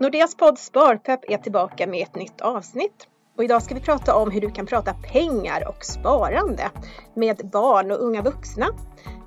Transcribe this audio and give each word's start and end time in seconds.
Nordeas 0.00 0.36
podd 0.36 0.58
Sparpepp 0.58 1.30
är 1.30 1.36
tillbaka 1.36 1.86
med 1.86 2.02
ett 2.02 2.14
nytt 2.14 2.40
avsnitt. 2.40 3.06
Och 3.36 3.44
idag 3.44 3.62
ska 3.62 3.74
vi 3.74 3.80
prata 3.80 4.16
om 4.16 4.30
hur 4.30 4.40
du 4.40 4.50
kan 4.50 4.66
prata 4.66 4.94
pengar 5.12 5.68
och 5.68 5.84
sparande 5.84 6.70
med 7.14 7.50
barn 7.52 7.90
och 7.90 8.02
unga 8.02 8.22
vuxna. 8.22 8.66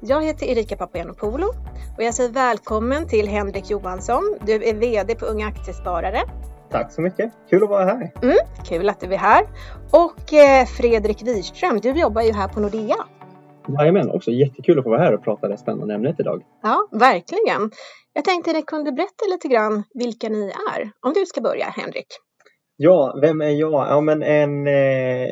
Jag 0.01 0.23
heter 0.23 0.46
Erika 0.46 0.75
Papagiannopoulou 0.75 1.49
och 1.97 2.04
jag 2.04 2.13
säger 2.13 2.29
välkommen 2.29 3.07
till 3.07 3.28
Henrik 3.28 3.70
Johansson. 3.70 4.38
Du 4.46 4.63
är 4.63 4.73
VD 4.73 5.15
på 5.15 5.25
Unga 5.25 5.47
Aktiesparare. 5.47 6.21
Tack 6.70 6.92
så 6.92 7.01
mycket, 7.01 7.31
kul 7.49 7.63
att 7.63 7.69
vara 7.69 7.85
här. 7.85 8.12
Mm, 8.21 8.37
kul 8.65 8.90
att 8.90 8.99
du 8.99 9.13
är 9.13 9.17
här. 9.17 9.47
Och 9.92 10.33
eh, 10.33 10.65
Fredrik 10.65 11.24
Wirström, 11.24 11.79
du 11.79 11.92
jobbar 11.92 12.21
ju 12.21 12.33
här 12.33 12.47
på 12.47 12.60
Nordea. 12.60 12.96
Jajamän, 13.67 14.12
också 14.12 14.31
jättekul 14.31 14.79
att 14.79 14.83
få 14.83 14.90
vara 14.90 15.01
här 15.01 15.13
och 15.13 15.24
prata 15.24 15.47
det 15.47 15.58
spännande 15.58 15.94
ämnet 15.94 16.20
idag. 16.20 16.44
Ja, 16.63 16.88
verkligen. 16.91 17.71
Jag 18.14 18.26
tänkte 18.26 18.52
att 18.52 18.55
ni 18.55 18.64
kunde 18.64 18.91
berätta 18.91 19.26
lite 19.32 19.48
grann 19.48 19.84
vilka 19.94 20.30
ni 20.30 20.52
är. 20.76 20.91
Om 21.02 21.13
du 21.13 21.26
ska 21.26 21.41
börja, 21.41 21.66
Henrik. 21.66 22.08
Ja, 22.76 23.20
vem 23.21 23.41
är 23.41 23.49
jag? 23.49 23.88
Ja, 23.90 24.02
men 24.02 24.23
en, 24.23 24.67
eh, 24.67 25.30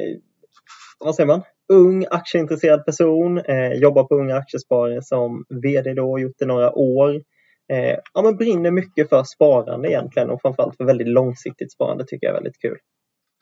vad 1.00 1.16
säger 1.16 1.28
man, 1.28 1.42
ung 1.74 2.06
aktieintresserad 2.12 2.86
person. 2.86 3.38
Eh, 3.38 3.74
jobbar 3.74 4.04
på 4.04 4.16
Unga 4.16 4.36
Aktiesparare 4.36 5.02
som 5.02 5.46
VD 5.64 5.94
då, 5.94 6.20
gjort 6.20 6.36
det 6.40 6.46
några 6.46 6.72
år. 6.74 7.10
Eh, 7.74 7.98
ja, 8.14 8.22
men 8.22 8.38
brinner 8.38 8.72
mycket 8.72 9.10
för 9.10 9.24
sparande 9.24 9.90
egentligen 9.90 10.30
och 10.30 10.42
framförallt 10.42 10.78
för 10.78 10.86
väldigt 10.86 11.08
långsiktigt 11.08 11.72
sparande 11.72 12.06
tycker 12.08 12.28
jag 12.28 12.32
är 12.32 12.42
väldigt 12.42 12.62
kul. 12.62 12.78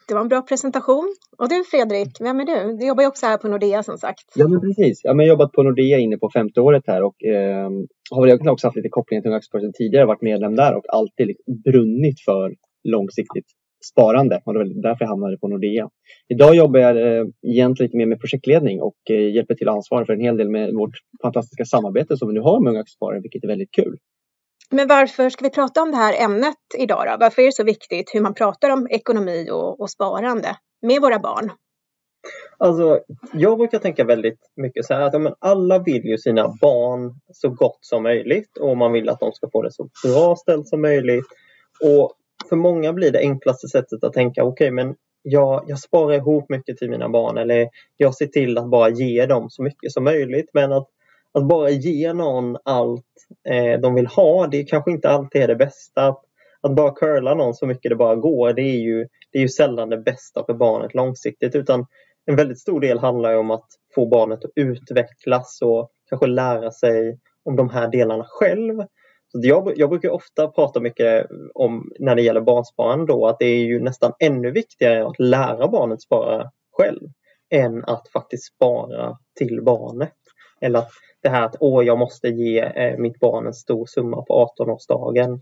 Det 0.10 0.16
var 0.16 0.22
en 0.22 0.28
bra 0.28 0.42
presentation. 0.42 1.16
Och 1.38 1.50
du 1.50 1.64
Fredrik, 1.72 2.12
vem 2.20 2.40
är 2.40 2.46
du? 2.46 2.78
Du 2.78 2.88
jobbar 2.88 3.04
ju 3.04 3.08
också 3.08 3.26
här 3.26 3.38
på 3.38 3.48
Nordea 3.48 3.84
som 3.84 3.98
sagt. 3.98 4.26
Ja 4.36 4.48
men 4.48 4.62
precis. 4.62 5.02
Jag 5.04 5.16
har 5.16 5.24
jobbat 5.24 5.52
på 5.52 5.64
Nordea 5.64 5.98
inne 6.00 6.18
på 6.18 6.30
femte 6.34 6.62
året 6.62 6.84
här 6.88 7.04
och 7.04 7.24
eh, 7.24 7.70
har 8.12 8.22
väl 8.26 8.50
också 8.50 8.68
haft 8.68 8.78
lite 8.78 8.90
koppling 8.90 9.22
till 9.22 9.34
Aktiesparare 9.34 9.72
tidigare, 9.72 10.06
varit 10.06 10.22
medlem 10.22 10.56
där 10.56 10.78
och 10.78 10.86
alltid 10.90 11.28
liksom 11.28 11.62
brunnit 11.66 12.20
för 12.26 12.56
långsiktigt 12.84 13.46
sparande. 13.92 14.42
Och 14.46 14.54
det 14.54 14.60
var 14.60 14.82
därför 14.82 15.06
jag 15.06 15.10
hamnade 15.10 15.38
på 15.38 15.48
Nordea. 15.48 15.90
Idag 16.28 16.56
jobbar 16.56 16.80
jag 16.80 16.98
eh, 16.98 17.26
egentligen 17.48 17.88
lite 17.88 17.98
mer 17.98 18.06
med 18.06 18.20
projektledning 18.20 18.82
och 18.82 19.00
eh, 19.10 19.34
hjälper 19.36 19.56
till 19.56 19.70
att 19.70 19.76
ansvara 19.76 20.06
för 20.06 20.14
en 20.14 20.22
hel 20.22 20.38
del 20.38 20.50
med 20.50 20.74
vårt 20.74 20.96
fantastiska 21.22 21.66
samarbete 21.66 22.18
som 22.18 22.28
vi 22.28 22.34
nu 22.34 22.42
har 22.42 22.60
med 22.60 22.72
Unga 22.72 22.80
Aktiesparare, 22.80 23.22
vilket 23.22 23.44
är 23.44 23.48
väldigt 23.48 23.72
kul. 23.72 23.98
Men 24.72 24.88
varför 24.88 25.30
ska 25.30 25.44
vi 25.44 25.50
prata 25.50 25.82
om 25.82 25.92
det 25.92 25.98
här 25.98 26.24
ämnet 26.24 26.58
idag 26.78 27.06
då? 27.08 27.18
Varför 27.20 27.42
är 27.42 27.46
det 27.46 27.56
så 27.56 27.64
viktigt 27.64 28.12
hur 28.14 28.22
man 28.22 28.34
pratar 28.34 28.70
om 28.70 28.88
ekonomi 28.90 29.50
och, 29.52 29.82
och 29.82 29.90
sparande 29.90 30.58
med 30.82 31.02
våra 31.02 31.20
barn? 31.20 31.52
Alltså, 32.58 33.00
jag 33.34 33.58
brukar 33.58 33.80
tänka 33.80 34.04
väldigt 34.04 34.40
mycket 34.56 34.86
så 34.86 34.94
här 34.94 35.02
att 35.02 35.14
ja, 35.14 35.20
men 35.20 35.34
alla 35.40 35.80
vill 35.80 36.06
ju 36.06 36.18
sina 36.18 36.48
barn 36.62 37.20
så 37.34 37.50
gott 37.50 37.78
som 37.82 38.04
möjligt 38.04 38.58
och 38.58 38.78
man 38.78 38.92
vill 38.92 39.10
att 39.10 39.20
de 39.20 39.32
ska 39.32 39.50
få 39.50 39.62
det 39.62 39.72
så 39.72 39.90
bra 40.04 40.36
ställt 40.36 40.68
som 40.68 40.82
möjligt. 40.82 41.26
Och 41.84 42.12
för 42.50 42.56
många 42.56 42.94
blir 42.94 43.12
det 43.12 43.20
enklaste 43.20 43.68
sättet 43.68 44.04
att 44.04 44.14
tänka 44.14 44.44
okej 44.44 44.66
okay, 44.66 44.72
men 44.72 44.96
jag, 45.22 45.64
jag 45.68 45.80
sparar 45.80 46.14
ihop 46.14 46.50
mycket 46.50 46.78
till 46.78 46.90
mina 46.90 47.10
barn 47.10 47.38
eller 47.38 47.70
jag 47.98 48.16
ser 48.16 48.28
till 48.28 48.58
att 48.58 48.70
bara 48.70 48.90
ge 48.90 49.26
dem 49.26 49.50
så 49.50 49.64
mycket 49.64 49.92
som 49.92 50.04
möjligt. 50.04 50.50
Men 50.54 50.72
att, 50.72 50.88
att 51.34 51.48
bara 51.48 51.70
ge 51.70 52.14
någon 52.14 52.58
allt 52.64 53.06
eh, 53.50 53.80
de 53.80 53.96
vill 53.96 54.08
ha, 54.08 54.48
det 54.48 54.64
kanske 54.64 54.92
inte 54.92 55.10
alltid 55.10 55.42
är 55.42 55.48
det 55.48 55.56
bästa. 55.56 56.08
Att, 56.08 56.22
att 56.62 56.76
bara 56.76 56.92
curla 56.92 57.34
någon 57.34 57.54
så 57.54 57.66
mycket 57.66 57.90
det 57.90 57.96
bara 57.96 58.16
går, 58.16 58.54
det 58.54 58.62
är, 58.62 58.80
ju, 58.80 59.08
det 59.32 59.38
är 59.38 59.42
ju 59.42 59.50
sällan 59.50 59.90
det 59.90 59.98
bästa 59.98 60.46
för 60.46 60.54
barnet 60.54 60.94
långsiktigt. 60.94 61.56
Utan 61.56 61.86
en 62.26 62.36
väldigt 62.36 62.60
stor 62.60 62.80
del 62.80 63.00
handlar 63.00 63.38
om 63.38 63.52
att 63.52 63.68
få 63.96 64.06
barnet 64.06 64.46
att 64.46 64.52
utvecklas 64.56 65.60
och 65.62 65.92
kanske 66.10 66.28
lära 66.28 66.72
sig 66.72 67.20
om 67.46 67.56
de 67.56 67.70
här 67.70 67.88
delarna 67.88 68.26
själv. 68.28 68.80
Så 69.32 69.40
jag, 69.42 69.74
jag 69.76 69.90
brukar 69.90 70.10
ofta 70.10 70.48
prata 70.48 70.80
mycket 70.80 71.28
om 71.54 71.92
när 72.00 72.16
det 72.16 72.22
gäller 72.22 72.42
barnsparande 72.42 73.06
då 73.06 73.28
att 73.28 73.40
det 73.40 73.46
är 73.46 73.66
ju 73.66 73.80
nästan 73.80 74.14
ännu 74.20 74.52
viktigare 74.52 75.08
att 75.08 75.20
lära 75.20 75.68
barnet 75.68 76.02
spara 76.02 76.52
själv 76.78 77.10
än 77.50 77.86
att 77.86 78.08
faktiskt 78.14 78.56
spara 78.56 79.18
till 79.36 79.62
barnet. 79.64 80.14
Eller 80.62 80.80
att 80.80 80.92
det 81.22 81.30
här 81.30 81.46
att 81.46 81.56
åh, 81.60 81.86
jag 81.86 81.98
måste 81.98 82.28
ge 82.28 82.60
eh, 82.60 82.98
mitt 82.98 83.20
barn 83.20 83.48
en 83.48 83.54
stor 83.54 83.86
summa 83.86 84.22
på 84.22 84.52
18-årsdagen. 84.58 85.42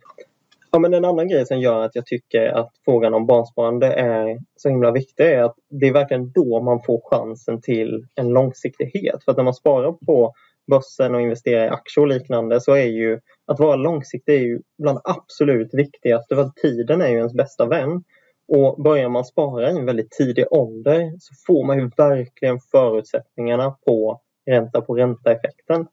Ja, 0.72 0.80
men 0.80 0.94
en 0.94 1.06
annan 1.06 1.28
grej 1.28 1.46
som 1.46 1.60
gör 1.60 1.84
att 1.84 1.96
jag 1.96 2.06
tycker 2.06 2.48
att 2.48 2.72
frågan 2.86 3.14
om 3.14 3.26
barnsparande 3.26 3.88
är 3.88 4.38
så 4.56 4.70
himla 4.70 4.92
viktig 4.92 5.24
är 5.24 5.44
att 5.44 5.56
det 5.70 5.88
är 5.88 5.94
verkligen 5.94 6.32
då 6.32 6.62
man 6.62 6.84
får 6.84 7.02
chansen 7.12 7.62
till 7.62 8.06
en 8.16 8.30
långsiktighet. 8.30 9.24
För 9.24 9.32
att 9.32 9.38
när 9.38 9.44
man 9.44 9.54
sparar 9.54 9.92
på 9.92 10.34
börsen 10.72 11.16
och 11.16 11.22
investerar 11.22 11.66
i 11.66 11.70
aktier 11.70 12.02
och 12.02 12.08
liknande 12.08 12.62
så 12.62 12.72
är 12.72 12.86
ju 12.86 13.20
att 13.46 13.60
vara 13.60 13.76
långsiktig 13.76 14.36
är 14.36 14.40
ju 14.40 14.62
bland 14.78 15.00
absolut 15.04 15.74
viktigaste 15.74 16.36
för 16.36 16.42
att 16.42 16.56
tiden 16.56 17.02
är 17.02 17.08
ju 17.08 17.18
ens 17.18 17.34
bästa 17.34 17.66
vän. 17.66 18.04
Och 18.48 18.84
börjar 18.84 19.10
man 19.10 19.26
spara 19.26 19.72
i 19.72 19.78
en 19.78 19.86
väldigt 19.86 20.12
tidig 20.12 20.46
ålder 20.52 21.12
så 21.20 21.34
får 21.48 21.66
man 21.66 21.78
ju 21.78 21.90
verkligen 21.98 22.60
förutsättningarna 22.60 23.72
på 23.86 24.22
ränta 24.48 24.82
på 24.82 24.96
ränta-effekten. 24.96 25.88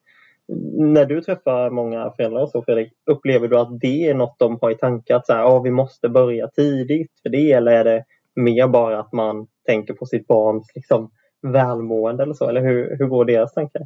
När 0.75 1.05
du 1.05 1.21
träffar 1.21 1.71
många 1.71 2.11
föräldrar 2.17 2.43
och 2.43 2.51
så 2.51 2.63
Fredrik, 2.63 2.93
upplever 3.07 3.49
du 3.49 3.59
att 3.59 3.81
det 3.81 4.09
är 4.09 4.15
något 4.15 4.39
de 4.39 4.59
har 4.61 4.71
i 4.71 4.75
tanke 4.75 5.17
att 5.17 5.27
så 5.27 5.33
här, 5.33 5.43
ah, 5.43 5.63
vi 5.63 5.71
måste 5.71 6.09
börja 6.09 6.49
tidigt 6.49 7.13
för 7.23 7.29
det 7.29 7.53
eller 7.53 7.73
är 7.73 7.85
det 7.85 8.05
mer 8.35 8.69
bara 8.69 9.01
att 9.01 9.13
man 9.13 9.47
tänker 9.67 9.95
på 9.95 10.07
sitt 10.07 10.27
barns 10.27 10.73
liksom, 10.75 11.11
välmående 11.43 12.23
eller 12.23 12.35
så? 12.35 12.49
Eller 12.49 12.61
hur, 12.61 12.97
hur 12.99 13.07
går 13.07 13.25
deras 13.25 13.55
tankar? 13.55 13.83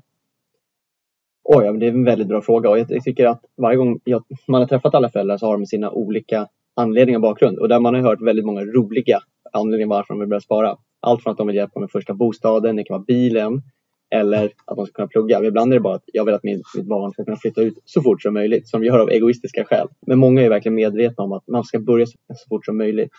Oj, 1.44 1.64
ja, 1.64 1.72
det 1.72 1.86
är 1.86 1.90
en 1.90 2.04
väldigt 2.04 2.28
bra 2.28 2.40
fråga 2.40 2.70
och 2.70 2.78
jag 2.78 3.04
tycker 3.04 3.26
att 3.26 3.40
varje 3.56 3.76
gång 3.76 4.00
jag, 4.04 4.24
man 4.48 4.60
har 4.60 4.68
träffat 4.68 4.94
alla 4.94 5.08
föräldrar 5.08 5.36
så 5.36 5.46
har 5.46 5.58
de 5.58 5.66
sina 5.66 5.90
olika 5.90 6.48
anledningar 6.76 7.18
och 7.18 7.22
bakgrund 7.22 7.58
och 7.58 7.68
där 7.68 7.80
man 7.80 7.94
har 7.94 8.02
hört 8.02 8.20
väldigt 8.20 8.44
många 8.44 8.64
roliga 8.64 9.20
anledningar 9.52 9.88
varför 9.88 10.14
de 10.14 10.20
vill 10.20 10.28
börja 10.28 10.40
spara. 10.40 10.76
Allt 11.00 11.22
från 11.22 11.30
att 11.30 11.38
de 11.38 11.46
vill 11.46 11.56
hjälpa 11.56 11.80
med 11.80 11.90
första 11.90 12.14
bostaden, 12.14 12.76
det 12.76 12.84
kan 12.84 12.94
vara 12.94 13.04
bilen 13.04 13.62
eller 14.10 14.52
att 14.64 14.76
man 14.76 14.86
ska 14.86 14.92
kunna 14.92 15.08
plugga. 15.08 15.44
Ibland 15.44 15.72
är 15.72 15.76
det 15.76 15.80
bara 15.80 15.94
att 15.94 16.04
jag 16.06 16.24
vill 16.24 16.34
att 16.34 16.42
mitt, 16.42 16.62
mitt 16.76 16.86
barn 16.86 17.12
ska 17.12 17.24
kunna 17.24 17.36
flytta 17.36 17.60
ut 17.62 17.78
så 17.84 18.02
fort 18.02 18.22
som 18.22 18.34
möjligt 18.34 18.69
som 18.69 18.80
vi 18.80 18.86
gör 18.86 18.98
av 18.98 19.10
egoistiska 19.10 19.64
skäl. 19.64 19.88
Men 20.06 20.19
många 20.19 20.42
är 20.42 20.48
verkligen 20.48 20.74
medvetna 20.74 21.24
om 21.24 21.32
att 21.32 21.46
man 21.46 21.64
ska 21.64 21.78
börja 21.78 22.06
så, 22.06 22.16
fort 22.48 22.66
som 22.66 22.78
möjligt. 22.78 23.10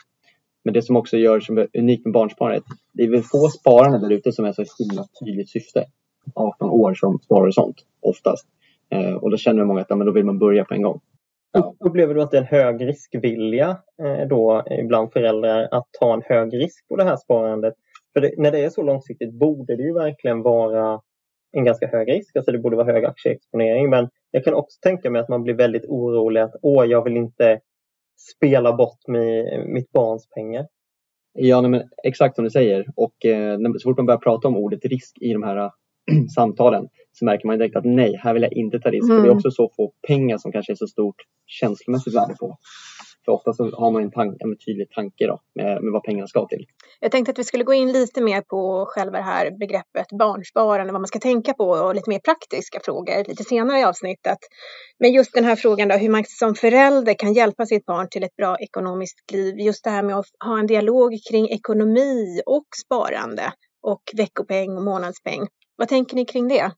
Men 0.63 0.73
det 0.73 0.81
som 0.81 0.95
också 0.95 1.17
gör 1.17 1.39
som 1.39 1.57
är 1.57 1.67
unikt 1.73 2.05
med 2.05 2.13
barnsparandet, 2.13 2.63
det 2.93 3.03
är 3.03 3.09
väl 3.09 3.23
få 3.23 3.47
sparande 3.47 3.99
där 3.99 4.15
ute 4.15 4.31
som 4.31 4.45
är 4.45 4.51
så 4.53 4.63
himla 4.79 5.05
tydligt 5.19 5.49
syfte. 5.49 5.85
18 6.35 6.69
år 6.69 6.93
som 6.93 7.19
sparar 7.19 7.51
sånt, 7.51 7.75
oftast. 8.01 8.47
Eh, 8.89 9.13
och 9.13 9.31
då 9.31 9.37
känner 9.37 9.65
många 9.65 9.81
att 9.81 9.89
ja, 9.89 9.95
men 9.95 10.07
då 10.07 10.13
vill 10.13 10.25
man 10.25 10.39
börja 10.39 10.65
på 10.65 10.73
en 10.73 10.81
gång. 10.81 11.01
Ja. 11.51 11.75
Upplever 11.79 12.13
du 12.13 12.21
att 12.21 12.31
det 12.31 12.37
är 12.37 12.41
en 12.41 12.47
hög 12.47 12.87
riskvilja 12.87 13.77
eh, 14.03 14.27
då 14.27 14.63
eh, 14.71 14.87
bland 14.87 15.13
föräldrar 15.13 15.67
att 15.71 15.87
ta 15.99 16.13
en 16.13 16.21
hög 16.25 16.53
risk 16.53 16.87
på 16.87 16.95
det 16.95 17.03
här 17.03 17.15
sparandet? 17.15 17.73
För 18.19 18.21
det, 18.21 18.33
när 18.37 18.51
det 18.51 18.63
är 18.63 18.69
så 18.69 18.81
långsiktigt 18.81 19.33
borde 19.33 19.75
det 19.75 19.83
ju 19.83 19.93
verkligen 19.93 20.41
vara 20.41 21.01
en 21.57 21.65
ganska 21.65 21.87
hög 21.87 22.11
risk, 22.11 22.35
alltså 22.35 22.51
det 22.51 22.59
borde 22.59 22.75
vara 22.75 22.93
hög 22.93 23.05
aktieexponering. 23.05 23.89
Men 23.89 24.09
jag 24.31 24.43
kan 24.43 24.53
också 24.53 24.77
tänka 24.81 25.09
mig 25.09 25.21
att 25.21 25.29
man 25.29 25.43
blir 25.43 25.53
väldigt 25.53 25.85
orolig 25.85 26.41
att 26.41 26.55
åh, 26.61 26.85
jag 26.85 27.03
vill 27.03 27.17
inte 27.17 27.59
spela 28.35 28.73
bort 28.73 29.07
med 29.07 29.45
mitt 29.67 29.91
barns 29.91 30.27
pengar. 30.35 30.67
Ja, 31.33 31.61
men 31.61 31.83
exakt 32.03 32.35
som 32.35 32.43
du 32.43 32.49
säger. 32.49 32.85
Och 32.95 33.25
eh, 33.25 33.57
så 33.77 33.89
fort 33.89 33.97
man 33.97 34.05
börjar 34.05 34.19
prata 34.19 34.47
om 34.47 34.57
ordet 34.57 34.85
risk 34.85 35.17
i 35.21 35.33
de 35.33 35.43
här 35.43 35.71
samtalen 36.35 36.87
så 37.11 37.25
märker 37.25 37.47
man 37.47 37.57
direkt 37.57 37.75
att 37.75 37.85
nej, 37.85 38.19
här 38.23 38.33
vill 38.33 38.43
jag 38.43 38.53
inte 38.53 38.79
ta 38.79 38.89
risk. 38.89 39.09
Mm. 39.09 39.17
För 39.17 39.23
det 39.23 39.31
är 39.33 39.35
också 39.35 39.51
så 39.51 39.71
få 39.75 39.91
pengar 40.07 40.37
som 40.37 40.51
kanske 40.51 40.73
är 40.73 40.75
så 40.75 40.87
stort 40.87 41.15
känslomässigt 41.45 42.15
värde 42.15 42.35
på. 42.39 42.57
För 43.25 43.31
ofta 43.31 43.53
så 43.53 43.63
har 43.63 43.91
man 43.91 44.03
en, 44.03 44.11
tank, 44.11 44.37
en 44.39 44.57
tydlig 44.57 44.91
tanke 44.91 45.27
då, 45.27 45.39
med, 45.55 45.83
med 45.83 45.93
vad 45.93 46.03
pengarna 46.03 46.27
ska 46.27 46.47
till. 46.47 46.65
Jag 46.99 47.11
tänkte 47.11 47.31
att 47.31 47.39
vi 47.39 47.43
skulle 47.43 47.63
gå 47.63 47.73
in 47.73 47.91
lite 47.91 48.21
mer 48.21 48.41
på 48.41 48.85
själva 48.87 49.17
det 49.17 49.23
här 49.23 49.51
begreppet 49.59 50.07
barnsparande, 50.19 50.93
vad 50.93 51.01
man 51.01 51.07
ska 51.07 51.19
tänka 51.19 51.53
på 51.53 51.69
och 51.69 51.95
lite 51.95 52.09
mer 52.09 52.19
praktiska 52.19 52.79
frågor 52.83 53.27
lite 53.27 53.43
senare 53.43 53.79
i 53.79 53.83
avsnittet. 53.83 54.37
Men 54.99 55.11
just 55.13 55.33
den 55.33 55.45
här 55.45 55.55
frågan 55.55 55.87
då, 55.87 55.95
hur 55.95 56.09
man 56.09 56.23
som 56.27 56.55
förälder 56.55 57.13
kan 57.13 57.33
hjälpa 57.33 57.65
sitt 57.65 57.85
barn 57.85 58.07
till 58.11 58.23
ett 58.23 58.35
bra 58.35 58.57
ekonomiskt 58.57 59.31
liv. 59.31 59.59
Just 59.59 59.83
det 59.83 59.89
här 59.89 60.03
med 60.03 60.15
att 60.15 60.25
ha 60.45 60.59
en 60.59 60.67
dialog 60.67 61.13
kring 61.31 61.49
ekonomi 61.49 62.41
och 62.45 62.65
sparande 62.85 63.53
och 63.81 64.03
veckopeng 64.17 64.77
och 64.77 64.83
månadspeng. 64.83 65.47
Vad 65.75 65.87
tänker 65.87 66.15
ni 66.15 66.25
kring 66.25 66.47
det? 66.47 66.71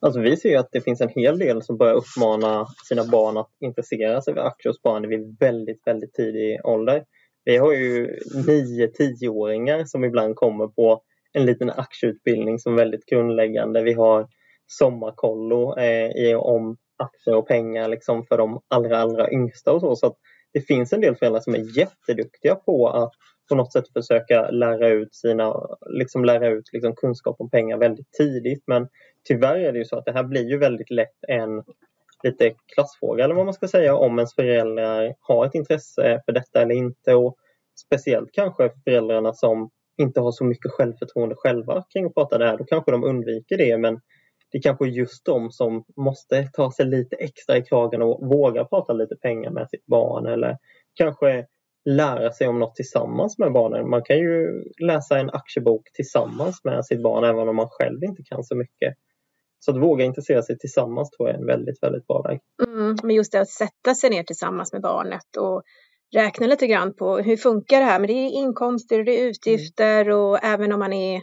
Alltså 0.00 0.20
vi 0.20 0.36
ser 0.36 0.58
att 0.58 0.68
det 0.72 0.80
finns 0.80 1.00
en 1.00 1.08
hel 1.08 1.38
del 1.38 1.62
som 1.62 1.76
börjar 1.76 1.94
uppmana 1.94 2.66
sina 2.88 3.04
barn 3.04 3.36
att 3.36 3.50
intressera 3.60 4.22
sig 4.22 4.34
för 4.34 4.40
aktier 4.40 4.70
och 4.70 4.76
sparande 4.76 5.08
vid 5.08 5.36
väldigt, 5.40 5.86
väldigt 5.86 6.14
tidig 6.14 6.60
ålder. 6.64 7.04
Vi 7.44 7.56
har 7.56 7.72
ju 7.72 8.18
9-10-åringar 8.46 9.84
som 9.84 10.04
ibland 10.04 10.36
kommer 10.36 10.66
på 10.66 11.02
en 11.32 11.46
liten 11.46 11.70
aktieutbildning 11.70 12.58
som 12.58 12.76
väldigt 12.76 13.06
grundläggande. 13.06 13.82
Vi 13.82 13.92
har 13.92 14.28
sommarkollo 14.66 15.78
eh, 15.78 16.36
om 16.36 16.76
aktier 16.98 17.36
och 17.36 17.48
pengar 17.48 17.88
liksom 17.88 18.26
för 18.26 18.38
de 18.38 18.60
allra, 18.68 18.98
allra 18.98 19.30
yngsta 19.32 19.72
och 19.72 19.80
så. 19.80 19.96
så 19.96 20.14
det 20.52 20.60
finns 20.60 20.92
en 20.92 21.00
del 21.00 21.16
föräldrar 21.16 21.40
som 21.40 21.54
är 21.54 21.78
jätteduktiga 21.78 22.54
på 22.54 22.88
att 22.88 23.12
på 23.50 23.54
något 23.54 23.72
sätt 23.72 23.92
försöka 23.92 24.50
lära 24.50 24.88
ut, 24.88 25.14
sina, 25.14 25.54
liksom 25.90 26.24
lära 26.24 26.48
ut 26.48 26.64
liksom 26.72 26.94
kunskap 26.94 27.36
om 27.38 27.50
pengar 27.50 27.78
väldigt 27.78 28.12
tidigt. 28.12 28.62
Men 28.66 28.88
tyvärr 29.28 29.56
är 29.56 29.72
det 29.72 29.78
ju 29.78 29.84
så 29.84 29.98
att 29.98 30.04
det 30.04 30.12
här 30.12 30.24
blir 30.24 30.48
ju 30.48 30.58
väldigt 30.58 30.90
lätt 30.90 31.24
en 31.28 31.62
lite 32.22 32.52
klassfråga 32.74 33.24
eller 33.24 33.34
vad 33.34 33.44
man 33.44 33.54
ska 33.54 33.68
säga 33.68 33.94
om 33.96 34.18
ens 34.18 34.34
föräldrar 34.34 35.14
har 35.20 35.46
ett 35.46 35.54
intresse 35.54 36.22
för 36.24 36.32
detta 36.32 36.62
eller 36.62 36.74
inte. 36.74 37.14
Och 37.14 37.36
speciellt 37.86 38.32
kanske 38.32 38.70
föräldrarna 38.84 39.32
som 39.32 39.70
inte 39.98 40.20
har 40.20 40.32
så 40.32 40.44
mycket 40.44 40.72
självförtroende 40.72 41.34
själva 41.38 41.84
kring 41.92 42.06
att 42.06 42.14
prata 42.14 42.38
det 42.38 42.46
här. 42.46 42.56
Då 42.56 42.64
kanske 42.64 42.90
de 42.90 43.04
undviker 43.04 43.58
det 43.58 43.78
men 43.78 44.00
det 44.52 44.58
är 44.58 44.62
kanske 44.62 44.88
just 44.88 45.24
de 45.24 45.50
som 45.50 45.84
måste 45.96 46.48
ta 46.52 46.72
sig 46.72 46.86
lite 46.86 47.16
extra 47.16 47.56
i 47.56 47.62
kragen 47.62 48.02
och 48.02 48.28
våga 48.28 48.64
prata 48.64 48.92
lite 48.92 49.16
pengar 49.16 49.50
med 49.50 49.68
sitt 49.70 49.86
barn 49.86 50.26
eller 50.26 50.58
kanske 50.94 51.46
lära 51.84 52.32
sig 52.32 52.48
om 52.48 52.58
något 52.58 52.74
tillsammans 52.74 53.38
med 53.38 53.52
barnen. 53.52 53.90
Man 53.90 54.02
kan 54.02 54.18
ju 54.18 54.64
läsa 54.86 55.18
en 55.18 55.30
aktiebok 55.30 55.92
tillsammans 55.92 56.64
med 56.64 56.84
sitt 56.84 57.02
barn 57.02 57.24
även 57.24 57.48
om 57.48 57.56
man 57.56 57.68
själv 57.70 58.04
inte 58.04 58.22
kan 58.22 58.44
så 58.44 58.56
mycket. 58.56 58.94
Så 59.58 59.70
att 59.70 59.82
våga 59.82 60.04
intressera 60.04 60.42
sig 60.42 60.58
tillsammans 60.58 61.10
tror 61.10 61.28
jag 61.28 61.36
är 61.36 61.40
en 61.40 61.46
väldigt, 61.46 61.82
väldigt 61.82 62.06
bra 62.06 62.22
väg. 62.22 62.40
Mm, 62.66 62.96
men 63.02 63.16
just 63.16 63.32
det 63.32 63.40
att 63.40 63.50
sätta 63.50 63.94
sig 63.94 64.10
ner 64.10 64.22
tillsammans 64.22 64.72
med 64.72 64.82
barnet 64.82 65.36
och 65.36 65.62
räkna 66.14 66.46
lite 66.46 66.66
grann 66.66 66.94
på 66.94 67.18
hur 67.18 67.36
funkar 67.36 67.78
det 67.80 67.84
här? 67.84 67.98
Men 67.98 68.06
det 68.06 68.12
är 68.12 68.30
inkomster 68.30 69.04
det 69.04 69.20
är 69.20 69.26
utgifter 69.28 70.00
mm. 70.04 70.16
och 70.18 70.44
även 70.44 70.72
om 70.72 70.78
man 70.78 70.92
är 70.92 71.22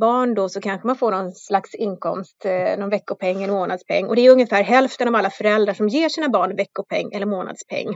barn 0.00 0.34
då 0.34 0.48
så 0.48 0.60
kanske 0.60 0.86
man 0.86 0.96
får 0.96 1.10
någon 1.10 1.32
slags 1.32 1.74
inkomst, 1.74 2.44
eh, 2.44 2.78
någon 2.78 2.90
veckopeng 2.90 3.42
eller 3.42 3.52
månadspeng. 3.52 4.06
Och 4.06 4.16
det 4.16 4.26
är 4.26 4.30
ungefär 4.30 4.62
hälften 4.62 5.08
av 5.08 5.14
alla 5.14 5.30
föräldrar 5.30 5.74
som 5.74 5.88
ger 5.88 6.08
sina 6.08 6.28
barn 6.28 6.56
veckopeng 6.56 7.12
eller 7.12 7.26
månadspeng. 7.26 7.88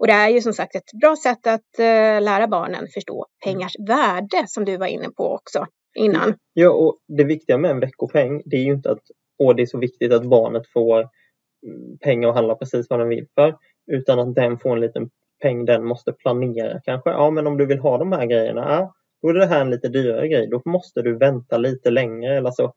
Och 0.00 0.06
det 0.06 0.12
är 0.12 0.28
ju 0.28 0.40
som 0.40 0.52
sagt 0.52 0.74
ett 0.74 1.00
bra 1.00 1.16
sätt 1.16 1.46
att 1.46 1.78
eh, 1.78 2.22
lära 2.22 2.48
barnen 2.48 2.86
förstå 2.94 3.26
pengars 3.44 3.76
värde 3.88 4.44
som 4.46 4.64
du 4.64 4.76
var 4.76 4.86
inne 4.86 5.10
på 5.16 5.34
också 5.34 5.66
innan. 5.98 6.34
Ja, 6.52 6.70
och 6.70 6.98
det 7.08 7.24
viktiga 7.24 7.58
med 7.58 7.70
en 7.70 7.80
veckopeng 7.80 8.42
det 8.44 8.56
är 8.56 8.62
ju 8.62 8.72
inte 8.72 8.90
att 8.90 9.02
åh, 9.38 9.56
det 9.56 9.62
är 9.62 9.66
så 9.66 9.78
viktigt 9.78 10.12
att 10.12 10.24
barnet 10.24 10.62
får 10.72 10.98
mm, 10.98 11.98
pengar 12.04 12.28
och 12.28 12.34
handla 12.34 12.54
precis 12.54 12.86
vad 12.90 12.98
den 12.98 13.08
vill 13.08 13.26
för 13.34 13.56
utan 13.92 14.18
att 14.18 14.34
den 14.34 14.58
får 14.58 14.72
en 14.72 14.80
liten 14.80 15.10
peng 15.42 15.64
den 15.64 15.84
måste 15.84 16.12
planera 16.12 16.80
kanske. 16.84 17.10
Ja, 17.10 17.30
men 17.30 17.46
om 17.46 17.56
du 17.56 17.66
vill 17.66 17.78
ha 17.78 17.98
de 17.98 18.12
här 18.12 18.26
grejerna, 18.26 18.60
ja, 18.68 18.92
då 19.22 19.28
är 19.28 19.34
det 19.34 19.46
här 19.46 19.60
en 19.60 19.70
lite 19.70 19.88
dyrare 19.88 20.28
grej. 20.28 20.48
Då 20.50 20.62
måste 20.64 21.02
du 21.02 21.18
vänta 21.18 21.58
lite 21.58 21.90
längre. 21.90 22.36
Eller 22.36 22.46
alltså, 22.46 22.72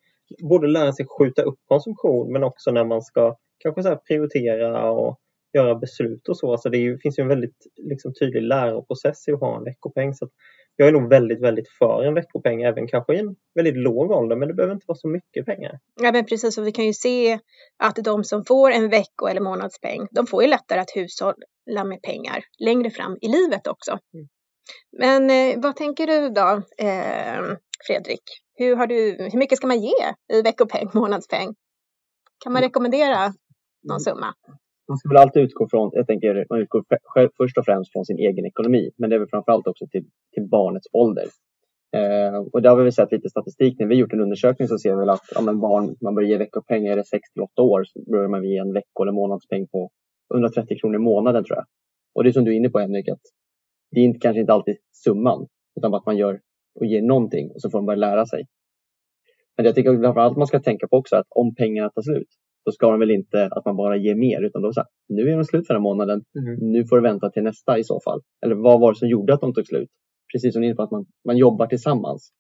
både 0.49 0.67
lära 0.67 0.93
sig 0.93 1.05
skjuta 1.19 1.41
upp 1.41 1.59
konsumtion 1.67 2.33
men 2.33 2.43
också 2.43 2.71
när 2.71 2.85
man 2.85 3.01
ska 3.01 3.35
kanske 3.59 3.83
så 3.83 3.95
prioritera 3.95 4.91
och 4.91 5.19
göra 5.53 5.75
beslut 5.75 6.29
och 6.29 6.37
så. 6.37 6.51
Alltså 6.51 6.69
det 6.69 6.77
ju, 6.77 6.97
finns 6.97 7.19
ju 7.19 7.21
en 7.21 7.27
väldigt 7.27 7.67
liksom, 7.77 8.13
tydlig 8.13 8.41
läroprocess 8.41 9.27
i 9.27 9.31
att 9.31 9.39
ha 9.39 9.57
en 9.57 9.63
veckopeng. 9.63 10.13
Så 10.13 10.29
jag 10.75 10.87
är 10.87 10.91
nog 10.91 11.09
väldigt, 11.09 11.41
väldigt 11.41 11.69
för 11.69 12.03
en 12.03 12.13
veckopeng, 12.13 12.61
även 12.61 12.87
kanske 12.87 13.15
i 13.15 13.19
en 13.19 13.35
väldigt 13.55 13.75
låg 13.75 14.11
ålder, 14.11 14.35
men 14.35 14.47
det 14.47 14.53
behöver 14.53 14.73
inte 14.73 14.85
vara 14.87 14.97
så 14.97 15.07
mycket 15.07 15.45
pengar. 15.45 15.79
Ja, 16.01 16.11
men 16.11 16.25
precis, 16.25 16.57
och 16.57 16.67
vi 16.67 16.71
kan 16.71 16.85
ju 16.85 16.93
se 16.93 17.39
att 17.83 17.95
de 17.95 18.23
som 18.23 18.45
får 18.45 18.71
en 18.71 18.89
vecko 18.89 19.27
eller 19.27 19.41
månadspeng, 19.41 20.07
de 20.11 20.27
får 20.27 20.43
ju 20.43 20.49
lättare 20.49 20.79
att 20.79 20.95
hushålla 20.95 21.83
med 21.85 22.01
pengar 22.01 22.43
längre 22.59 22.89
fram 22.89 23.17
i 23.21 23.27
livet 23.27 23.67
också. 23.67 23.91
Mm. 23.91 24.27
Men 24.97 25.29
eh, 25.29 25.61
vad 25.61 25.75
tänker 25.75 26.07
du 26.07 26.29
då, 26.29 26.61
eh, 26.85 27.57
Fredrik? 27.87 28.23
Hur, 28.55 28.75
har 28.75 28.87
du, 28.87 29.29
hur 29.31 29.39
mycket 29.39 29.57
ska 29.57 29.67
man 29.67 29.81
ge 29.81 30.13
i 30.33 30.41
veckopeng, 30.41 30.89
månadspeng? 30.93 31.55
Kan 32.43 32.53
man 32.53 32.59
mm. 32.59 32.67
rekommendera 32.67 33.33
någon 33.83 33.99
summa? 33.99 34.33
Man 34.87 34.97
ska 34.97 35.09
väl 35.09 35.17
alltid 35.17 35.43
utgå 35.43 35.67
från, 35.69 35.89
jag 35.93 36.07
tänker, 36.07 36.45
man 36.49 36.59
utgår 36.61 36.83
först 37.37 37.57
och 37.57 37.65
främst 37.65 37.91
från 37.91 38.05
sin 38.05 38.17
egen 38.17 38.45
ekonomi, 38.45 38.91
men 38.97 39.09
det 39.09 39.15
är 39.15 39.19
väl 39.19 39.29
framförallt 39.29 39.67
också 39.67 39.85
till, 39.87 40.05
till 40.33 40.47
barnets 40.49 40.87
ålder. 40.93 41.25
Eh, 41.97 42.37
och 42.53 42.61
där 42.61 42.69
har 42.69 42.83
vi 42.83 42.91
sett 42.91 43.11
lite 43.11 43.29
statistik. 43.29 43.79
När 43.79 43.87
vi 43.87 43.95
gjort 43.95 44.13
en 44.13 44.21
undersökning 44.21 44.67
så 44.67 44.77
ser 44.77 44.89
vi 44.89 44.99
väl 44.99 45.09
att 45.09 45.25
ja, 45.35 45.53
barn, 45.53 45.95
man 46.01 46.15
börjar 46.15 46.29
ge 46.29 46.37
veckopeng, 46.37 46.85
är 46.87 46.95
det 46.95 47.05
6 47.05 47.31
till 47.33 47.41
8 47.41 47.61
år 47.61 47.83
så 47.83 48.11
börjar 48.11 48.27
man 48.27 48.43
ge 48.43 48.57
en 48.57 48.73
vecko 48.73 49.03
eller 49.03 49.11
månadspeng 49.11 49.67
på 49.67 49.89
130 50.33 50.77
kronor 50.79 50.95
i 50.95 50.99
månaden 50.99 51.43
tror 51.43 51.57
jag. 51.57 51.65
Och 52.15 52.23
det 52.23 52.29
är 52.29 52.31
som 52.31 52.43
du 52.43 52.51
är 52.51 52.57
inne 52.57 52.69
på 52.69 52.79
Henrik, 52.79 53.09
att 53.09 53.21
det 53.91 53.99
är 53.99 54.03
inte, 54.03 54.19
kanske 54.19 54.39
inte 54.39 54.53
alltid 54.53 54.77
summan, 54.91 55.47
utan 55.75 55.93
att 55.93 56.05
man 56.05 56.17
gör 56.17 56.39
och 56.79 56.85
ger 56.85 57.01
någonting 57.01 57.51
och 57.51 57.61
så 57.61 57.69
får 57.69 57.77
de 57.77 57.85
börja 57.85 57.99
lära 57.99 58.25
sig. 58.25 58.47
Men 59.57 59.65
jag 59.65 59.75
tycker 59.75 60.01
framförallt 60.01 60.37
man 60.37 60.47
ska 60.47 60.59
tänka 60.59 60.87
på 60.87 60.97
också 60.97 61.15
att 61.15 61.27
om 61.29 61.55
pengarna 61.55 61.89
tar 61.89 62.01
slut, 62.01 62.27
då 62.65 62.71
ska 62.71 62.91
de 62.91 62.99
väl 62.99 63.11
inte 63.11 63.45
att 63.51 63.65
man 63.65 63.75
bara 63.75 63.97
ger 63.97 64.15
mer 64.15 64.41
utan 64.41 64.61
då 64.61 64.73
så 64.73 64.79
här, 64.79 64.87
nu 65.09 65.29
är 65.29 65.35
de 65.35 65.45
slut 65.45 65.67
för 65.67 65.73
den 65.73 65.81
här 65.81 65.89
månaden, 65.89 66.23
mm. 66.39 66.55
nu 66.71 66.85
får 66.85 66.95
du 66.95 67.01
vänta 67.01 67.29
till 67.29 67.43
nästa 67.43 67.77
i 67.77 67.83
så 67.83 67.99
fall. 68.03 68.21
Eller 68.45 68.55
vad 68.55 68.79
var 68.79 68.93
det 68.93 68.99
som 68.99 69.07
gjorde 69.07 69.33
att 69.33 69.41
de 69.41 69.53
tog 69.53 69.67
slut? 69.67 69.89
Precis 70.33 70.53
som 70.53 70.61
ni 70.61 70.75
på 70.75 70.83
att 70.83 70.91
man, 70.91 71.05
man 71.25 71.37
jobbar 71.37 71.67
tillsammans 71.67 72.31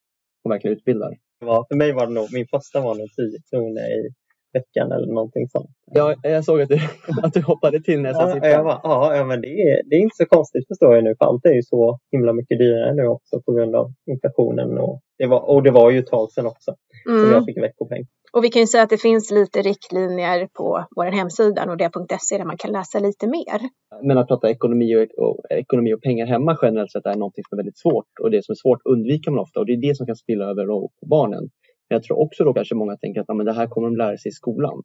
och 0.43 0.51
verkligen 0.51 0.77
utbildar. 0.77 1.11
Ja, 1.39 1.65
för 1.69 1.75
mig 1.75 1.93
var 1.93 2.07
det 2.07 2.13
nog, 2.13 2.33
min 2.33 2.47
första 2.47 2.81
var 2.81 2.95
nog 2.95 3.07
10 3.09 3.39
kronor 3.49 3.79
i 3.79 4.13
veckan 4.53 4.91
eller 4.91 5.07
någonting 5.13 5.47
sånt. 5.47 5.69
Ja, 5.91 6.15
jag 6.23 6.45
såg 6.45 6.61
att 6.61 6.69
du, 6.69 6.79
att 7.23 7.33
du 7.33 7.41
hoppade 7.41 7.81
till 7.81 8.01
när 8.01 8.09
jag 8.09 8.15
sa 8.15 8.37
ja, 8.37 8.47
jag 8.47 8.65
bara, 8.65 8.79
ja, 9.17 9.25
men 9.25 9.41
det 9.41 9.47
är, 9.47 9.89
det 9.89 9.95
är 9.95 9.99
inte 9.99 10.15
så 10.15 10.25
konstigt 10.25 10.67
förstår 10.67 10.95
jag 10.95 11.03
nu 11.03 11.15
för 11.17 11.25
allt 11.25 11.45
är 11.45 11.53
ju 11.53 11.63
så 11.63 11.99
himla 12.11 12.33
mycket 12.33 12.57
dyrare 12.59 12.93
nu 12.93 13.07
också 13.07 13.41
på 13.45 13.51
grund 13.53 13.75
av 13.75 13.87
inflationen 14.11 14.77
och 14.77 15.01
det 15.17 15.27
var, 15.27 15.49
och 15.49 15.63
det 15.63 15.71
var 15.71 15.91
ju 15.91 15.99
ett 15.99 16.07
tag 16.07 16.31
sedan 16.31 16.45
också 16.45 16.71
mm. 17.09 17.21
som 17.21 17.31
jag 17.31 17.45
fick 17.45 17.57
veckopeng. 17.57 18.05
Och 18.35 18.43
vi 18.43 18.49
kan 18.49 18.61
ju 18.61 18.67
säga 18.67 18.83
att 18.83 18.89
det 18.89 18.97
finns 18.97 19.31
lite 19.31 19.61
riktlinjer 19.61 20.47
på 20.57 20.85
vår 20.95 21.05
hemsida 21.05 21.65
nordea.se 21.65 22.37
där 22.37 22.45
man 22.45 22.57
kan 22.57 22.71
läsa 22.71 22.99
lite 22.99 23.27
mer. 23.27 23.59
Men 24.07 24.17
att 24.17 24.27
prata 24.27 24.49
ekonomi 24.49 24.95
och, 24.95 25.23
och, 25.23 25.37
ekonomi 25.49 25.93
och 25.93 26.01
pengar 26.01 26.25
hemma 26.25 26.57
generellt 26.61 26.91
sett 26.91 27.05
är 27.05 27.15
något 27.15 27.33
som 27.35 27.57
är 27.57 27.63
väldigt 27.63 27.77
svårt 27.77 28.11
och 28.21 28.31
det 28.31 28.45
som 28.45 28.53
är 28.53 28.55
svårt 28.55 28.81
undviker 28.85 29.31
man 29.31 29.39
ofta 29.39 29.59
och 29.59 29.65
det 29.65 29.73
är 29.73 29.87
det 29.87 29.95
som 29.97 30.05
kan 30.05 30.15
spilla 30.15 30.45
över 30.45 30.65
på 30.65 31.05
barnen. 31.09 31.43
Men 31.89 31.95
jag 31.95 32.03
tror 32.03 32.19
också 32.19 32.43
då 32.43 32.53
kanske 32.53 32.75
många 32.75 32.97
tänker 32.97 33.21
att 33.21 33.25
ja, 33.27 33.33
men 33.33 33.45
det 33.45 33.53
här 33.53 33.67
kommer 33.67 33.87
de 33.87 33.97
lära 33.97 34.17
sig 34.17 34.29
i 34.29 34.31
skolan. 34.31 34.81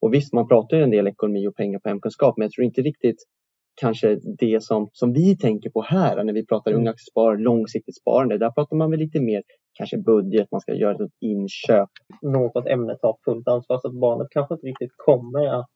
Och 0.00 0.14
visst, 0.14 0.32
man 0.32 0.48
pratar 0.48 0.76
ju 0.76 0.82
en 0.82 0.90
del 0.90 1.06
ekonomi 1.06 1.48
och 1.48 1.56
pengar 1.56 1.78
på 1.78 1.88
hemkunskap, 1.88 2.36
men 2.36 2.44
jag 2.44 2.52
tror 2.52 2.64
inte 2.64 2.80
riktigt 2.82 3.22
kanske 3.80 4.18
det 4.38 4.62
som, 4.62 4.88
som 4.92 5.12
vi 5.12 5.36
tänker 5.36 5.70
på 5.70 5.82
här 5.82 6.24
när 6.24 6.32
vi 6.32 6.46
pratar 6.46 6.70
mm. 6.70 6.80
unga 6.80 6.90
aktiesparande, 6.90 7.42
långsiktigt 7.42 7.96
sparande. 7.96 8.38
Där 8.38 8.50
pratar 8.50 8.76
man 8.76 8.90
väl 8.90 9.00
lite 9.00 9.20
mer 9.20 9.42
kanske 9.74 9.98
budget, 9.98 10.48
man 10.50 10.60
ska 10.60 10.74
göra 10.74 11.04
ett 11.04 11.10
inköp. 11.20 11.90
Något 12.22 12.66
ämne 12.66 12.96
tar 12.96 13.16
fullt 13.24 13.48
ansvar 13.48 13.78
så 13.78 13.88
att 13.88 14.00
barnet 14.00 14.26
kanske 14.30 14.54
inte 14.54 14.66
riktigt 14.66 14.92
kommer 14.96 15.60
att 15.60 15.70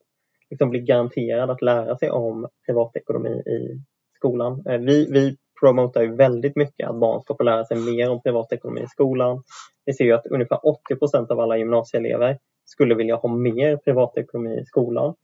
liksom 0.50 0.70
bli 0.70 0.80
garanterad 0.80 1.50
att 1.50 1.62
lära 1.62 1.96
sig 1.96 2.10
om 2.10 2.48
privatekonomi 2.66 3.30
i 3.30 3.82
skolan. 4.16 4.62
Eh, 4.66 4.78
vi, 4.78 5.08
vi 5.12 5.36
promotar 5.60 6.02
ju 6.02 6.16
väldigt 6.16 6.56
mycket 6.56 6.88
att 6.88 7.00
barn 7.00 7.22
ska 7.22 7.36
få 7.36 7.42
lära 7.42 7.64
sig 7.64 7.76
mer 7.76 8.10
om 8.10 8.22
privatekonomi 8.22 8.80
i 8.80 8.86
skolan. 8.86 9.42
Vi 9.84 9.92
ser 9.92 10.04
ju 10.04 10.12
att 10.12 10.26
ungefär 10.26 10.66
80 10.66 10.96
procent 10.96 11.30
av 11.30 11.40
alla 11.40 11.56
gymnasieelever 11.56 12.38
skulle 12.64 12.94
vilja 12.94 13.16
ha 13.16 13.28
mer 13.28 13.76
privatekonomi 13.76 14.60
i 14.60 14.64
skolan. 14.64 15.14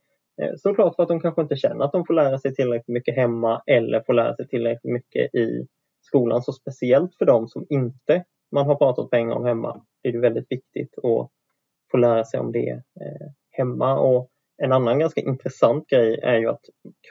Eh, 0.41 0.51
såklart 0.57 0.95
för 0.95 1.03
att 1.03 1.09
de 1.09 1.19
kanske 1.19 1.41
inte 1.41 1.55
känner 1.55 1.85
att 1.85 1.91
de 1.91 2.05
får 2.05 2.13
lära 2.13 2.39
sig 2.39 2.55
tillräckligt 2.55 2.93
mycket 2.93 3.15
hemma 3.15 3.61
eller 3.67 4.01
får 4.01 4.13
lära 4.13 4.35
sig 4.35 4.47
tillräckligt 4.47 4.93
mycket 4.93 5.35
i 5.35 5.67
skolan. 6.01 6.41
Så 6.41 6.53
speciellt 6.53 7.15
för 7.15 7.25
dem 7.25 7.47
som 7.47 7.65
inte 7.69 8.23
man 8.51 8.65
har 8.65 8.75
pratat 8.75 9.09
pengar 9.09 9.35
om 9.35 9.45
hemma 9.45 9.81
är 10.03 10.11
det 10.11 10.19
väldigt 10.19 10.51
viktigt 10.51 10.97
att 10.97 11.29
få 11.91 11.97
lära 11.97 12.23
sig 12.23 12.39
om 12.39 12.51
det 12.51 12.69
eh, 12.71 13.27
hemma. 13.51 13.99
Och 13.99 14.29
en 14.57 14.71
annan 14.71 14.99
ganska 14.99 15.21
intressant 15.21 15.87
grej 15.87 16.19
är 16.23 16.37
ju 16.37 16.49
att 16.49 16.61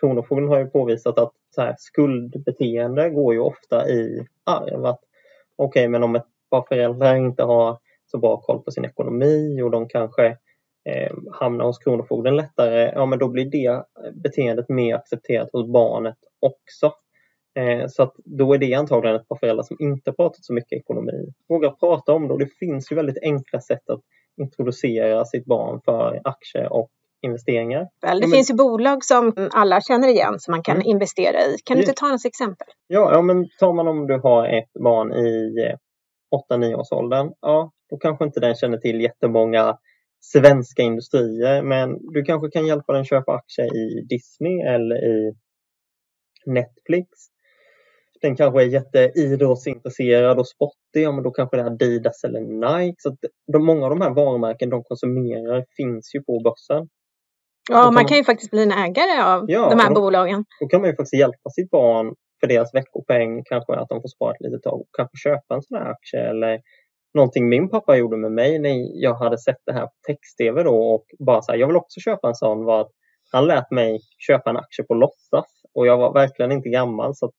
Kronofogden 0.01 0.49
har 0.49 0.59
ju 0.59 0.67
påvisat 0.67 1.19
att 1.19 1.33
så 1.55 1.63
här, 1.63 1.75
skuldbeteende 1.79 3.11
går 3.11 3.35
ju 3.35 3.41
ofta 3.41 3.89
i 3.89 4.27
arv. 4.45 4.85
Okej, 4.85 4.97
okay, 5.57 5.89
men 5.89 6.03
om 6.03 6.17
ett 6.17 6.27
par 6.51 6.63
föräldrar 6.69 7.17
inte 7.17 7.43
har 7.43 7.79
så 8.07 8.19
bra 8.19 8.41
koll 8.41 8.63
på 8.63 8.71
sin 8.71 8.85
ekonomi 8.85 9.63
och 9.63 9.71
de 9.71 9.89
kanske 9.89 10.27
eh, 10.85 11.13
hamnar 11.33 11.65
hos 11.65 11.79
Kronofogden 11.79 12.37
lättare, 12.37 12.93
ja 12.95 13.07
men 13.07 13.19
då 13.19 13.29
blir 13.29 13.45
det 13.45 13.85
beteendet 14.13 14.69
mer 14.69 14.95
accepterat 14.95 15.49
hos 15.53 15.73
barnet 15.73 16.19
också. 16.41 16.93
Eh, 17.55 17.87
så 17.89 18.03
att 18.03 18.15
då 18.25 18.55
är 18.55 18.59
det 18.59 18.75
antagligen 18.75 19.17
ett 19.17 19.29
par 19.29 19.37
föräldrar 19.37 19.63
som 19.63 19.77
inte 19.81 20.13
pratat 20.13 20.45
så 20.45 20.53
mycket 20.53 20.79
ekonomi. 20.79 21.33
Våga 21.49 21.71
prata 21.71 22.13
om 22.13 22.29
det 22.29 22.33
och 22.35 22.41
det 22.41 22.59
finns 22.59 22.93
ju 22.93 22.97
väldigt 22.97 23.23
enkla 23.23 23.61
sätt 23.61 23.91
att 23.91 24.01
introducera 24.37 25.25
sitt 25.25 25.45
barn 25.45 25.81
för 25.85 26.21
aktier 26.25 26.73
och 26.73 26.91
investeringar. 27.23 27.81
Det 27.81 28.19
ja, 28.21 28.29
finns 28.35 28.51
ju 28.51 28.55
bolag 28.55 29.05
som 29.05 29.49
alla 29.53 29.81
känner 29.81 30.09
igen 30.09 30.39
som 30.39 30.53
man 30.53 30.63
kan 30.63 30.77
mm. 30.77 30.87
investera 30.87 31.41
i. 31.41 31.57
Kan 31.65 31.77
du 31.77 31.83
inte 31.83 31.95
ta 31.95 32.09
något 32.09 32.25
exempel? 32.25 32.67
Ja, 32.87 33.13
ja, 33.13 33.23
men 33.23 33.47
tar 33.61 33.73
man 33.73 33.89
om 33.89 34.07
du 34.07 34.19
har 34.19 34.49
ett 34.49 34.73
barn 34.85 35.13
i 35.13 35.55
8-9 36.51 36.73
eh, 36.73 36.79
års 36.79 36.93
åldern, 36.93 37.33
ja, 37.41 37.71
då 37.91 37.97
kanske 37.97 38.25
inte 38.25 38.41
den 38.41 38.55
känner 38.55 38.79
till 38.79 39.01
jättemånga 39.01 39.79
svenska 40.21 40.83
industrier, 40.83 41.63
men 41.63 42.13
du 42.13 42.23
kanske 42.23 42.51
kan 42.51 42.67
hjälpa 42.67 42.93
den 42.93 43.05
köpa 43.05 43.33
aktier 43.33 43.77
i 43.77 44.07
Disney 44.09 44.61
eller 44.61 44.97
i 44.97 45.35
Netflix. 46.47 47.09
Den 48.21 48.37
kanske 48.37 48.63
är 48.63 48.67
jätteidrottsintresserad 48.67 50.39
och 50.39 50.49
sportig, 50.49 51.03
ja 51.03 51.13
men 51.13 51.25
då 51.25 51.31
kanske 51.31 51.57
det 51.57 51.63
är 51.63 51.67
Adidas 51.67 52.25
eller 52.25 52.41
Nike. 52.41 52.97
Så 52.99 53.17
de, 53.53 53.67
många 53.67 53.85
av 53.85 53.91
de 53.91 54.01
här 54.01 54.11
varumärken 54.11 54.71
de 54.71 54.85
konsumerar 54.85 55.65
finns 55.77 56.15
ju 56.15 56.23
på 56.23 56.41
börsen. 56.45 56.89
Ja, 57.71 57.91
man, 57.91 58.07
kan 58.07 58.17
ju 58.17 58.25
faktiskt 58.25 58.51
bli 58.51 58.63
en 58.63 58.73
ägare 58.73 59.23
av 59.23 59.45
ja, 59.49 59.69
de 59.71 59.79
här 59.79 59.89
då, 59.89 60.01
bolagen. 60.01 60.45
Då 60.61 60.67
kan 60.69 60.81
man 60.81 60.91
ju 60.91 60.97
faktiskt 60.97 61.21
hjälpa 61.21 61.51
sitt 61.51 61.71
barn 61.71 62.15
för 62.41 62.47
deras 62.47 62.75
veckopeng, 62.75 63.45
kanske 63.45 63.73
att 63.73 63.89
de 63.89 64.03
får 64.03 64.09
spara 64.09 64.33
ett 64.33 64.41
litet 64.41 64.63
tag 64.63 64.81
och 64.81 64.89
kanske 64.97 65.17
köpa 65.17 65.55
en 65.55 65.63
sån 65.63 65.79
här 65.79 65.91
aktie 65.91 66.21
eller 66.31 66.61
någonting 67.15 67.49
min 67.49 67.69
pappa 67.71 67.97
gjorde 67.97 68.17
med 68.17 68.33
mig 68.33 68.59
när 68.59 69.03
jag 69.03 69.15
hade 69.15 69.39
sett 69.39 69.63
det 69.67 69.73
här 69.73 69.87
på 69.87 69.93
text-tv 70.07 70.63
då 70.63 70.95
och 70.95 71.05
bara 71.19 71.43
så 71.43 71.53
här, 71.53 71.59
jag 71.59 71.67
vill 71.67 71.77
också 71.77 72.01
köpa 72.01 72.29
en 72.29 72.35
sån 72.35 72.65
var 72.65 72.81
att 72.81 72.91
han 73.33 73.47
lät 73.47 73.71
mig 73.71 74.01
köpa 74.19 74.51
en 74.51 74.57
aktie 74.57 74.85
på 74.85 74.95
låtsas 74.95 75.47
och 75.75 75.87
jag 75.87 75.99
var 75.99 76.13
verkligen 76.13 76.53
inte 76.53 76.69
gammal 76.69 77.15
så 77.15 77.33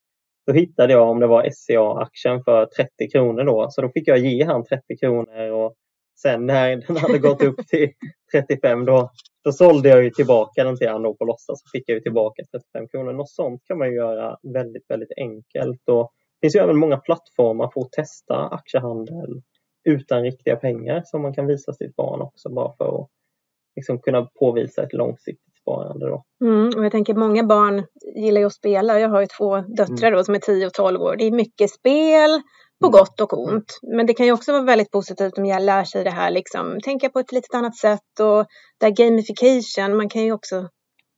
då 0.47 0.53
hittade 0.53 0.93
jag 0.93 1.09
om 1.09 1.19
det 1.19 1.27
var 1.27 1.49
SCA-aktien 1.49 2.43
för 2.43 2.65
30 2.65 2.89
kronor 3.11 3.43
då 3.43 3.67
så 3.69 3.81
då 3.81 3.89
fick 3.89 4.07
jag 4.07 4.17
ge 4.17 4.45
han 4.45 4.65
30 4.65 4.97
kronor 4.99 5.51
och 5.51 5.73
sen 6.21 6.45
när 6.45 6.75
den 6.87 6.97
hade 6.97 7.19
gått 7.19 7.41
upp 7.41 7.67
till 7.67 7.89
35 8.31 8.85
då, 8.85 9.11
då 9.43 9.51
sålde 9.51 9.89
jag 9.89 10.03
ju 10.03 10.09
tillbaka 10.09 10.63
den 10.63 10.77
till 10.77 10.89
honom 10.89 11.17
på 11.17 11.25
låtsas 11.25 11.61
så 11.61 11.69
fick 11.71 11.83
jag 11.89 11.95
ju 11.95 12.01
tillbaka 12.01 12.43
35 12.51 12.87
kronor. 12.87 13.13
Något 13.13 13.29
sånt 13.29 13.61
kan 13.67 13.77
man 13.77 13.93
göra 13.93 14.37
väldigt, 14.53 14.89
väldigt 14.89 15.17
enkelt 15.17 15.89
och 15.89 16.11
det 16.41 16.45
finns 16.45 16.55
ju 16.55 16.59
även 16.59 16.77
många 16.77 16.97
plattformar 16.97 17.71
för 17.73 17.81
att 17.81 17.91
testa 17.91 18.47
aktiehandel 18.47 19.41
utan 19.83 20.21
riktiga 20.21 20.55
pengar 20.55 21.01
som 21.05 21.21
man 21.21 21.33
kan 21.33 21.47
visa 21.47 21.73
sitt 21.73 21.95
barn 21.95 22.21
också 22.21 22.49
bara 22.49 22.73
för 22.77 23.01
att 23.01 23.09
liksom 23.75 23.99
kunna 23.99 24.25
påvisa 24.39 24.83
ett 24.83 24.93
långsiktigt 24.93 25.53
sparande. 25.61 26.07
Då. 26.07 26.23
Mm, 26.45 26.67
och 26.77 26.85
jag 26.85 26.91
tänker 26.91 27.13
många 27.13 27.43
barn 27.43 27.83
gillar 28.15 28.41
ju 28.41 28.47
att 28.47 28.53
spela. 28.53 28.99
Jag 28.99 29.09
har 29.09 29.21
ju 29.21 29.27
två 29.37 29.57
döttrar 29.57 30.11
då, 30.11 30.23
som 30.23 30.35
är 30.35 30.39
10 30.39 30.67
och 30.67 30.73
12 30.73 31.01
år. 31.01 31.15
Det 31.17 31.27
är 31.27 31.31
mycket 31.31 31.69
spel 31.69 32.41
på 32.81 32.87
mm. 32.87 32.91
gott 32.91 33.21
och 33.21 33.47
ont. 33.47 33.79
Men 33.81 34.05
det 34.05 34.13
kan 34.13 34.25
ju 34.25 34.31
också 34.31 34.51
vara 34.51 34.63
väldigt 34.63 34.91
positivt 34.91 35.37
om 35.37 35.45
jag 35.45 35.63
lär 35.63 35.83
sig 35.83 36.03
det 36.03 36.09
här, 36.09 36.31
liksom, 36.31 36.79
tänka 36.83 37.09
på 37.09 37.19
ett 37.19 37.31
lite 37.31 37.57
annat 37.57 37.75
sätt 37.75 38.19
och 38.19 38.45
där 38.79 38.89
gamification, 38.89 39.97
man 39.97 40.09
kan 40.09 40.23
ju 40.23 40.31
också 40.31 40.55
mm. 40.55 40.69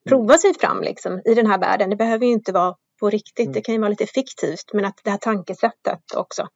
prova 0.09 0.37
sig 0.37 0.53
fram 0.53 0.81
liksom, 0.81 1.21
i 1.25 1.33
den 1.33 1.47
här 1.47 1.59
världen. 1.59 1.89
Det 1.89 1.95
behöver 1.95 2.25
ju 2.25 2.31
inte 2.31 2.51
vara 2.51 2.75
på 2.99 3.09
riktigt, 3.09 3.53
det 3.53 3.61
kan 3.61 3.75
ju 3.75 3.81
vara 3.81 3.89
lite 3.89 4.05
fiktivt, 4.05 4.73
men 4.73 4.85
att 4.85 4.99
det 5.03 5.09
här 5.09 5.17
tankesättet 5.17 6.15
också. 6.15 6.47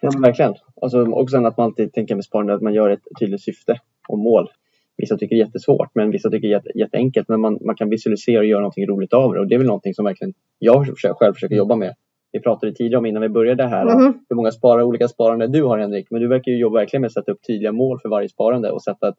Ja, 0.00 0.10
verkligen. 0.18 0.54
Alltså, 0.82 1.06
också 1.06 1.36
att 1.36 1.56
man 1.56 1.66
alltid 1.66 1.92
tänker 1.92 2.14
med 2.14 2.24
sparande 2.24 2.54
att 2.54 2.62
man 2.62 2.74
gör 2.74 2.90
ett 2.90 3.02
tydligt 3.20 3.42
syfte 3.42 3.80
och 4.08 4.18
mål. 4.18 4.48
Vissa 4.96 5.16
tycker 5.16 5.36
det 5.36 5.42
är 5.42 5.46
jättesvårt, 5.46 5.90
men 5.94 6.10
vissa 6.10 6.30
tycker 6.30 6.48
det 6.48 6.54
är 6.54 6.78
jätteenkelt. 6.78 7.28
Men 7.28 7.40
man, 7.40 7.58
man 7.60 7.76
kan 7.76 7.90
visualisera 7.90 8.38
och 8.38 8.46
göra 8.46 8.60
någonting 8.60 8.86
roligt 8.86 9.12
av 9.12 9.34
det 9.34 9.40
och 9.40 9.48
det 9.48 9.54
är 9.54 9.58
väl 9.58 9.66
någonting 9.66 9.94
som 9.94 10.04
verkligen 10.04 10.34
jag 10.58 10.98
själv 10.98 11.34
försöker 11.34 11.56
jobba 11.56 11.76
med. 11.76 11.94
Vi 12.34 12.40
pratade 12.40 12.74
tidigare 12.74 12.98
om 12.98 13.06
innan 13.06 13.22
vi 13.22 13.28
började 13.28 13.66
här 13.66 13.86
mm. 13.86 14.14
hur 14.28 14.36
många 14.36 14.50
sparare, 14.50 14.84
olika 14.84 15.08
sparande 15.08 15.46
du 15.46 15.62
har 15.62 15.78
Henrik, 15.78 16.06
men 16.10 16.20
du 16.20 16.28
verkar 16.28 16.52
ju 16.52 16.58
jobba 16.58 16.78
verkligen 16.78 17.00
med 17.00 17.06
att 17.08 17.12
sätta 17.12 17.32
upp 17.32 17.46
tydliga 17.46 17.72
mål 17.72 18.00
för 18.00 18.08
varje 18.08 18.28
sparande 18.28 18.70
och 18.70 18.82
sätta 18.82 19.08
ett, 19.08 19.14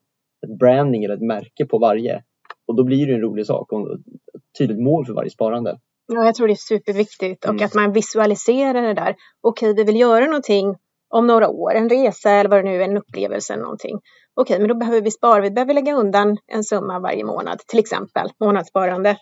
ett 0.48 0.60
branding 0.60 1.04
eller 1.04 1.16
ett 1.16 1.22
märke 1.22 1.66
på 1.66 1.78
varje. 1.78 2.24
Och 2.68 2.76
då 2.76 2.84
blir 2.84 3.08
det 3.08 3.14
en 3.14 3.22
rolig 3.22 3.46
sak 3.46 3.72
och 3.74 3.92
ett 3.92 4.02
tydligt 4.58 4.80
mål 4.80 5.06
för 5.06 5.14
varje 5.14 5.30
sparande. 5.30 5.80
Ja, 6.08 6.26
jag 6.26 6.36
tror 6.36 6.48
det 6.48 6.54
är 6.54 6.56
superviktigt 6.56 7.46
och 7.46 7.50
mm. 7.50 7.66
att 7.66 7.74
man 7.74 7.94
visualiserar 7.94 8.82
det 8.82 8.94
där. 8.94 9.16
Okej, 9.42 9.74
vi 9.74 9.84
vill 9.84 10.00
göra 10.00 10.26
någonting 10.26 10.76
om 11.10 11.28
några 11.28 11.50
år, 11.50 11.74
en 11.74 11.90
resa 11.90 12.32
eller 12.32 12.50
vad 12.50 12.60
det 12.60 12.70
nu 12.70 12.82
är, 12.82 12.90
en 12.90 12.98
upplevelse 12.98 13.54
eller 13.54 13.64
någonting. 13.64 14.00
Okej, 14.34 14.60
men 14.60 14.68
då 14.68 14.76
behöver 14.76 15.02
vi 15.02 15.12
spara, 15.12 15.42
vi 15.42 15.52
behöver 15.52 15.74
lägga 15.74 15.96
undan 15.96 16.38
en 16.48 16.64
summa 16.64 17.00
varje 17.00 17.26
månad, 17.26 17.60
till 17.68 17.80
exempel 17.80 18.30
månadssparande. 18.40 19.18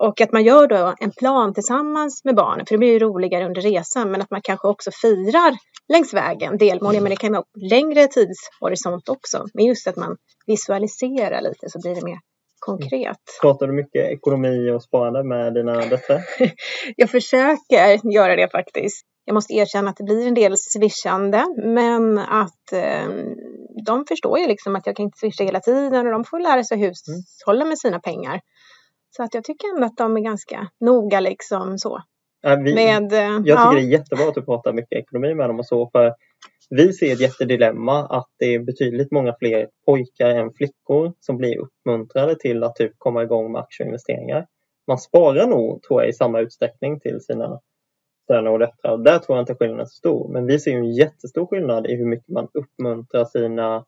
Och 0.00 0.20
att 0.20 0.32
man 0.32 0.44
gör 0.44 0.66
då 0.66 0.94
en 1.00 1.10
plan 1.10 1.54
tillsammans 1.54 2.24
med 2.24 2.34
barnen, 2.34 2.66
för 2.66 2.74
det 2.74 2.78
blir 2.78 2.92
ju 2.92 2.98
roligare 2.98 3.46
under 3.46 3.60
resan, 3.60 4.10
men 4.10 4.22
att 4.22 4.30
man 4.30 4.40
kanske 4.42 4.68
också 4.68 4.90
firar 4.90 5.56
längs 5.88 6.14
vägen 6.14 6.58
delmål. 6.58 6.94
Men 6.94 7.10
det 7.10 7.16
kan 7.16 7.32
vara 7.32 7.44
längre 7.70 8.08
tidshorisont 8.08 9.08
också, 9.08 9.46
men 9.54 9.64
just 9.64 9.86
att 9.86 9.96
man 9.96 10.16
visualiserar 10.46 11.40
lite 11.40 11.70
så 11.70 11.78
blir 11.80 11.94
det 11.94 12.04
mer 12.04 12.18
konkret. 12.58 13.20
Pratar 13.40 13.66
du 13.66 13.72
mycket 13.72 14.10
ekonomi 14.10 14.70
och 14.70 14.82
sparande 14.82 15.24
med 15.24 15.54
dina 15.54 15.72
döttrar? 15.72 16.20
jag 16.96 17.10
försöker 17.10 18.12
göra 18.12 18.36
det 18.36 18.48
faktiskt. 18.52 19.06
Jag 19.24 19.34
måste 19.34 19.54
erkänna 19.54 19.90
att 19.90 19.96
det 19.96 20.04
blir 20.04 20.26
en 20.26 20.34
del 20.34 20.56
swishande, 20.56 21.44
men 21.64 22.18
att 22.18 22.72
eh, 22.72 23.08
de 23.86 24.04
förstår 24.08 24.38
ju 24.38 24.46
liksom 24.46 24.76
att 24.76 24.86
jag 24.86 24.96
kan 24.96 25.04
inte 25.04 25.18
swisha 25.18 25.44
hela 25.44 25.60
tiden 25.60 26.06
och 26.06 26.12
de 26.12 26.24
får 26.24 26.40
lära 26.40 26.64
sig 26.64 26.78
hushålla 26.78 27.64
med 27.64 27.78
sina 27.78 28.00
pengar. 28.00 28.40
Så 29.16 29.22
att 29.22 29.34
jag 29.34 29.44
tycker 29.44 29.74
ändå 29.74 29.86
att 29.86 29.96
de 29.96 30.16
är 30.16 30.20
ganska 30.20 30.68
noga 30.80 31.20
liksom 31.20 31.78
så. 31.78 32.02
Ja, 32.42 32.56
vi, 32.64 32.74
med, 32.74 33.12
eh, 33.12 33.18
jag 33.18 33.44
tycker 33.44 33.50
ja. 33.50 33.72
det 33.72 33.80
är 33.80 33.90
jättebra 33.90 34.28
att 34.28 34.34
du 34.34 34.42
pratar 34.44 34.72
mycket 34.72 34.98
ekonomi 34.98 35.34
med 35.34 35.48
dem 35.48 35.58
och 35.58 35.66
så 35.66 35.90
för 35.92 36.14
vi 36.70 36.92
ser 36.92 37.12
ett 37.12 37.20
jättedilemma 37.20 38.06
att 38.06 38.28
det 38.38 38.54
är 38.54 38.58
betydligt 38.58 39.12
många 39.12 39.34
fler 39.38 39.68
pojkar 39.86 40.28
än 40.30 40.52
flickor 40.52 41.12
som 41.20 41.36
blir 41.36 41.58
uppmuntrade 41.58 42.38
till 42.38 42.64
att 42.64 42.76
typ 42.76 42.92
komma 42.98 43.22
igång 43.22 43.52
med 43.52 43.60
aktieinvesteringar. 43.60 44.46
Man 44.86 44.98
sparar 44.98 45.46
nog, 45.46 45.82
tror 45.82 46.02
jag, 46.02 46.08
i 46.08 46.12
samma 46.12 46.40
utsträckning 46.40 47.00
till 47.00 47.20
sina 47.20 47.60
söner 48.26 48.50
och 48.50 48.58
döttrar. 48.58 48.98
Där 48.98 49.18
tror 49.18 49.38
jag 49.38 49.42
inte 49.42 49.54
skillnaden 49.54 49.80
är 49.80 49.84
så 49.84 49.96
stor. 49.96 50.32
Men 50.32 50.46
vi 50.46 50.58
ser 50.58 50.76
en 50.76 50.92
jättestor 50.92 51.46
skillnad 51.46 51.86
i 51.86 51.96
hur 51.96 52.06
mycket 52.06 52.28
man 52.28 52.48
uppmuntrar 52.54 53.24
sina, 53.24 53.84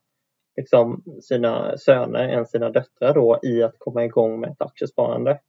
liksom, 0.57 1.03
sina 1.21 1.77
söner 1.77 2.29
än 2.29 2.45
sina 2.45 2.69
döttrar 2.69 3.13
då 3.13 3.39
i 3.43 3.63
att 3.63 3.75
komma 3.77 4.05
igång 4.05 4.39
med 4.39 4.49
ett 4.49 4.61
aktiesparande. 4.61 5.39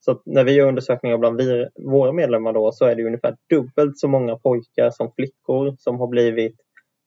Så 0.00 0.22
när 0.24 0.44
vi 0.44 0.52
gör 0.52 0.68
undersökningar 0.68 1.18
bland 1.18 1.36
vi, 1.36 1.68
våra 1.74 2.12
medlemmar 2.12 2.52
då 2.52 2.72
så 2.72 2.84
är 2.84 2.94
det 2.94 3.04
ungefär 3.04 3.36
dubbelt 3.50 3.98
så 3.98 4.08
många 4.08 4.36
pojkar 4.36 4.90
som 4.90 5.12
flickor 5.12 5.76
som 5.78 6.00
har 6.00 6.06
blivit 6.06 6.56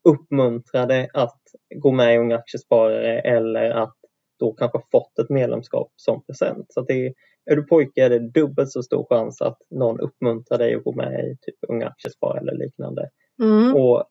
uppmuntrade 0.10 1.10
att 1.14 1.42
gå 1.76 1.92
med 1.92 2.16
i 2.16 2.18
Unga 2.18 2.36
Aktiesparare 2.36 3.20
eller 3.20 3.70
att 3.70 3.96
då 4.40 4.54
kanske 4.54 4.80
fått 4.92 5.20
ett 5.20 5.30
medlemskap 5.30 5.92
som 5.96 6.24
present. 6.24 6.66
Så 6.70 6.82
det 6.82 7.06
är, 7.06 7.14
är 7.52 7.56
du 7.56 7.64
pojke 7.64 8.06
är 8.06 8.10
det 8.10 8.20
dubbelt 8.20 8.72
så 8.72 8.84
stor 8.84 9.06
chans 9.10 9.42
att 9.42 9.58
någon 9.70 10.00
uppmuntrar 10.00 10.58
dig 10.58 10.76
att 10.76 10.84
gå 10.84 10.92
med 10.94 11.26
i 11.26 11.38
typ 11.42 11.56
Unga 11.68 11.88
Aktiesparare 11.88 12.40
eller 12.40 12.58
liknande. 12.58 13.10
Mm. 13.44 13.76
Och 13.76 14.04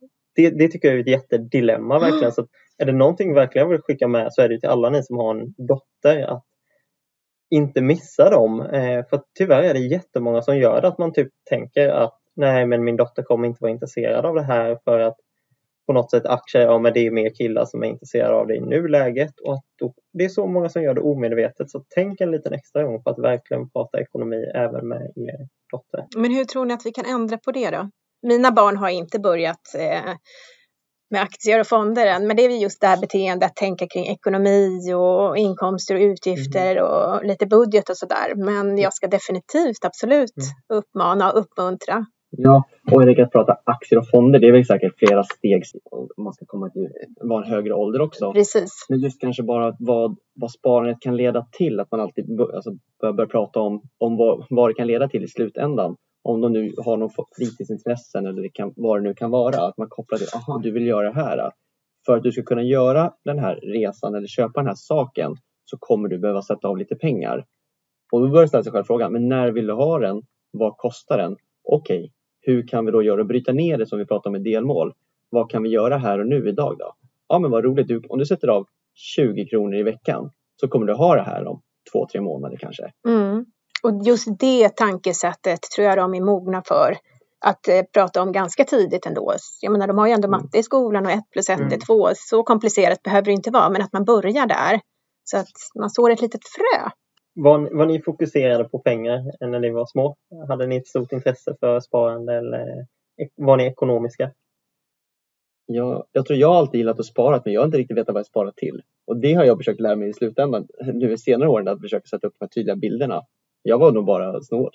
det, 0.43 0.51
det, 0.51 0.69
tycker 0.69 0.89
jag 0.89 0.97
är 0.97 1.01
ett 1.01 1.09
jättedilemma 1.09 1.99
verkligen. 1.99 2.33
Så 2.33 2.47
är 2.79 2.87
det 2.87 2.93
någonting 2.93 3.35
verkligen 3.35 3.65
jag 3.65 3.71
vill 3.73 3.83
skicka 3.83 4.09
med 4.09 4.33
så 4.33 4.43
är 4.43 4.49
det 4.49 4.61
till 4.61 4.69
alla 4.69 4.91
ni 4.91 5.03
som 5.03 5.17
har 5.17 5.35
en 5.35 5.55
dotter 5.59 6.23
att 6.23 6.45
inte 7.51 7.81
missa 7.81 8.31
dem. 8.31 8.61
Eh, 8.61 9.07
för 9.11 9.23
tyvärr 9.39 9.63
är 9.63 9.75
det 9.75 9.81
jättemånga 9.81 10.43
som 10.43 10.59
gör 10.59 10.81
det, 10.81 10.89
att 10.89 10.99
man 10.99 11.13
typ 11.13 11.29
tänker 11.51 11.89
att 11.89 12.19
nej 12.37 12.67
men 12.67 12.85
min 12.85 12.97
dotter 12.97 13.23
kommer 13.23 13.49
inte 13.49 13.63
vara 13.63 13.73
intresserad 13.73 14.27
av 14.27 14.35
det 14.35 14.43
här 14.43 14.79
för 14.85 14.99
att 15.01 15.17
på 15.87 15.93
något 15.95 16.11
sätt 16.11 16.27
aktier, 16.27 16.63
ja 16.63 16.79
men 16.79 16.93
det 16.93 17.07
är 17.07 17.11
mer 17.11 17.31
killar 17.31 17.65
som 17.65 17.83
är 17.83 17.87
intresserade 17.87 18.35
av 18.35 18.47
det 18.47 18.57
i 18.57 18.61
nuläget 18.61 19.41
och 19.41 19.55
att 19.55 19.65
då, 19.79 19.95
det 20.13 20.25
är 20.25 20.29
så 20.29 20.47
många 20.47 20.69
som 20.69 20.83
gör 20.83 20.95
det 20.95 21.01
omedvetet 21.01 21.71
så 21.71 21.85
tänk 21.89 22.21
en 22.21 22.31
liten 22.31 22.53
extra 22.53 22.85
gång 22.85 23.03
på 23.03 23.11
att 23.11 23.19
verkligen 23.19 23.71
prata 23.71 24.01
ekonomi 24.01 24.45
även 24.55 24.89
med 24.89 25.03
er 25.03 25.49
dotter. 25.73 26.07
Men 26.17 26.35
hur 26.35 26.45
tror 26.45 26.65
ni 26.65 26.75
att 26.75 26.87
vi 26.87 26.93
kan 26.93 27.05
ändra 27.05 27.39
på 27.39 27.53
det 27.53 27.71
då? 27.71 27.91
Mina 28.23 28.53
barn 28.53 28.77
har 28.77 28.89
inte 28.89 29.19
börjat 29.19 29.75
eh, 29.75 30.15
med 31.11 31.23
aktier 31.23 31.61
och 31.61 31.67
fonder 31.67 32.07
än, 32.07 32.27
men 32.27 32.37
det 32.37 32.45
är 32.45 32.51
just 32.51 32.81
det 32.81 32.87
här 32.87 33.01
beteendet 33.01 33.51
att 33.51 33.57
tänka 33.57 33.87
kring 33.87 34.07
ekonomi 34.07 34.95
och 34.95 35.37
inkomster 35.37 35.95
och 35.95 36.01
utgifter 36.01 36.77
mm. 36.77 36.85
och 36.85 37.25
lite 37.25 37.47
budget 37.47 37.89
och 37.89 37.97
sådär. 37.97 38.35
Men 38.35 38.79
jag 38.79 38.95
ska 38.95 39.07
definitivt 39.07 39.85
absolut 39.85 40.37
mm. 40.37 40.81
uppmana 40.81 41.33
och 41.33 41.39
uppmuntra 41.39 42.07
Ja, 42.31 42.65
och 42.93 43.03
jag 43.03 43.21
att 43.21 43.33
prata 43.33 43.57
aktier 43.65 43.99
och 43.99 44.09
fonder, 44.09 44.39
det 44.39 44.49
är 44.49 44.53
väl 44.53 44.65
säkert 44.65 44.99
flera 44.99 45.25
steg 45.25 45.63
om 45.91 46.25
man 46.25 46.33
ska 46.33 46.45
komma 46.47 46.71
till 46.71 46.89
vara 47.21 47.45
en 47.45 47.51
högre 47.51 47.75
ålder 47.75 48.01
också. 48.01 48.33
Precis. 48.33 48.87
Men 48.89 49.01
just 49.01 49.21
kanske 49.21 49.43
bara 49.43 49.77
vad, 49.79 50.17
vad 50.35 50.51
sparandet 50.51 51.01
kan 51.01 51.17
leda 51.17 51.47
till, 51.53 51.81
att 51.81 51.91
man 51.91 52.01
alltid 52.01 52.41
alltså, 52.41 52.71
bör, 53.01 53.13
bör 53.13 53.27
prata 53.27 53.61
om, 53.61 53.83
om 53.99 54.17
vad, 54.17 54.47
vad 54.51 54.71
det 54.71 54.75
kan 54.75 54.87
leda 54.87 55.09
till 55.09 55.25
i 55.25 55.29
slutändan. 55.29 55.97
Om 56.23 56.41
de 56.41 56.53
nu 56.53 56.75
har 56.79 56.97
någon 56.97 57.11
fritidsintressen 57.37 58.27
eller 58.27 58.43
det 58.43 58.49
kan, 58.49 58.73
vad 58.77 58.99
det 58.99 59.09
nu 59.09 59.15
kan 59.15 59.31
vara, 59.31 59.67
att 59.67 59.77
man 59.77 59.89
kopplar 59.89 60.19
till, 60.19 60.29
aha, 60.35 60.61
du 60.63 60.71
vill 60.71 60.87
göra 60.87 61.09
det 61.09 61.15
här. 61.15 61.51
För 62.07 62.17
att 62.17 62.23
du 62.23 62.33
ska 62.33 62.43
kunna 62.43 62.63
göra 62.63 63.13
den 63.25 63.39
här 63.39 63.57
resan 63.57 64.15
eller 64.15 64.27
köpa 64.27 64.61
den 64.61 64.67
här 64.67 64.75
saken 64.75 65.37
så 65.65 65.77
kommer 65.79 66.09
du 66.09 66.19
behöva 66.19 66.43
sätta 66.43 66.69
av 66.69 66.79
lite 66.79 66.95
pengar. 66.95 67.47
Och 68.13 68.21
då 68.21 68.29
börjar 68.29 68.47
ställa 68.47 68.63
sig 68.63 68.73
själv 68.73 68.85
frågan, 68.85 69.13
men 69.13 69.29
när 69.29 69.51
vill 69.51 69.67
du 69.67 69.73
ha 69.73 69.99
den? 69.99 70.23
Vad 70.51 70.77
kostar 70.77 71.19
den? 71.19 71.37
Okej, 71.65 71.99
okay, 71.99 72.11
hur 72.41 72.67
kan 72.67 72.87
vi 72.87 72.93
då 72.93 73.03
göra? 73.03 73.21
och 73.21 73.27
Bryta 73.27 73.53
ner 73.53 73.79
det 73.79 73.87
som 73.87 73.99
vi 73.99 74.07
pratar 74.07 74.31
om 74.31 74.37
i 74.37 74.39
delmål. 74.39 74.93
Vad 75.31 75.51
kan 75.51 75.63
vi 75.63 75.69
göra 75.69 75.97
här 75.97 76.19
och 76.19 76.27
nu 76.27 76.49
idag 76.49 76.79
då? 76.79 76.95
Ja 77.29 77.39
men 77.39 77.51
vad 77.51 77.65
roligt, 77.65 77.89
du, 77.89 78.03
om 78.09 78.19
du 78.19 78.27
sätter 78.27 78.49
av 78.49 78.67
20 78.95 79.47
kronor 79.47 79.75
i 79.75 79.83
veckan 79.83 80.31
så 80.57 80.69
kommer 80.69 80.87
du 80.87 80.93
ha 80.93 81.15
det 81.15 81.23
här 81.23 81.47
om 81.47 81.63
två, 81.93 82.07
tre 82.13 82.21
månader 82.21 82.57
kanske. 82.57 82.93
Mm. 83.09 83.45
Och 83.83 84.03
just 84.05 84.39
det 84.39 84.77
tankesättet 84.77 85.61
tror 85.63 85.87
jag 85.89 85.99
de 85.99 86.15
är 86.15 86.21
mogna 86.21 86.63
för 86.67 86.97
att 87.41 87.69
eh, 87.69 87.83
prata 87.93 88.23
om 88.23 88.33
ganska 88.33 88.65
tidigt 88.65 89.07
ändå. 89.07 89.35
Jag 89.61 89.73
menar, 89.73 89.87
de 89.87 89.99
har 89.99 90.07
ju 90.07 90.13
ändå 90.13 90.29
mm. 90.29 90.41
matte 90.41 90.59
i 90.59 90.63
skolan 90.63 91.07
och 91.07 91.13
ett 91.13 91.31
plus 91.31 91.49
ett 91.49 91.59
mm. 91.59 91.73
är 91.73 91.87
två. 91.87 92.09
Så 92.15 92.43
komplicerat 92.43 93.03
behöver 93.03 93.25
det 93.25 93.33
inte 93.33 93.51
vara, 93.51 93.71
men 93.71 93.83
att 93.83 93.93
man 93.93 94.05
börjar 94.05 94.47
där. 94.47 94.81
Så 95.25 95.37
att 95.37 95.47
man 95.75 95.91
sår 95.91 96.11
ett 96.11 96.23
litet 96.23 96.41
frö. 96.45 96.91
Var, 97.35 97.77
var 97.77 97.87
ni 97.87 98.03
fokuserade 98.03 98.65
på 98.65 98.79
pengar 98.79 99.47
när 99.51 99.61
ni 99.61 99.71
var 99.71 99.87
små? 99.87 100.17
Hade 100.49 100.67
ni 100.67 100.77
ett 100.77 100.89
stort 100.89 101.13
intresse 101.13 101.57
för 101.61 101.81
sparande 101.81 102.35
eller 102.35 102.87
var 103.37 103.57
ni 103.57 103.65
ekonomiska? 103.65 104.31
Ja, 105.67 106.07
jag 106.13 106.27
tror 106.27 106.39
jag 106.39 106.53
alltid 106.53 106.79
gillat 106.79 107.01
att 107.01 107.07
spara 107.07 107.43
men 107.45 107.55
jag 107.55 107.61
har 107.61 107.67
inte 107.67 107.79
riktigt 107.79 107.97
vetat 107.97 108.15
vad 108.15 108.21
jag 108.21 108.27
sparar 108.27 108.53
till. 108.57 108.83
Och 109.07 109.17
det 109.17 109.35
har 109.35 109.45
jag 109.45 109.59
försökt 109.59 109.81
lära 109.81 109.97
mig 109.97 110.09
i 110.09 110.13
slutändan 110.13 110.67
nu 110.95 111.13
i 111.13 111.19
senare 111.19 111.49
åren 111.49 111.69
att 111.69 111.81
försöka 111.81 112.07
sätta 112.07 112.27
upp 112.27 112.35
de 112.39 112.45
här 112.45 112.49
tydliga 112.49 112.77
bilderna. 112.77 113.23
Jag 113.63 113.79
var 113.79 113.93
nog 113.93 114.05
bara 114.07 114.41
snål. 114.43 114.71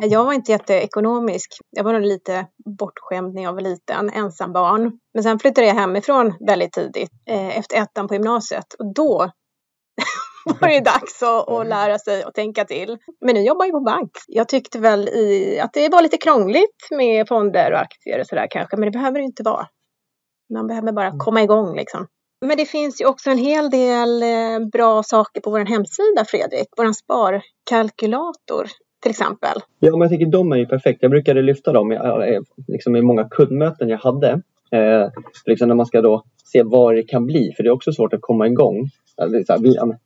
Jag 0.00 0.24
var 0.24 0.32
inte 0.32 0.52
jätteekonomisk. 0.52 1.52
Jag 1.70 1.84
var 1.84 1.92
nog 1.92 2.02
lite 2.02 2.46
bortskämd 2.78 3.34
när 3.34 3.42
jag 3.42 3.52
var 3.52 3.60
liten, 3.60 4.10
ensam 4.10 4.52
barn. 4.52 4.98
Men 5.14 5.22
sen 5.22 5.38
flyttade 5.38 5.66
jag 5.66 5.74
hemifrån 5.74 6.34
väldigt 6.46 6.72
tidigt, 6.72 7.10
eh, 7.30 7.58
efter 7.58 7.76
ettan 7.76 8.08
på 8.08 8.14
gymnasiet. 8.14 8.74
Och 8.78 8.94
då 8.94 9.30
var 10.60 10.68
det 10.68 10.80
dags 10.80 11.22
att, 11.22 11.48
att 11.48 11.66
lära 11.66 11.98
sig 11.98 12.24
och 12.24 12.34
tänka 12.34 12.64
till. 12.64 12.98
Men 13.20 13.34
nu 13.34 13.40
jobbar 13.40 13.64
jag 13.64 13.72
på 13.72 13.80
bank. 13.80 14.10
Jag 14.26 14.48
tyckte 14.48 14.78
väl 14.78 15.08
i, 15.08 15.60
att 15.60 15.72
det 15.72 15.88
var 15.88 16.02
lite 16.02 16.16
krångligt 16.16 16.88
med 16.90 17.28
fonder 17.28 17.72
och 17.72 17.80
aktier 17.80 18.20
och 18.20 18.26
sådär 18.26 18.46
kanske, 18.50 18.76
men 18.76 18.86
det 18.86 18.98
behöver 18.98 19.18
det 19.18 19.24
inte 19.24 19.42
vara. 19.42 19.66
Man 20.54 20.66
behöver 20.66 20.92
bara 20.92 21.12
komma 21.18 21.42
igång 21.42 21.76
liksom. 21.76 22.06
Men 22.46 22.56
det 22.56 22.66
finns 22.66 23.00
ju 23.00 23.06
också 23.06 23.30
en 23.30 23.38
hel 23.38 23.70
del 23.70 24.22
eh, 24.22 24.68
bra 24.72 25.02
saker 25.02 25.40
på 25.40 25.50
vår 25.50 25.58
hemsida, 25.58 26.24
Fredrik. 26.26 26.68
Vår 26.76 26.92
sparkalkylator 26.92 28.66
till 29.02 29.10
exempel. 29.10 29.58
Ja, 29.80 29.90
men 29.90 30.00
jag 30.00 30.10
tycker 30.10 30.26
de 30.26 30.52
är 30.52 30.56
ju 30.56 30.66
perfekta. 30.66 31.04
Jag 31.04 31.10
brukade 31.10 31.42
lyfta 31.42 31.72
dem 31.72 31.92
i, 31.92 31.94
eh, 31.94 32.40
liksom 32.68 32.96
i 32.96 33.02
många 33.02 33.28
kundmöten 33.28 33.88
jag 33.88 33.98
hade. 33.98 34.30
Eh, 34.72 35.08
liksom 35.46 35.68
när 35.68 35.74
man 35.74 35.86
ska 35.86 36.00
då 36.00 36.24
se 36.44 36.62
vad 36.62 36.94
det 36.94 37.02
kan 37.02 37.26
bli, 37.26 37.52
för 37.56 37.62
det 37.62 37.68
är 37.68 37.72
också 37.72 37.92
svårt 37.92 38.12
att 38.12 38.20
komma 38.20 38.46
igång. 38.46 38.88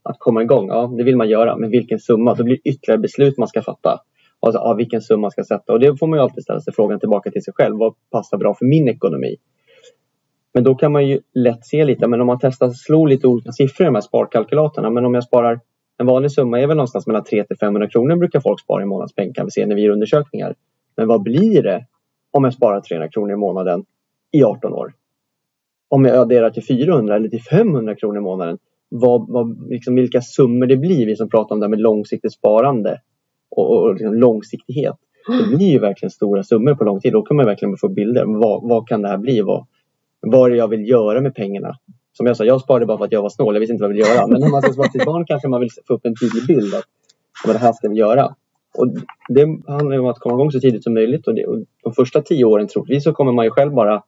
Att 0.03 0.19
komma 0.19 0.43
igång, 0.43 0.69
ja 0.69 0.95
det 0.97 1.05
vill 1.05 1.17
man 1.17 1.29
göra, 1.29 1.57
men 1.57 1.71
vilken 1.71 1.99
summa? 1.99 2.35
Då 2.35 2.45
blir 2.45 2.59
det 2.64 2.71
ytterligare 2.71 3.00
beslut 3.00 3.38
man 3.38 3.49
ska 3.49 3.62
fatta. 3.62 4.00
Alltså, 4.41 4.61
ja, 4.61 4.75
vilken 4.75 5.03
summa 5.03 5.21
man 5.21 5.31
ska 5.31 5.45
sätta 5.45 5.73
och 5.73 5.81
det 5.81 5.97
får 5.97 6.07
man 6.07 6.19
ju 6.19 6.23
alltid 6.23 6.43
ställa 6.43 6.61
sig 6.61 6.73
frågan 6.73 7.00
tillbaka 7.00 7.31
till 7.31 7.45
sig 7.45 7.55
själv. 7.55 7.76
Vad 7.79 7.95
passar 8.11 8.38
bra 8.38 8.55
för 8.55 8.64
min 8.64 8.88
ekonomi? 8.88 9.37
Men 10.54 10.64
då 10.64 10.75
kan 10.75 10.92
man 10.92 11.06
ju 11.06 11.20
lätt 11.34 11.66
se 11.66 11.84
lite, 11.84 12.08
men 12.08 12.20
om 12.20 12.26
man 12.26 12.38
testar 12.42 12.66
att 12.66 12.76
slå 12.76 13.06
lite 13.06 13.26
olika 13.26 13.52
siffror 13.52 13.84
i 13.84 13.88
de 13.88 13.94
här 13.94 14.02
sparkalkylatorerna. 14.02 14.90
Men 14.90 15.04
om 15.04 15.14
jag 15.14 15.25
sparar 15.25 15.61
en 15.99 16.06
vanlig 16.06 16.32
summa 16.32 16.61
är 16.61 16.66
väl 16.66 16.76
någonstans 16.76 17.06
mellan 17.06 17.25
300 17.25 17.46
till 17.46 17.56
500 17.56 17.88
kronor 17.88 18.16
brukar 18.16 18.40
folk 18.40 18.61
spara 18.61 18.82
i 18.82 18.87
månadspeng 18.87 19.32
kan 19.32 19.44
vi 19.44 19.50
se 19.50 19.66
när 19.66 19.75
vi 19.75 19.82
gör 19.82 19.92
undersökningar. 19.92 20.54
Men 20.96 21.08
vad 21.08 21.23
blir 21.23 21.62
det 21.62 21.87
om 22.30 22.44
jag 22.44 22.54
sparar 22.54 22.80
300 22.80 23.08
kronor 23.08 23.32
i 23.32 23.37
månaden 23.37 23.84
i 24.32 24.44
18 24.44 24.73
år? 24.73 24.92
Om 25.88 26.04
jag 26.04 26.16
adderar 26.16 26.50
till 26.50 26.64
400 26.64 27.16
eller 27.16 27.28
till 27.28 27.42
500 27.42 27.94
kronor 27.94 28.16
i 28.16 28.20
månaden. 28.20 28.58
Vad, 28.88 29.28
vad, 29.28 29.70
liksom 29.70 29.94
vilka 29.94 30.20
summor 30.20 30.66
det 30.66 30.76
blir, 30.76 31.06
vi 31.06 31.16
som 31.16 31.30
pratar 31.30 31.54
om 31.54 31.61
det 31.61 31.66
här 31.66 31.70
med 31.70 31.80
långsiktigt 31.80 32.32
sparande 32.32 33.00
och, 33.50 33.82
och 33.82 33.94
liksom 33.94 34.14
långsiktighet. 34.14 34.94
Det 35.26 35.56
blir 35.56 35.70
ju 35.70 35.78
verkligen 35.78 36.11
stora 36.11 36.42
summor 36.42 36.75
på 36.75 36.84
lång 36.84 37.00
tid. 37.00 37.12
Då 37.12 37.23
kan 37.23 37.37
man 37.37 37.46
verkligen 37.46 37.76
få 37.76 37.88
bilder. 37.88 38.25
Vad, 38.26 38.68
vad 38.68 38.88
kan 38.88 39.02
det 39.02 39.08
här 39.08 39.18
bli? 39.18 39.40
Vad, 39.40 39.66
vad 40.26 40.47
är 40.47 40.50
det 40.50 40.57
jag 40.57 40.69
vill 40.69 40.88
göra 40.88 41.21
med 41.21 41.35
pengarna? 41.35 41.78
Som 42.12 42.26
jag 42.26 42.37
sa, 42.37 42.45
jag 42.45 42.61
sparade 42.61 42.87
bara 42.87 42.99
för 42.99 43.04
att 43.04 43.12
jag 43.12 43.23
var 43.23 43.28
snål. 43.28 43.54
Jag 43.54 43.61
visste 43.61 43.73
inte 43.73 43.83
vad 43.83 43.90
jag 43.90 43.97
ville 43.97 44.09
göra. 44.09 44.26
Men 44.26 44.40
när 44.40 44.50
man 44.50 44.62
ska 44.62 44.73
spara 44.73 44.88
till 44.88 45.04
barn 45.07 45.26
kanske 45.26 45.49
man 45.49 45.61
vill 45.61 45.71
få 45.88 45.95
upp 45.95 46.07
en 46.07 46.14
tydlig 46.16 46.47
bild 46.47 46.75
av 46.75 46.83
vad 47.47 47.54
det 47.54 47.59
här 47.59 47.73
ska 47.73 47.88
vi 47.88 47.97
göra. 47.97 48.35
Och 48.78 48.88
det 49.28 49.47
handlar 49.66 49.99
om 49.99 50.07
att 50.07 50.19
komma 50.19 50.35
igång 50.35 50.50
så 50.50 50.61
tidigt 50.61 50.85
som 50.85 50.95
möjligt. 50.95 51.26
Och, 51.26 51.35
det, 51.35 51.47
och 51.47 51.59
de 51.83 51.93
första 51.93 52.23
tio 52.23 52.45
åren 52.45 52.69
troligtvis 52.69 53.04
så 53.04 53.12
kommer 53.12 53.33
man 53.33 53.45
ju 53.45 53.50
själv 53.50 53.73
bara 53.73 54.02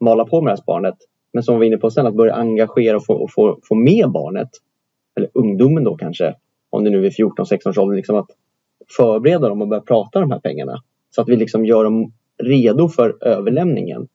mala 0.00 0.24
på 0.24 0.40
med 0.40 0.46
det 0.46 0.52
här 0.52 0.62
sparandet. 0.62 0.96
Men 1.32 1.42
som 1.42 1.54
vi 1.54 1.58
var 1.58 1.64
inne 1.64 1.76
på 1.76 1.90
sen, 1.90 2.06
att 2.06 2.14
börja 2.14 2.34
engagera 2.34 2.96
och 2.96 3.04
få, 3.06 3.14
och 3.14 3.32
få, 3.32 3.58
få 3.68 3.74
med 3.74 4.10
barnet, 4.10 4.48
eller 5.16 5.30
ungdomen 5.34 5.84
då 5.84 5.96
kanske, 5.96 6.34
om 6.70 6.84
det 6.84 6.90
nu 6.90 7.06
är 7.06 7.10
14-16 7.10 7.68
års 7.68 7.78
ålder, 7.78 7.96
liksom 7.96 8.16
att 8.16 8.30
förbereda 8.96 9.48
dem 9.48 9.62
och 9.62 9.68
börja 9.68 9.82
prata 9.82 10.18
om 10.18 10.28
de 10.28 10.34
här 10.34 10.40
pengarna. 10.40 10.82
Så 11.10 11.22
att 11.22 11.28
vi 11.28 11.36
liksom 11.36 11.66
gör 11.66 11.84
dem 11.84 12.12
redo 12.42 12.88
för 12.88 13.24
överlämningen. 13.24 14.08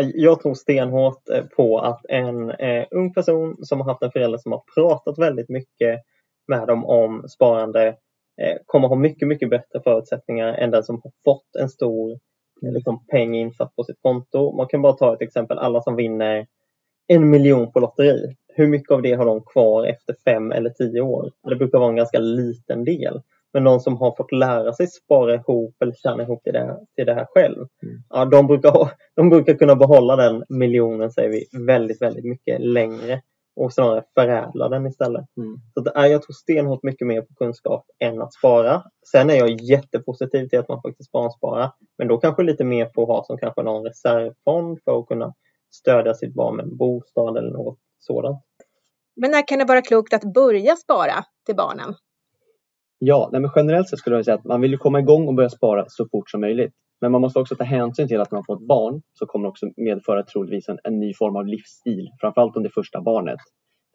Eh, 0.00 0.08
jag 0.14 0.40
tror 0.40 0.54
stenhårt 0.54 1.28
eh, 1.28 1.44
på 1.44 1.78
att 1.78 2.06
en 2.08 2.50
eh, 2.50 2.86
ung 2.90 3.12
person 3.12 3.56
som 3.62 3.80
har 3.80 3.86
haft 3.86 4.02
en 4.02 4.10
förälder 4.10 4.38
som 4.38 4.52
har 4.52 4.62
pratat 4.74 5.18
väldigt 5.18 5.48
mycket 5.48 6.00
med 6.48 6.66
dem 6.66 6.86
om 6.86 7.28
sparande 7.28 7.86
eh, 8.42 8.56
kommer 8.66 8.88
ha 8.88 8.96
mycket, 8.96 9.28
mycket 9.28 9.50
bättre 9.50 9.80
förutsättningar 9.84 10.54
än 10.54 10.70
den 10.70 10.84
som 10.84 11.00
har 11.04 11.12
fått 11.24 11.56
en 11.60 11.68
stor 11.68 12.12
eh, 12.66 12.72
liksom, 12.72 13.06
peng 13.06 13.34
insatt 13.34 13.76
på 13.76 13.84
sitt 13.84 14.02
konto. 14.02 14.56
Man 14.56 14.66
kan 14.66 14.82
bara 14.82 14.92
ta 14.92 15.14
ett 15.14 15.22
exempel, 15.22 15.58
alla 15.58 15.82
som 15.82 15.96
vinner 15.96 16.46
en 17.06 17.30
miljon 17.30 17.72
på 17.72 17.80
lotteri. 17.80 18.36
Hur 18.54 18.66
mycket 18.66 18.90
av 18.90 19.02
det 19.02 19.12
har 19.12 19.26
de 19.26 19.40
kvar 19.40 19.86
efter 19.86 20.16
fem 20.24 20.52
eller 20.52 20.70
tio 20.70 21.00
år? 21.00 21.32
Det 21.48 21.56
brukar 21.56 21.78
vara 21.78 21.90
en 21.90 21.96
ganska 21.96 22.18
liten 22.18 22.84
del. 22.84 23.20
Men 23.52 23.64
de 23.64 23.80
som 23.80 23.96
har 23.96 24.16
fått 24.16 24.32
lära 24.32 24.72
sig 24.72 24.86
spara 24.86 25.34
ihop 25.34 25.74
eller 25.82 25.92
tjäna 25.92 26.22
ihop 26.22 26.42
till 26.42 26.52
det, 26.52 26.78
till 26.96 27.06
det 27.06 27.14
här 27.14 27.26
själv. 27.30 27.56
Mm. 27.56 28.02
Ja, 28.08 28.24
de, 28.24 28.46
brukar 28.46 28.70
ha, 28.70 28.90
de 29.16 29.30
brukar 29.30 29.54
kunna 29.54 29.74
behålla 29.74 30.16
den 30.16 30.44
miljonen 30.48 31.10
säger 31.10 31.28
vi 31.28 31.66
väldigt, 31.66 32.02
väldigt 32.02 32.24
mycket 32.24 32.60
längre 32.60 33.22
och 33.56 33.72
snarare 33.72 34.04
förädla 34.14 34.68
den 34.68 34.86
istället. 34.86 35.24
Mm. 35.36 35.56
Så 35.74 35.80
det 35.80 35.92
är, 35.94 36.06
jag 36.06 36.22
tror 36.22 36.32
stenhårt 36.32 36.82
mycket 36.82 37.06
mer 37.06 37.22
på 37.22 37.34
kunskap 37.34 37.84
än 37.98 38.22
att 38.22 38.34
spara. 38.34 38.82
Sen 39.12 39.30
är 39.30 39.34
jag 39.34 39.60
jättepositiv 39.60 40.48
till 40.48 40.58
att 40.58 40.68
man 40.68 40.82
faktiskt 40.82 41.10
sparar, 41.10 41.70
men 41.98 42.08
då 42.08 42.18
kanske 42.18 42.42
lite 42.42 42.64
mer 42.64 42.86
på 42.86 43.02
att 43.02 43.08
ha 43.08 43.24
som 43.24 43.38
kanske 43.38 43.62
någon 43.62 43.84
reservfond 43.84 44.78
för 44.84 45.00
att 45.00 45.06
kunna 45.06 45.34
stödja 45.70 46.14
sitt 46.14 46.34
barn 46.34 46.56
med 46.56 46.64
en 46.64 46.76
bostad 46.76 47.36
eller 47.36 47.50
något 47.50 47.78
sådant. 47.98 48.44
Men 49.16 49.30
när 49.30 49.48
kan 49.48 49.58
det 49.58 49.64
vara 49.64 49.82
klokt 49.82 50.14
att 50.14 50.34
börja 50.34 50.76
spara 50.76 51.24
till 51.46 51.56
barnen? 51.56 51.94
Ja, 53.04 53.28
nej 53.32 53.40
men 53.40 53.50
generellt 53.56 53.88
sett 53.88 53.98
skulle 53.98 54.16
jag 54.16 54.24
säga 54.24 54.34
att 54.34 54.44
man 54.44 54.60
vill 54.60 54.70
ju 54.70 54.78
komma 54.78 55.00
igång 55.00 55.28
och 55.28 55.34
börja 55.34 55.48
spara 55.48 55.84
så 55.88 56.06
fort 56.12 56.30
som 56.30 56.40
möjligt. 56.40 56.72
Men 57.00 57.12
man 57.12 57.20
måste 57.20 57.38
också 57.38 57.56
ta 57.56 57.64
hänsyn 57.64 58.08
till 58.08 58.20
att 58.20 58.30
när 58.30 58.36
man 58.36 58.44
får 58.44 58.54
ett 58.54 58.68
barn 58.68 59.02
så 59.12 59.26
kommer 59.26 59.44
det 59.44 59.48
också 59.50 59.66
medföra 59.76 60.22
troligtvis 60.22 60.68
en, 60.68 60.78
en 60.84 60.98
ny 60.98 61.14
form 61.14 61.36
av 61.36 61.46
livsstil, 61.46 62.08
framförallt 62.20 62.56
om 62.56 62.62
det 62.62 62.70
första 62.70 63.00
barnet. 63.00 63.38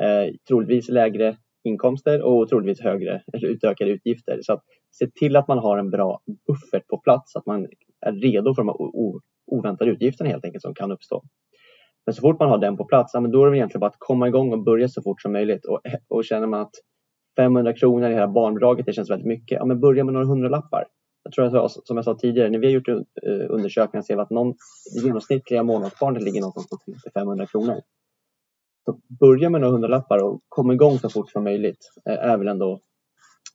Eh, 0.03 0.33
troligtvis 0.47 0.89
lägre 0.89 1.37
inkomster 1.63 2.21
och 2.21 2.49
troligtvis 2.49 2.81
högre 2.83 3.21
eller 3.33 3.47
utökade 3.47 3.91
utgifter. 3.91 4.39
Så 4.41 4.53
att 4.53 4.63
se 4.91 5.07
till 5.19 5.35
att 5.35 5.47
man 5.47 5.57
har 5.57 5.77
en 5.77 5.89
bra 5.89 6.19
buffert 6.47 6.87
på 6.87 6.97
plats, 6.97 7.31
så 7.31 7.39
att 7.39 7.45
man 7.45 7.67
är 8.05 8.11
redo 8.11 8.53
för 8.55 8.63
de 8.63 8.75
oväntade 9.51 9.91
utgifterna 9.91 10.29
helt 10.29 10.45
enkelt 10.45 10.61
som 10.61 10.73
kan 10.73 10.91
uppstå. 10.91 11.23
Men 12.05 12.13
så 12.13 12.21
fort 12.21 12.39
man 12.39 12.49
har 12.49 12.57
den 12.57 12.77
på 12.77 12.85
plats, 12.85 13.11
ja, 13.13 13.19
men 13.19 13.31
då 13.31 13.45
är 13.45 13.51
det 13.51 13.57
egentligen 13.57 13.79
bara 13.79 13.89
att 13.89 13.99
komma 13.99 14.27
igång 14.27 14.53
och 14.53 14.63
börja 14.63 14.87
så 14.87 15.01
fort 15.01 15.21
som 15.21 15.33
möjligt. 15.33 15.65
Och, 15.65 15.81
och 16.09 16.25
känner 16.25 16.47
man 16.47 16.61
att 16.61 16.75
500 17.37 17.73
kronor 17.73 18.09
i 18.09 18.13
hela 18.13 18.27
barnbidraget, 18.27 18.85
det 18.85 18.93
känns 18.93 19.09
väldigt 19.09 19.27
mycket. 19.27 19.57
Ja, 19.59 19.65
men 19.65 19.79
börja 19.79 20.03
med 20.03 20.13
några 20.13 20.25
hundralappar. 20.25 20.85
Jag 21.23 21.33
tror 21.33 21.65
att 21.65 21.71
som 21.71 21.97
jag 21.97 22.05
sa 22.05 22.15
tidigare, 22.15 22.49
när 22.49 22.59
vi 22.59 22.67
har 22.67 22.73
gjort 22.73 22.87
eh, 22.87 22.95
undersökningar 23.49 24.01
ser 24.01 24.15
vi 24.15 24.21
att 24.21 24.29
någon, 24.29 24.53
det 24.95 25.05
genomsnittliga 25.05 25.63
månadsbarnet 25.63 26.23
ligger 26.23 26.41
någonstans 26.41 26.67
på 27.03 27.09
500 27.13 27.45
kronor. 27.45 27.81
Så 28.85 28.99
börja 29.19 29.49
med 29.49 29.61
några 29.61 29.71
hundralappar 29.71 30.23
och 30.23 30.41
kom 30.49 30.71
igång 30.71 30.97
så 30.99 31.09
fort 31.09 31.31
som 31.31 31.43
möjligt 31.43 31.91
eh, 32.09 32.29
är 32.31 32.37
väl 32.37 32.47
ändå 32.47 32.79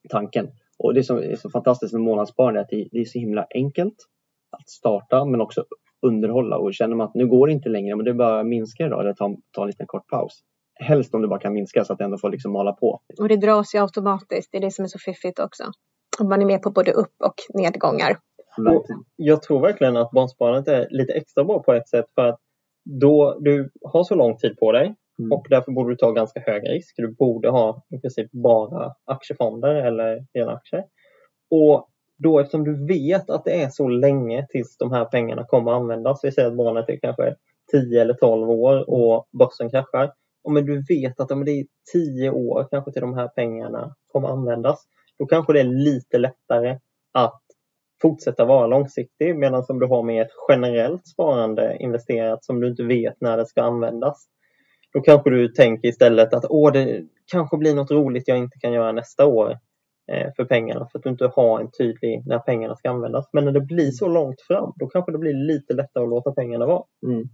tanken. 0.09 0.49
Och 0.79 0.95
det 0.95 1.05
som 1.05 1.19
är 1.19 1.37
så 1.37 1.51
fantastiskt 1.51 1.93
med 1.93 2.03
månadssparande 2.03 2.61
är 2.61 2.63
att 2.63 2.71
det 2.71 3.01
är 3.01 3.05
så 3.05 3.19
himla 3.19 3.47
enkelt 3.55 3.97
att 4.51 4.69
starta 4.69 5.25
men 5.25 5.41
också 5.41 5.65
underhålla 6.07 6.57
och 6.57 6.75
känner 6.75 6.97
man 6.97 7.07
att 7.07 7.15
nu 7.15 7.27
går 7.27 7.47
det 7.47 7.53
inte 7.53 7.69
längre 7.69 7.97
men 7.97 8.05
det 8.05 8.11
är 8.11 8.15
bara 8.15 8.41
att 8.41 8.47
minska 8.47 8.85
det 8.85 8.91
då 8.91 9.01
eller 9.01 9.13
ta, 9.13 9.37
ta 9.51 9.63
en 9.63 9.67
liten 9.67 9.87
kort 9.87 10.09
paus 10.09 10.43
helst 10.83 11.15
om 11.15 11.23
det 11.23 11.29
bara 11.29 11.41
kan 11.41 11.53
minska 11.53 11.85
så 11.85 11.93
att 11.93 11.99
det 11.99 12.05
ändå 12.05 12.19
får 12.19 12.31
liksom 12.31 12.53
mala 12.53 12.73
på. 12.73 13.01
Och 13.19 13.29
det 13.29 13.37
dras 13.37 13.75
ju 13.75 13.79
automatiskt, 13.79 14.53
det 14.53 14.59
är 14.59 14.63
det 14.63 14.71
som 14.71 14.85
är 14.85 14.89
så 14.89 14.99
fiffigt 14.99 15.39
också. 15.39 15.65
Om 16.21 16.29
man 16.29 16.43
är 16.43 16.47
med 16.47 16.63
på 16.63 16.71
både 16.71 16.93
upp 16.93 17.15
och 17.25 17.35
nedgångar. 17.55 18.19
Och 18.57 18.87
jag 19.17 19.43
tror 19.43 19.61
verkligen 19.61 19.97
att 19.97 20.11
barnsparandet 20.11 20.69
är 20.69 20.87
lite 20.91 21.13
extra 21.13 21.45
bra 21.45 21.63
på 21.63 21.73
ett 21.73 21.89
sätt 21.89 22.07
för 22.15 22.29
att 22.29 22.41
då 22.85 23.39
du 23.41 23.71
har 23.83 24.05
så 24.05 24.15
lång 24.15 24.37
tid 24.37 24.57
på 24.59 24.73
dig 24.73 24.95
mm. 25.19 25.33
och 25.33 25.47
därför 25.51 25.73
borde 25.73 25.93
du 25.93 25.97
ta 25.97 26.11
ganska 26.11 26.41
hög 26.41 26.71
risk. 26.71 26.95
Du 26.97 27.15
borde 27.15 27.51
ha 27.51 27.83
i 27.91 27.99
princip 27.99 28.33
bara 28.33 28.95
aktiefonder 29.05 29.75
eller 29.75 30.27
rena 30.35 30.53
aktier. 30.53 30.85
Och 31.51 31.89
då 32.19 32.41
eftersom 32.41 32.65
du 32.65 32.87
vet 32.87 33.31
att 33.31 33.45
det 33.45 33.63
är 33.63 33.69
så 33.69 33.89
länge 33.89 34.47
tills 34.51 34.77
de 34.79 34.93
här 34.93 35.05
pengarna 35.05 35.45
kommer 35.45 35.73
användas, 35.73 36.21
vi 36.25 36.33
säger 36.33 36.49
att 36.49 36.57
barnet 36.57 36.89
är 36.89 36.97
kanske 36.97 37.37
10 37.73 38.03
eller 38.03 38.15
12 38.15 38.51
år 38.51 38.91
och 38.91 39.29
börsen 39.39 39.71
kraschar, 39.71 40.13
om 40.45 40.55
du 40.55 40.85
vet 40.89 41.21
att 41.21 41.31
om 41.31 41.45
det 41.45 41.51
är 41.51 41.67
tio 41.93 42.31
år 42.31 42.69
kanske 42.71 42.93
till 42.93 43.01
de 43.03 43.15
här 43.15 43.29
pengarna 43.29 43.95
kommer 44.13 44.29
användas, 44.29 44.85
då 45.19 45.27
kanske 45.27 45.53
det 45.53 45.61
är 45.61 45.65
lite 45.65 46.19
lättare 46.19 46.79
att 47.13 47.43
fortsätta 48.03 48.45
vara 48.45 48.67
långsiktig 48.67 49.37
medan 49.37 49.65
om 49.69 49.79
du 49.79 49.87
har 49.87 50.03
med 50.03 50.23
ett 50.23 50.33
generellt 50.49 51.07
sparande 51.07 51.77
investerat 51.81 52.45
som 52.45 52.61
du 52.61 52.69
inte 52.69 52.83
vet 52.83 53.21
när 53.21 53.37
det 53.37 53.47
ska 53.47 53.63
användas. 53.63 54.27
Då 54.93 55.01
kanske 55.01 55.31
du 55.31 55.49
tänker 55.49 55.89
istället 55.89 56.35
att 56.35 56.45
Åh, 56.49 56.73
det 56.73 57.03
kanske 57.33 57.57
blir 57.57 57.75
något 57.75 57.91
roligt 57.91 58.29
jag 58.29 58.39
inte 58.39 58.59
kan 58.59 58.73
göra 58.73 58.93
nästa 58.93 59.27
år 59.27 59.51
eh, 60.13 60.33
för 60.37 60.45
pengarna 60.45 60.89
för 60.93 60.99
att 60.99 61.03
du 61.03 61.11
inte 61.11 61.31
har 61.35 61.61
en 61.61 61.71
tydlig 61.79 62.23
när 62.27 62.39
pengarna 62.39 62.77
ska 62.77 62.91
användas. 62.91 63.29
Men 63.33 63.45
när 63.45 63.53
det 63.53 63.61
blir 63.61 63.91
så 63.91 64.09
långt 64.09 64.41
fram, 64.41 64.73
då 64.77 64.87
kanske 64.87 65.13
det 65.13 65.19
blir 65.19 65.35
lite 65.35 65.75
lättare 65.75 66.05
att 66.05 66.11
låta 66.11 66.33
pengarna 66.33 66.67
vara. 66.67 66.83
Mm. 67.07 67.29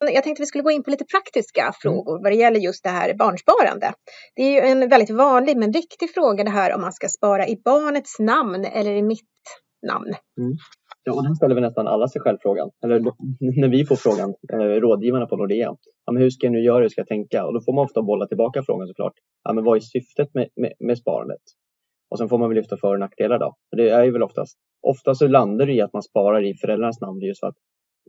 Jag 0.00 0.24
tänkte 0.24 0.42
vi 0.42 0.46
skulle 0.46 0.64
gå 0.64 0.70
in 0.70 0.82
på 0.82 0.90
lite 0.90 1.04
praktiska 1.04 1.62
mm. 1.62 1.72
frågor 1.82 2.22
vad 2.22 2.32
det 2.32 2.36
gäller 2.36 2.60
just 2.60 2.84
det 2.84 2.90
här 2.90 3.14
barnsparande. 3.14 3.92
Det 4.36 4.42
är 4.42 4.52
ju 4.52 4.70
en 4.70 4.88
väldigt 4.88 5.10
vanlig 5.10 5.56
men 5.56 5.70
viktig 5.70 6.14
fråga 6.14 6.44
det 6.44 6.50
här 6.50 6.74
om 6.74 6.80
man 6.80 6.92
ska 6.92 7.08
spara 7.08 7.48
i 7.48 7.56
barnets 7.64 8.18
namn 8.18 8.64
eller 8.64 8.90
i 8.90 9.02
mitt 9.02 9.30
namn. 9.86 10.14
Mm. 10.40 10.52
Ja, 11.04 11.12
och 11.12 11.24
den 11.24 11.34
ställer 11.36 11.54
vi 11.54 11.60
nästan 11.60 11.86
alla 11.86 12.08
sig 12.08 12.20
själv 12.22 12.38
frågan. 12.42 12.70
Eller 12.84 13.00
när 13.60 13.68
vi 13.68 13.86
får 13.86 13.96
frågan, 13.96 14.34
eh, 14.52 14.58
rådgivarna 14.58 15.26
på 15.26 15.36
Nordea. 15.36 15.74
Ja, 16.04 16.12
men 16.12 16.22
hur 16.22 16.30
ska 16.30 16.46
jag 16.46 16.52
nu 16.52 16.60
göra, 16.60 16.82
hur 16.82 16.88
ska 16.88 17.00
jag 17.00 17.08
tänka? 17.08 17.46
Och 17.46 17.54
då 17.54 17.60
får 17.60 17.72
man 17.72 17.84
ofta 17.84 18.02
bolla 18.02 18.26
tillbaka 18.26 18.62
frågan 18.62 18.88
såklart. 18.88 19.14
Ja, 19.44 19.52
men 19.52 19.64
vad 19.64 19.76
är 19.76 19.80
syftet 19.80 20.34
med, 20.34 20.48
med, 20.56 20.72
med 20.78 20.98
sparandet? 20.98 21.42
Och 22.10 22.18
sen 22.18 22.28
får 22.28 22.38
man 22.38 22.48
väl 22.48 22.56
lyfta 22.56 22.76
för 22.76 22.92
och 22.92 23.00
nackdelar 23.00 23.38
då. 23.38 23.54
Det 23.76 23.90
är 23.90 24.04
ju 24.04 24.12
väl 24.12 24.22
oftast, 24.22 24.58
ofta 24.82 25.14
så 25.14 25.26
landar 25.26 25.66
det 25.66 25.72
i 25.72 25.80
att 25.80 25.92
man 25.92 26.02
sparar 26.02 26.44
i 26.44 26.54
föräldrarnas 26.54 27.00
namn 27.00 27.20
just 27.20 27.40
för 27.40 27.46
att 27.46 27.56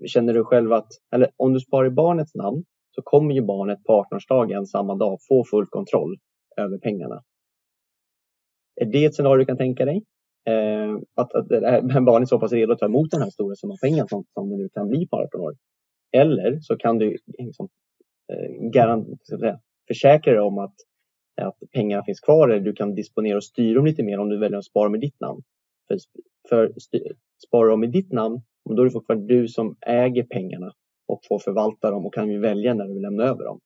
känner 0.08 0.34
du 0.34 0.44
själv 0.44 0.74
att, 0.74 0.88
eller 1.16 1.30
om 1.38 1.54
du 1.54 1.60
sparar 1.60 1.88
i 1.88 1.92
barnets 1.92 2.36
namn 2.36 2.64
så 2.96 3.02
kommer 3.02 3.34
ju 3.34 3.42
barnet 3.42 3.84
på 3.84 4.06
18-årsdagen 4.12 4.66
samma 4.66 4.96
dag 4.96 5.18
få 5.28 5.46
full 5.46 5.66
kontroll 5.66 6.18
över 6.58 6.78
pengarna. 6.78 7.24
Är 8.82 8.86
det 8.86 9.06
ett 9.06 9.16
scenario 9.16 9.40
du 9.40 9.46
kan 9.46 9.58
tänka 9.58 9.86
dig? 9.86 10.04
Eh, 10.50 10.98
att, 11.16 11.34
att 11.36 11.48
barnet 12.06 12.28
är 12.28 12.30
så 12.30 12.40
pass 12.40 12.52
redo 12.52 12.74
att 12.74 12.80
ta 12.80 12.86
emot 12.86 13.12
den 13.12 13.22
här 13.22 13.30
stora 13.30 13.56
summan 13.56 13.78
pengar 13.82 14.06
som, 14.10 14.24
som 14.34 14.50
det 14.50 14.58
nu 14.58 14.70
kan 14.70 14.88
bli 14.88 15.08
på 15.08 15.18
18 15.18 15.42
år. 15.42 15.56
Eller 16.12 16.60
så 16.62 16.78
kan 16.78 16.98
du 16.98 17.18
liksom, 17.38 17.70
eh, 18.34 18.70
garant, 18.74 19.08
försäkra 19.88 20.34
dig 20.34 20.42
om 20.42 20.58
att, 20.58 20.76
att 21.42 21.58
pengarna 21.74 22.04
finns 22.04 22.20
kvar 22.20 22.50
eller 22.50 22.62
du 22.62 22.74
kan 22.74 22.96
disponera 22.96 23.38
och 23.38 23.44
styra 23.44 23.76
dem 23.76 23.86
lite 23.86 24.04
mer 24.04 24.20
om 24.20 24.30
du 24.30 24.38
väljer 24.38 24.58
att 24.58 24.66
spara 24.66 24.90
med 24.90 25.00
ditt 25.00 25.20
namn. 25.20 25.42
För, 25.88 25.98
för 26.50 26.74
sparar 27.48 27.70
dem 27.70 27.80
med 27.80 27.92
ditt 27.92 28.12
namn, 28.12 28.42
då 28.70 28.82
är 28.82 28.86
det 28.86 28.92
fortfarande 28.92 29.34
du 29.36 29.48
som 29.48 29.76
äger 29.82 30.24
pengarna 30.24 30.72
och 31.08 31.20
får 31.28 31.40
förvalta 31.40 31.92
dem 31.92 32.06
och 32.06 32.14
kan 32.14 32.30
ju 32.30 32.40
välja 32.40 32.74
när 32.74 32.86
du 32.88 32.94
vill 32.94 33.02
lämna 33.02 33.24
över 33.24 33.44
dem. 33.44 33.60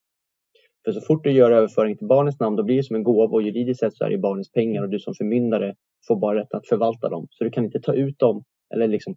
För 0.85 0.91
så 0.91 1.01
fort 1.01 1.23
du 1.23 1.31
gör 1.31 1.51
överföring 1.51 1.97
till 1.97 2.07
barnets 2.07 2.39
namn 2.39 2.55
då 2.55 2.63
blir 2.63 2.75
det 2.75 2.83
som 2.83 2.95
en 2.95 3.03
gåva 3.03 3.33
och 3.33 3.41
juridiskt 3.41 3.79
sett 3.79 3.97
så 3.97 4.05
är 4.05 4.09
det 4.09 4.17
barnets 4.17 4.51
pengar 4.51 4.83
och 4.83 4.89
du 4.89 4.99
som 4.99 5.13
förmyndare 5.13 5.75
får 6.07 6.15
bara 6.15 6.39
rätt 6.39 6.53
att 6.53 6.67
förvalta 6.67 7.09
dem. 7.09 7.27
Så 7.29 7.43
du 7.43 7.49
kan 7.49 7.65
inte 7.65 7.79
ta 7.79 7.93
ut 7.93 8.19
dem 8.19 8.43
eller 8.73 8.87
liksom 8.87 9.15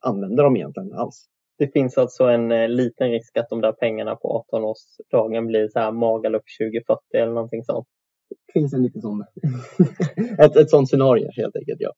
använda 0.00 0.42
dem 0.42 0.56
egentligen 0.56 0.92
alls. 0.92 1.26
Det 1.58 1.72
finns 1.72 1.98
alltså 1.98 2.24
en 2.24 2.52
eh, 2.52 2.68
liten 2.68 3.10
risk 3.10 3.36
att 3.36 3.48
de 3.48 3.60
där 3.60 3.72
pengarna 3.72 4.16
på 4.16 4.46
18-årsdagen 4.52 5.46
blir 5.46 5.68
så 5.68 5.78
här 5.78 5.92
Magaluf 5.92 6.42
2040 6.60 7.00
eller 7.14 7.32
någonting 7.32 7.64
sånt. 7.64 7.86
Det 8.28 8.52
finns 8.52 8.74
en 8.74 8.82
liten 8.82 9.02
sån. 9.02 9.24
ett, 10.38 10.56
ett 10.56 10.70
sånt 10.70 10.88
scenario 10.88 11.28
helt 11.36 11.56
enkelt, 11.56 11.80
ja. 11.80 11.92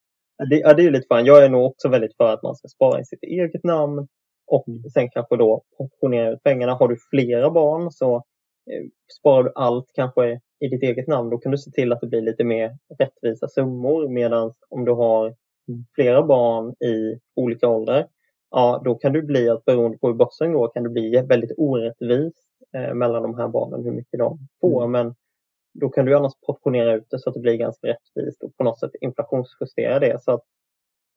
Det, 0.51 0.57
ja, 0.57 0.75
det 0.75 0.87
är 0.87 0.90
lite 0.90 1.07
fan. 1.09 1.27
Jag 1.27 1.44
är 1.44 1.49
nog 1.49 1.66
också 1.66 1.88
väldigt 1.88 2.16
för 2.16 2.33
att 2.33 2.42
man 2.42 2.57
ska 2.57 2.68
spara 2.68 3.01
i 3.01 3.05
sitt 3.05 3.22
eget 3.22 3.64
namn 3.64 4.09
och 4.46 4.64
sen 4.94 5.11
kanske 5.11 5.37
då 5.37 5.62
portionera 5.79 6.31
ut 6.31 6.42
pengarna. 6.42 6.75
Har 6.75 6.88
du 6.88 6.96
flera 7.11 7.51
barn 7.51 7.90
så 7.90 8.16
eh, 8.16 8.85
sparar 9.20 9.44
du 9.44 9.53
allt 9.55 9.90
kanske 9.94 10.40
i 10.61 10.68
ditt 10.68 10.83
eget 10.83 11.07
namn. 11.07 11.31
Då 11.31 11.38
kan 11.38 11.53
du 11.53 11.59
se 11.59 11.70
till 11.70 11.92
att 11.92 12.01
det 12.01 12.07
blir 12.07 12.22
lite 12.22 12.44
mer 12.44 12.79
rättvisa 12.99 13.49
summor. 13.49 14.09
Medan 14.09 14.53
om 14.68 14.85
du 14.85 14.92
har 14.92 15.35
flera 15.94 16.22
barn 16.22 16.70
i 16.70 17.18
olika 17.37 17.68
åldrar, 17.68 18.07
ja 18.51 18.83
då 18.85 18.94
kan 18.94 19.12
det 19.12 19.22
bli 19.22 19.49
att 19.49 19.64
beroende 19.64 19.99
på 19.99 20.07
hur 20.07 20.14
börsen 20.14 20.53
går 20.53 20.70
kan 20.75 20.83
det 20.83 20.88
bli 20.88 21.22
väldigt 21.29 21.53
orättvist 21.57 22.46
eh, 22.77 22.94
mellan 22.94 23.22
de 23.22 23.38
här 23.38 23.49
barnen 23.49 23.85
hur 23.85 23.92
mycket 23.92 24.18
de 24.18 24.38
får. 24.61 24.85
Mm. 24.85 24.92
Men 24.92 25.14
då 25.81 25.89
kan 25.89 26.05
du 26.05 26.17
annars 26.17 26.33
portionera 26.47 26.95
ut 26.95 27.07
det 27.11 27.19
så 27.19 27.31
att 27.31 27.35
det 27.35 27.41
blir 27.41 27.57
ganska 27.57 27.87
rättvist 27.87 28.43
och 28.43 28.57
på 28.57 28.65
något 28.65 28.81
sätt 28.81 28.91
inflationsjustera 29.01 29.99
det. 29.99 30.23
Så 30.23 30.33
att, 30.33 30.43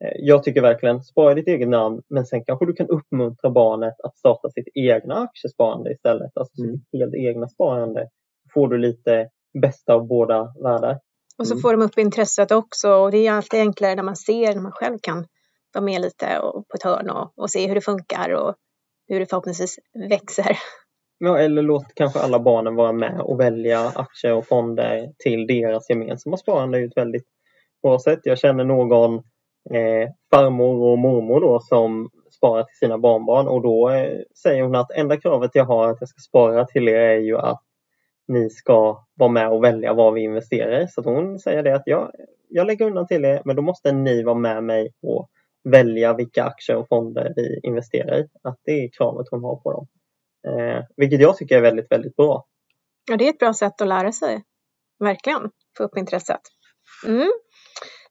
eh, 0.03 0.11
jag 0.15 0.43
tycker 0.43 0.61
verkligen, 0.61 1.03
spara 1.03 1.33
ditt 1.33 1.47
eget 1.47 1.69
namn 1.69 2.01
men 2.09 2.25
sen 2.25 2.45
kanske 2.45 2.65
du 2.65 2.73
kan 2.73 2.87
uppmuntra 2.87 3.49
barnet 3.49 4.01
att 4.03 4.17
starta 4.17 4.49
sitt 4.49 4.67
egna 4.73 5.15
aktiesparande 5.15 5.91
istället. 5.91 6.31
Alltså 6.37 6.61
mm. 6.63 6.75
sitt 6.75 6.99
helt 6.99 7.15
egna 7.15 7.47
sparande. 7.47 8.01
Då 8.43 8.49
får 8.53 8.67
du 8.67 8.77
lite 8.77 9.29
bästa 9.61 9.93
av 9.93 10.07
båda 10.07 10.53
världar. 10.63 10.99
Och 11.37 11.47
så 11.47 11.53
mm. 11.53 11.61
får 11.61 11.71
de 11.71 11.81
upp 11.81 11.97
intresset 11.97 12.51
också 12.51 12.93
och 12.93 13.11
det 13.11 13.27
är 13.27 13.31
alltid 13.31 13.59
enklare 13.59 13.95
när 13.95 14.03
man 14.03 14.15
ser, 14.15 14.55
när 14.55 14.61
man 14.61 14.71
själv 14.71 14.97
kan 15.01 15.25
vara 15.73 15.85
med 15.85 16.01
lite 16.01 16.39
och, 16.39 16.67
på 16.67 16.75
ett 16.75 16.83
hörn 16.83 17.09
och, 17.09 17.33
och 17.35 17.49
se 17.49 17.67
hur 17.67 17.75
det 17.75 17.81
funkar 17.81 18.29
och 18.29 18.55
hur 19.07 19.19
det 19.19 19.25
förhoppningsvis 19.25 19.79
växer. 20.09 20.57
Ja, 21.21 21.39
eller 21.39 21.61
låt 21.61 21.93
kanske 21.95 22.19
alla 22.19 22.39
barnen 22.39 22.75
vara 22.75 22.91
med 22.91 23.21
och 23.21 23.39
välja 23.39 23.91
aktier 23.95 24.33
och 24.33 24.47
fonder 24.47 25.13
till 25.17 25.47
deras 25.47 25.89
gemensamma 25.89 26.37
sparande. 26.37 26.77
är 26.77 26.79
ju 26.79 26.87
ett 26.87 26.97
väldigt 26.97 27.27
bra 27.83 27.99
sätt. 27.99 28.19
Jag 28.23 28.39
känner 28.39 28.63
någon 28.63 29.15
eh, 29.73 30.09
farmor 30.31 30.91
och 30.91 30.99
mormor 30.99 31.41
då 31.41 31.59
som 31.59 32.09
sparar 32.31 32.63
till 32.63 32.77
sina 32.77 32.97
barnbarn 32.97 33.47
och 33.47 33.61
då 33.61 33.89
eh, 33.89 34.19
säger 34.43 34.63
hon 34.63 34.75
att 34.75 34.91
enda 34.91 35.17
kravet 35.17 35.51
jag 35.53 35.65
har 35.65 35.89
att 35.89 35.97
jag 35.99 36.09
ska 36.09 36.19
spara 36.19 36.65
till 36.65 36.87
er 36.87 36.95
är 36.99 37.17
ju 37.17 37.37
att 37.37 37.61
ni 38.27 38.49
ska 38.49 39.05
vara 39.13 39.31
med 39.31 39.49
och 39.49 39.63
välja 39.63 39.93
vad 39.93 40.13
vi 40.13 40.21
investerar 40.21 40.81
i. 40.81 40.87
Så 40.87 41.01
hon 41.01 41.39
säger 41.39 41.63
det 41.63 41.75
att 41.75 41.83
jag, 41.87 42.11
jag 42.49 42.67
lägger 42.67 42.85
undan 42.85 43.07
till 43.07 43.25
er 43.25 43.41
men 43.45 43.55
då 43.55 43.61
måste 43.61 43.91
ni 43.91 44.23
vara 44.23 44.35
med 44.35 44.63
mig 44.63 44.93
och 45.01 45.29
välja 45.63 46.13
vilka 46.13 46.43
aktier 46.43 46.77
och 46.77 46.87
fonder 46.87 47.33
vi 47.35 47.59
investerar 47.63 48.19
i. 48.19 48.27
Att 48.43 48.59
det 48.63 48.71
är 48.71 48.89
kravet 48.97 49.27
hon 49.31 49.43
har 49.43 49.55
på 49.55 49.71
dem. 49.71 49.87
Eh, 50.47 50.83
vilket 50.95 51.21
jag 51.21 51.37
tycker 51.37 51.57
är 51.57 51.61
väldigt, 51.61 51.91
väldigt 51.91 52.15
bra. 52.15 52.45
Ja, 53.09 53.17
det 53.17 53.25
är 53.25 53.29
ett 53.29 53.39
bra 53.39 53.53
sätt 53.53 53.81
att 53.81 53.87
lära 53.87 54.11
sig. 54.11 54.43
Verkligen, 54.99 55.41
få 55.77 55.83
upp 55.83 55.97
intresset. 55.97 56.41
Mm. 57.07 57.31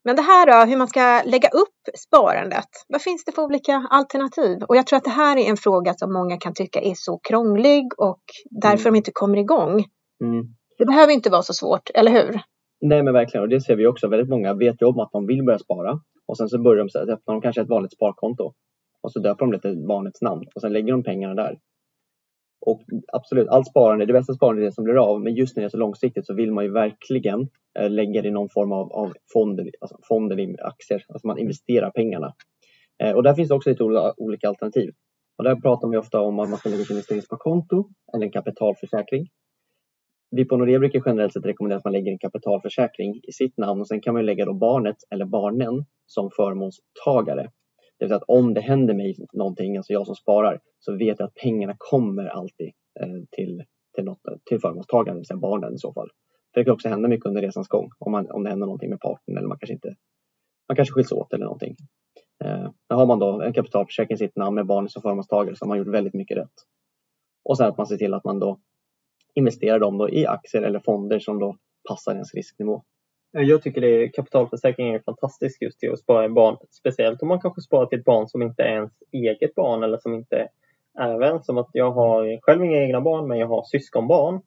Men 0.05 0.17
det 0.17 0.23
här 0.23 0.47
då, 0.47 0.71
hur 0.71 0.77
man 0.77 0.89
ska 0.89 1.23
lägga 1.25 1.49
upp 1.49 1.97
sparandet. 1.99 2.69
Vad 2.89 3.03
finns 3.03 3.25
det 3.25 3.33
för 3.33 3.43
olika 3.43 3.87
alternativ? 3.91 4.63
Och 4.69 4.77
jag 4.77 4.87
tror 4.87 4.97
att 4.97 5.05
det 5.05 5.11
här 5.11 5.37
är 5.37 5.51
en 5.51 5.57
fråga 5.57 5.95
som 5.95 6.13
många 6.13 6.37
kan 6.37 6.55
tycka 6.55 6.81
är 6.81 6.95
så 6.95 7.19
krånglig 7.29 7.85
och 7.97 8.23
därför 8.51 8.89
mm. 8.89 8.93
de 8.93 8.97
inte 8.97 9.11
kommer 9.15 9.39
igång. 9.39 9.85
Mm. 10.25 10.45
Det 10.79 10.87
behöver 10.87 11.13
inte 11.13 11.31
vara 11.31 11.43
så 11.43 11.53
svårt, 11.53 11.91
eller 11.95 12.11
hur? 12.11 12.41
Nej 12.81 13.03
men 13.03 13.15
verkligen, 13.15 13.43
och 13.43 13.49
det 13.49 13.61
ser 13.61 13.77
vi 13.77 13.87
också. 13.87 14.09
Väldigt 14.09 14.29
många 14.29 14.55
vet 14.55 14.83
ju 14.83 14.87
om 14.87 14.99
att 15.01 15.13
de 15.13 15.27
vill 15.27 15.45
börja 15.45 15.59
spara 15.59 16.01
och 16.27 16.37
sen 16.37 16.49
så 16.49 16.59
börjar 16.59 16.85
de 16.85 16.91
så 16.91 16.99
öppnar 16.99 17.35
de 17.35 17.41
kanske 17.41 17.61
ett 17.61 17.69
vanligt 17.69 17.93
sparkonto 17.93 18.53
och 19.03 19.13
så 19.13 19.19
döper 19.19 19.41
de 19.47 19.51
det 19.51 19.61
till 19.61 19.87
barnets 19.87 20.23
namn 20.23 20.45
och 20.55 20.61
sen 20.61 20.73
lägger 20.73 20.93
de 20.93 21.03
pengarna 21.03 21.35
där. 21.35 21.59
Och 22.61 22.83
absolut, 23.13 23.49
allt 23.49 23.67
sparande, 23.67 24.07
det 24.07 24.13
bästa 24.13 24.35
sparandet 24.35 24.63
är 24.63 24.67
det 24.67 24.73
som 24.73 24.85
blir 24.85 25.11
av, 25.11 25.21
men 25.21 25.35
just 25.35 25.57
när 25.57 25.63
det 25.63 25.67
är 25.67 25.71
så 25.71 25.77
långsiktigt 25.77 26.27
så 26.27 26.35
vill 26.35 26.53
man 26.53 26.65
ju 26.65 26.73
verkligen 26.73 27.49
eh, 27.79 27.91
lägga 27.91 28.23
det 28.23 28.29
i 28.29 28.31
någon 28.31 28.49
form 28.49 28.73
av, 28.73 28.93
av 28.93 29.13
fond, 29.33 29.61
alltså 29.81 29.99
fond 30.09 30.33
eller 30.33 30.67
aktier, 30.67 31.05
alltså 31.09 31.27
man 31.27 31.39
investerar 31.39 31.91
pengarna. 31.91 32.35
Eh, 33.03 33.13
och 33.13 33.23
där 33.23 33.35
finns 33.35 33.49
det 33.49 33.55
också 33.55 33.71
lite 33.71 33.85
olika 34.17 34.49
alternativ. 34.49 34.91
Och 35.39 35.45
där 35.45 35.57
pratar 35.57 35.89
vi 35.89 35.97
ofta 35.97 36.21
om 36.21 36.39
att 36.39 36.49
man 36.49 36.59
ska 36.59 36.69
lägga 36.69 36.83
ett 36.83 36.91
investeringssparkonto 36.91 37.89
eller 38.15 38.25
en 38.27 38.33
kapitalförsäkring. 38.33 39.29
Vi 40.31 40.45
på 40.45 40.57
Nordea 40.57 40.79
brukar 40.79 41.03
generellt 41.07 41.33
sett 41.33 41.47
rekommendera 41.47 41.79
att 41.79 41.85
man 41.85 41.93
lägger 41.93 42.13
en 42.13 42.19
kapitalförsäkring 42.19 43.21
i 43.23 43.33
sitt 43.33 43.59
namn 43.59 43.81
och 43.81 43.89
sen 43.89 44.01
kan 44.01 44.15
man 44.15 44.27
lägga 44.27 44.45
då 44.45 44.55
barnet 44.55 44.97
eller 45.11 45.25
barnen 45.25 45.85
som 46.07 46.31
förmånstagare. 46.37 47.51
Det 47.99 48.05
vill 48.05 48.09
säga 48.09 48.17
att 48.17 48.29
om 48.29 48.55
det 48.55 48.61
händer 48.61 48.95
mig 48.95 49.17
någonting, 49.33 49.77
alltså 49.77 49.93
jag 49.93 50.07
som 50.07 50.15
sparar, 50.15 50.61
så 50.79 50.97
vet 50.97 51.19
jag 51.19 51.27
att 51.27 51.35
pengarna 51.35 51.75
kommer 51.79 52.25
alltid 52.25 52.73
eh, 53.01 53.23
till, 53.31 53.65
till, 53.95 54.05
något, 54.05 54.21
till 54.45 54.61
förmånstagaren, 54.61 55.17
det 55.17 55.21
vill 55.21 55.27
säga 55.27 55.39
barnen 55.39 55.75
i 55.75 55.79
så 55.79 55.93
fall. 55.93 56.09
För 56.55 56.61
det 56.61 56.65
kan 56.65 56.75
också 56.75 56.89
hända 56.89 57.09
mycket 57.09 57.27
under 57.27 57.43
resans 57.43 57.69
gång 57.69 57.91
om, 57.99 58.13
man, 58.13 58.31
om 58.31 58.45
det 58.45 58.51
händer 58.51 58.67
någonting 58.67 58.91
med 58.91 59.01
partnern 59.01 59.39
eller 59.39 59.49
man 59.49 59.59
kanske 59.59 59.75
inte 59.75 59.97
man 60.69 60.77
kanske 60.77 60.93
skiljs 60.93 61.13
åt 61.13 61.33
eller 61.33 61.45
någonting. 61.45 61.77
Eh, 62.45 62.71
har 62.89 63.07
man 63.07 63.19
då 63.19 63.43
en 63.43 63.53
kapitalförsäkring 63.53 64.15
i 64.15 64.19
sitt 64.19 64.37
namn 64.37 64.55
med 64.55 64.67
barnen 64.67 64.89
som 64.89 65.03
förmånstagare 65.03 65.57
så 65.57 65.65
har 65.65 65.69
man 65.69 65.79
gjort 65.79 65.95
väldigt 65.95 66.15
mycket 66.15 66.37
rätt. 66.37 66.55
Och 67.45 67.57
sen 67.57 67.67
att 67.67 67.77
man 67.77 67.87
ser 67.87 67.97
till 67.97 68.15
att 68.15 68.25
man 68.25 68.39
då 68.39 68.61
investerar 69.35 69.79
dem 69.79 69.99
då 69.99 70.11
i 70.11 70.27
aktier 70.27 70.63
eller 70.63 70.81
fonder 70.81 71.19
som 71.19 71.39
då 71.39 71.57
passar 71.89 72.13
ens 72.13 72.35
risknivå. 72.35 72.83
Jag 73.31 73.63
tycker 73.63 73.81
det, 73.81 74.09
kapitalförsäkring 74.09 74.95
är 74.95 74.99
fantastiskt 74.99 75.63
just 75.63 75.79
till 75.79 75.93
att 75.93 75.99
spara 75.99 76.25
i 76.25 76.29
barn. 76.29 76.57
Speciellt 76.71 77.23
om 77.23 77.29
man 77.29 77.41
kanske 77.41 77.61
sparar 77.61 77.87
till 77.87 77.99
ett 77.99 78.05
barn 78.05 78.29
som 78.29 78.43
inte 78.43 78.63
är 78.63 78.75
ens 78.75 78.93
eget 79.13 79.55
barn 79.55 79.83
eller 79.83 79.99
som 79.99 80.15
inte 80.15 80.49
är 80.99 81.19
vän. 81.19 81.43
Som 81.43 81.59
att 81.59 81.71
jag 81.73 81.91
har 81.91 82.41
själv 82.41 82.65
inga 82.65 82.83
egna 82.83 83.01
barn 83.01 83.29
men 83.29 83.39
jag 83.39 83.47
har 83.47 83.65
syskonbarn. 83.65 84.41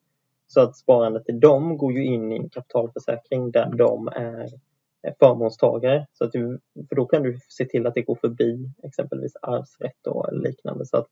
Så 0.48 0.62
att 0.62 0.78
sparandet 0.78 1.26
till 1.26 1.40
dem 1.40 1.78
går 1.78 1.94
ju 1.94 2.06
in 2.06 2.32
i 2.32 2.36
en 2.36 2.50
kapitalförsäkring 2.50 3.52
där 3.52 3.70
de 3.76 4.08
är 4.08 4.50
förmånstagare. 5.20 6.08
Så 6.14 6.24
att 6.24 6.32
du, 6.32 6.60
för 6.90 6.96
då 6.96 7.06
kan 7.06 7.24
du 7.24 7.40
se 7.50 7.66
till 7.66 7.88
att 7.88 7.96
det 7.96 8.02
går 8.02 8.16
förbi 8.16 8.70
exempelvis 8.84 9.36
arvsrätt 9.42 10.08
och 10.08 10.34
liknande. 10.34 10.86
Så 10.86 10.98
att 10.98 11.08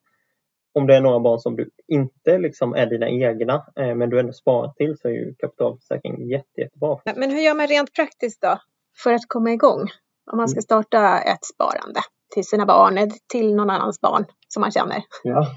om 0.73 0.88
det 0.88 0.95
är 0.95 1.01
några 1.01 1.19
barn 1.19 1.39
som 1.39 1.55
du 1.55 1.69
inte 1.88 2.38
liksom 2.38 2.73
är 2.73 2.86
dina 2.86 3.10
egna 3.10 3.65
eh, 3.79 3.95
men 3.95 4.10
du 4.10 4.19
ändå 4.19 4.34
sparar 4.34 4.71
till 4.71 4.97
så 4.97 5.08
är 5.08 5.12
ju 5.12 5.36
kapitalförsäkring 5.36 6.29
jätte, 6.29 6.62
jättebra. 6.62 6.97
Men 7.15 7.32
hur 7.32 7.39
gör 7.39 7.55
man 7.55 7.67
rent 7.67 7.93
praktiskt 7.93 8.41
då 8.41 8.60
för 9.03 9.13
att 9.13 9.27
komma 9.27 9.51
igång? 9.51 9.88
Om 10.32 10.38
man 10.38 10.49
ska 10.49 10.58
mm. 10.58 10.62
starta 10.62 11.19
ett 11.19 11.45
sparande 11.45 11.99
till 12.34 12.43
sina 12.43 12.65
barn, 12.65 12.97
eller 12.97 13.13
till 13.32 13.55
någon 13.55 13.69
annans 13.69 14.01
barn 14.01 14.25
som 14.47 14.62
man 14.62 14.71
känner. 14.71 15.03
Ja. 15.23 15.47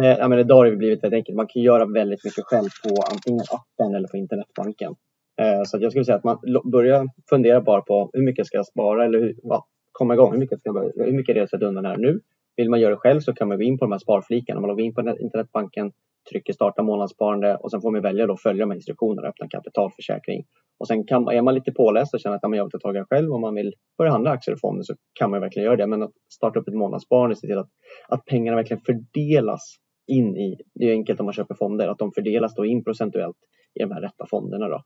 Eh, 0.00 0.18
ja, 0.18 0.28
men 0.28 0.38
idag 0.38 0.56
har 0.56 0.64
det 0.66 0.76
blivit 0.76 1.04
väldigt 1.04 1.18
enkelt. 1.18 1.36
Man 1.36 1.46
kan 1.46 1.62
göra 1.62 1.84
väldigt 1.84 2.24
mycket 2.24 2.44
själv 2.44 2.68
på 2.84 3.02
antingen 3.10 3.44
appen 3.50 3.94
eller 3.94 4.08
på 4.08 4.16
internetbanken. 4.16 4.94
Eh, 5.40 5.62
så 5.66 5.78
jag 5.80 5.92
skulle 5.92 6.04
säga 6.04 6.16
att 6.16 6.24
man 6.24 6.38
börjar 6.64 7.08
fundera 7.30 7.60
bara 7.60 7.80
på 7.80 8.10
hur 8.12 8.22
mycket 8.22 8.46
ska 8.46 8.56
jag 8.56 8.66
spara 8.66 9.04
eller 9.04 9.18
hur, 9.18 9.34
ja, 9.42 9.66
komma 9.92 10.14
igång. 10.14 10.32
Hur 10.32 10.38
mycket, 10.38 10.60
ska 10.60 10.68
jag, 10.68 11.04
hur 11.04 11.12
mycket 11.12 11.36
är 11.36 11.40
det 11.40 11.48
jag 11.52 11.62
undan 11.62 11.84
här 11.84 11.96
nu? 11.96 12.20
Vill 12.56 12.70
man 12.70 12.80
göra 12.80 12.90
det 12.90 12.96
själv 12.96 13.20
så 13.20 13.34
kan 13.34 13.48
man 13.48 13.58
gå 13.58 13.64
in 13.64 13.78
på 13.78 13.84
de 13.84 13.92
här 13.92 13.98
sparflikarna. 13.98 14.60
Man 14.60 14.68
loggar 14.68 14.84
in 14.84 14.94
på 14.94 15.00
internetbanken, 15.00 15.92
trycker 16.30 16.52
starta 16.52 16.82
månadssparande 16.82 17.56
och 17.56 17.70
sen 17.70 17.80
får 17.80 17.90
man 17.90 18.02
välja 18.02 18.32
att 18.32 18.42
följa 18.42 18.62
de 18.62 18.70
här 18.70 18.76
instruktionerna, 18.76 19.22
och 19.22 19.28
öppna 19.28 19.48
kapitalförsäkring. 19.48 20.44
Och 20.78 20.86
sen 20.86 21.04
kan, 21.04 21.28
är 21.28 21.42
man 21.42 21.54
lite 21.54 21.72
påläst 21.72 22.14
och 22.14 22.20
känner 22.20 22.36
att 22.36 22.42
ja, 22.42 22.56
jag 22.56 22.64
vill 22.64 22.70
ta 22.70 22.78
tag 22.78 22.96
i 22.96 22.98
det 22.98 23.04
själv 23.04 23.32
om 23.32 23.40
man 23.40 23.54
vill 23.54 23.74
börja 23.98 24.12
handla 24.12 24.30
aktier 24.30 24.54
och 24.54 24.60
fonder 24.60 24.82
så 24.82 24.94
kan 25.18 25.30
man 25.30 25.40
verkligen 25.40 25.66
göra 25.66 25.76
det. 25.76 25.86
Men 25.86 26.02
att 26.02 26.12
starta 26.34 26.60
upp 26.60 26.68
ett 26.68 26.74
månadssparande, 26.74 27.36
se 27.36 27.46
till 27.46 27.58
att, 27.58 27.70
att 28.08 28.24
pengarna 28.24 28.56
verkligen 28.56 28.80
fördelas 28.80 29.76
in 30.06 30.36
i, 30.36 30.56
det 30.74 30.84
är 30.84 30.92
enkelt 30.92 31.20
om 31.20 31.26
man 31.26 31.32
köper 31.32 31.54
fonder, 31.54 31.88
att 31.88 31.98
de 31.98 32.12
fördelas 32.12 32.54
då 32.54 32.64
in 32.64 32.84
procentuellt 32.84 33.36
i 33.74 33.82
de 33.82 33.90
här 33.90 34.00
rätta 34.00 34.26
fonderna. 34.30 34.68
Då. 34.68 34.82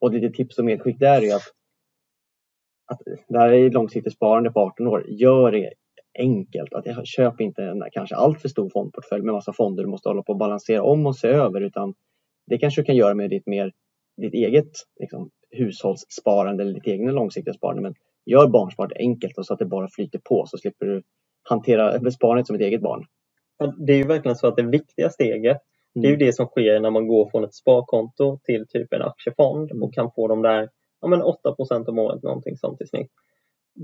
Och 0.00 0.08
ett 0.08 0.14
litet 0.14 0.34
tips 0.34 0.58
och 0.58 0.64
medskick 0.64 0.98
där 0.98 1.22
är 1.22 1.34
att, 1.34 1.42
att 2.92 3.00
det 3.28 3.38
här 3.38 3.52
är 3.52 3.70
långsiktigt 3.70 4.12
sparande 4.12 4.50
på 4.50 4.60
18 4.60 4.86
år. 4.86 5.04
Gör 5.08 5.52
det 5.52 5.72
enkelt. 6.18 6.74
Att 6.74 6.86
jag 6.86 7.06
köp 7.06 7.40
inte 7.40 7.62
en 7.62 7.84
kanske 7.92 8.16
alltför 8.16 8.48
stor 8.48 8.70
fondportfölj 8.70 9.22
med 9.22 9.34
massa 9.34 9.52
fonder 9.52 9.82
du 9.82 9.88
måste 9.90 10.08
hålla 10.08 10.22
på 10.22 10.32
och 10.32 10.38
balansera 10.38 10.82
om 10.82 11.06
och 11.06 11.16
se 11.16 11.28
över 11.28 11.60
utan 11.60 11.94
det 12.46 12.58
kanske 12.58 12.80
du 12.80 12.84
kan 12.84 12.96
göra 12.96 13.14
med 13.14 13.30
ditt, 13.30 13.46
mer, 13.46 13.72
ditt 14.16 14.34
eget 14.34 14.70
liksom, 15.00 15.30
hushållssparande 15.50 16.62
eller 16.62 16.74
ditt 16.74 16.86
egna 16.86 17.12
långsiktiga 17.12 17.54
sparande. 17.54 17.82
Men 17.82 17.94
gör 18.26 18.48
barnsparandet 18.48 18.98
enkelt 18.98 19.38
och 19.38 19.46
så 19.46 19.52
att 19.52 19.58
det 19.58 19.66
bara 19.66 19.88
flyter 19.88 20.18
på 20.18 20.46
så 20.46 20.58
slipper 20.58 20.86
du 20.86 21.02
hantera 21.42 22.10
sparandet 22.10 22.46
som 22.46 22.56
ett 22.56 22.62
eget 22.62 22.82
barn. 22.82 23.06
Det 23.86 23.92
är 23.92 23.96
ju 23.96 24.06
verkligen 24.06 24.36
så 24.36 24.46
att 24.46 24.56
det 24.56 24.62
viktiga 24.62 25.10
steget 25.10 25.60
det 25.94 26.00
är 26.00 26.10
ju 26.10 26.14
mm. 26.14 26.26
det 26.26 26.32
som 26.32 26.46
sker 26.46 26.80
när 26.80 26.90
man 26.90 27.08
går 27.08 27.30
från 27.30 27.44
ett 27.44 27.54
sparkonto 27.54 28.38
till 28.44 28.66
typ 28.68 28.92
en 28.92 29.02
aktiefond 29.02 29.72
och 29.82 29.94
kan 29.94 30.10
få 30.10 30.28
de 30.28 30.42
där 30.42 30.68
ja, 31.00 31.08
men 31.08 31.22
8% 31.22 31.88
om 31.88 31.98
året, 31.98 32.22
någonting 32.22 32.56
sånt 32.56 32.80
i 32.80 32.86
snitt. 32.86 33.10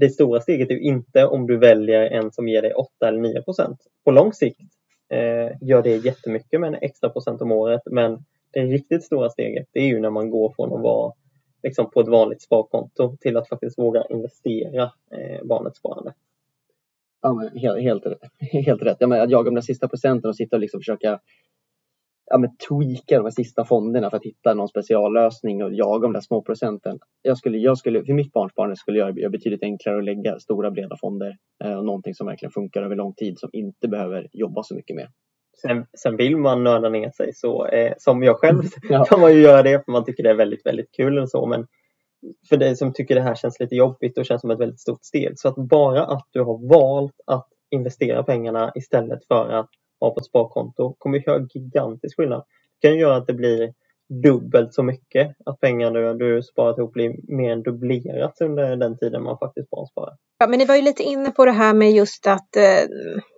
Det 0.01 0.11
stora 0.11 0.41
steget 0.41 0.71
är 0.71 0.75
ju 0.75 0.81
inte 0.81 1.27
om 1.27 1.47
du 1.47 1.57
väljer 1.59 2.11
en 2.11 2.33
som 2.33 2.49
ger 2.49 2.63
dig 2.63 2.73
8 2.73 3.09
eller 3.09 3.21
9 3.21 3.43
procent. 3.43 3.79
På 4.05 4.11
lång 4.11 4.33
sikt 4.33 4.61
eh, 5.09 5.57
gör 5.61 5.83
det 5.83 5.97
jättemycket 5.97 6.61
med 6.61 6.69
en 6.69 6.83
extra 6.83 7.11
procent 7.11 7.43
om 7.43 7.53
året 7.53 7.83
men 7.91 8.25
det 8.51 8.61
riktigt 8.61 9.05
stora 9.05 9.31
steget 9.31 9.67
det 9.73 9.81
är 9.81 9.87
ju 9.87 10.01
när 10.01 10.11
man 10.11 10.31
går 10.31 10.53
från 10.57 10.73
att 10.73 10.83
vara 10.83 11.13
liksom, 11.63 11.91
på 11.91 12.01
ett 12.01 12.09
vanligt 12.09 12.43
sparkonto 12.43 13.17
till 13.17 13.37
att 13.37 13.49
faktiskt 13.49 13.79
våga 13.79 14.05
investera 14.11 14.93
eh, 15.11 15.45
barnets 15.45 15.79
sparande. 15.79 16.15
Ja, 17.23 17.33
men 17.33 17.59
helt, 17.59 17.83
helt, 17.83 18.05
helt 18.65 18.83
rätt. 18.83 18.97
Jag 19.01 19.09
menar, 19.09 19.25
att 19.25 19.31
jaga 19.31 19.45
de 19.45 19.55
där 19.55 19.63
sista 19.63 19.89
procenten 19.89 20.29
och 20.29 20.37
sitta 20.37 20.57
och 20.57 20.61
liksom 20.61 20.81
försöka 20.81 21.21
ja, 22.27 22.39
men 22.39 22.51
tweaka 22.69 23.17
de 23.17 23.25
här 23.25 23.31
sista 23.31 23.65
fonderna 23.65 24.11
för 24.11 24.17
att 24.17 24.25
hitta 24.25 24.55
någon 24.55 24.69
speciallösning 24.69 25.65
och 25.65 25.73
jaga 25.73 26.03
de 26.03 26.13
där 26.13 26.21
små 26.21 26.43
procenten. 26.43 26.99
Jag 27.23 27.39
skulle, 27.39 27.59
jag 27.59 27.79
skulle, 27.79 28.05
för 28.05 28.13
mitt 28.13 28.33
barnsparande 28.33 28.77
skulle 28.77 28.99
jag 28.99 29.19
göra 29.19 29.31
betydligt 29.31 29.63
enklare 29.63 29.99
att 29.99 30.05
lägga 30.05 30.39
stora 30.39 30.71
breda 30.71 30.97
fonder 31.01 31.37
eh, 31.65 31.79
och 31.79 31.85
någonting 31.85 32.15
som 32.15 32.27
verkligen 32.27 32.53
funkar 32.53 32.83
över 32.83 32.97
lång 32.97 33.15
tid 33.15 33.39
som 33.39 33.51
inte 33.53 33.89
behöver 33.89 34.29
jobba 34.33 34.63
så 34.63 34.75
mycket 34.75 34.97
med. 34.97 35.09
Sen, 35.63 35.87
sen 35.99 36.17
vill 36.17 36.37
man 36.37 36.65
nörda 36.65 36.89
ner 36.89 37.11
sig 37.11 37.35
så 37.35 37.67
eh, 37.67 37.93
som 37.99 38.23
jag 38.23 38.37
själv 38.37 38.63
ja. 38.91 39.05
kan 39.05 39.21
man 39.21 39.33
ju 39.35 39.41
göra 39.41 39.63
det 39.63 39.85
för 39.85 39.93
man 39.93 40.05
tycker 40.05 40.23
det 40.23 40.31
är 40.31 40.35
väldigt, 40.35 40.67
väldigt 40.67 40.93
kul 40.97 41.19
och 41.19 41.31
så 41.31 41.47
men 41.47 41.67
för 42.49 42.57
dig 42.57 42.77
som 42.77 42.93
tycker 42.93 43.15
det 43.15 43.21
här 43.21 43.35
känns 43.35 43.61
lite 43.61 43.75
jobbigt 43.75 44.19
och 44.19 44.27
känns 44.27 44.41
som 44.41 44.51
ett 44.51 44.61
väldigt 44.61 44.81
stort 44.81 45.05
steg. 45.05 45.33
Så 45.39 45.49
att 45.49 45.57
bara 45.57 46.05
att 46.05 46.29
du 46.31 46.41
har 46.41 46.69
valt 46.69 47.21
att 47.27 47.49
investera 47.71 48.23
pengarna 48.23 48.73
istället 48.75 49.27
för 49.29 49.49
att 49.49 49.71
har 50.01 50.11
på 50.11 50.21
ett 50.21 50.27
sparkonto 50.27 50.95
kommer 50.99 51.19
göra 51.19 51.47
gigantisk 51.55 52.17
skillnad. 52.17 52.45
Det 52.81 52.89
kan 52.89 52.99
göra 52.99 53.17
att 53.17 53.27
det 53.27 53.35
blir 53.35 53.73
dubbelt 54.09 54.75
så 54.75 54.83
mycket. 54.83 55.37
Att 55.47 55.61
pengarna 55.61 56.15
du, 56.15 56.43
sparat 56.43 56.79
ihop 56.79 56.93
blir 56.93 57.37
mer 57.37 57.53
än 57.53 57.63
dubblerat 57.63 58.41
under 58.41 58.77
den 58.77 58.99
tiden 58.99 59.23
man 59.23 59.39
faktiskt 59.39 59.69
sparar. 59.69 60.17
Ja, 60.39 60.47
men 60.47 60.59
ni 60.59 60.65
var 60.65 60.77
ju 60.77 60.83
lite 60.83 61.03
inne 61.03 61.31
på 61.31 61.45
det 61.45 61.53
här 61.53 61.75
med 61.75 61.93
just 61.93 62.27
att 62.27 62.57
eh, 62.57 62.89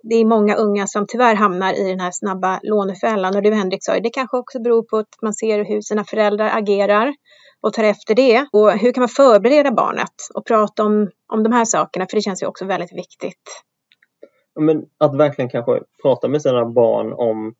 det 0.03 0.15
är 0.15 0.25
många 0.25 0.55
unga 0.55 0.87
som 0.87 1.05
tyvärr 1.07 1.35
hamnar 1.35 1.73
i 1.73 1.89
den 1.89 1.99
här 1.99 2.11
snabba 2.11 2.59
lånefällan. 2.63 3.35
Och 3.35 3.41
du 3.41 3.53
Henrik 3.53 3.83
sa 3.83 3.99
det 3.99 4.09
kanske 4.09 4.37
också 4.37 4.61
beror 4.61 4.83
på 4.83 4.97
att 4.97 5.21
man 5.21 5.33
ser 5.33 5.65
hur 5.65 5.81
sina 5.81 6.03
föräldrar 6.03 6.49
agerar 6.53 7.13
och 7.61 7.73
tar 7.73 7.83
efter 7.83 8.15
det. 8.15 8.45
Och 8.51 8.71
hur 8.71 8.91
kan 8.91 9.01
man 9.01 9.09
förbereda 9.09 9.71
barnet 9.71 10.13
och 10.33 10.45
prata 10.45 10.83
om, 10.83 11.09
om 11.33 11.43
de 11.43 11.51
här 11.51 11.65
sakerna? 11.65 12.05
För 12.09 12.17
det 12.17 12.21
känns 12.21 12.43
ju 12.43 12.47
också 12.47 12.65
väldigt 12.65 12.93
viktigt 12.93 13.63
men 14.59 14.85
att 14.97 15.15
verkligen 15.15 15.49
kanske 15.49 15.79
prata 16.01 16.27
med 16.27 16.41
sina 16.41 16.65
barn 16.65 17.13
om 17.13 17.55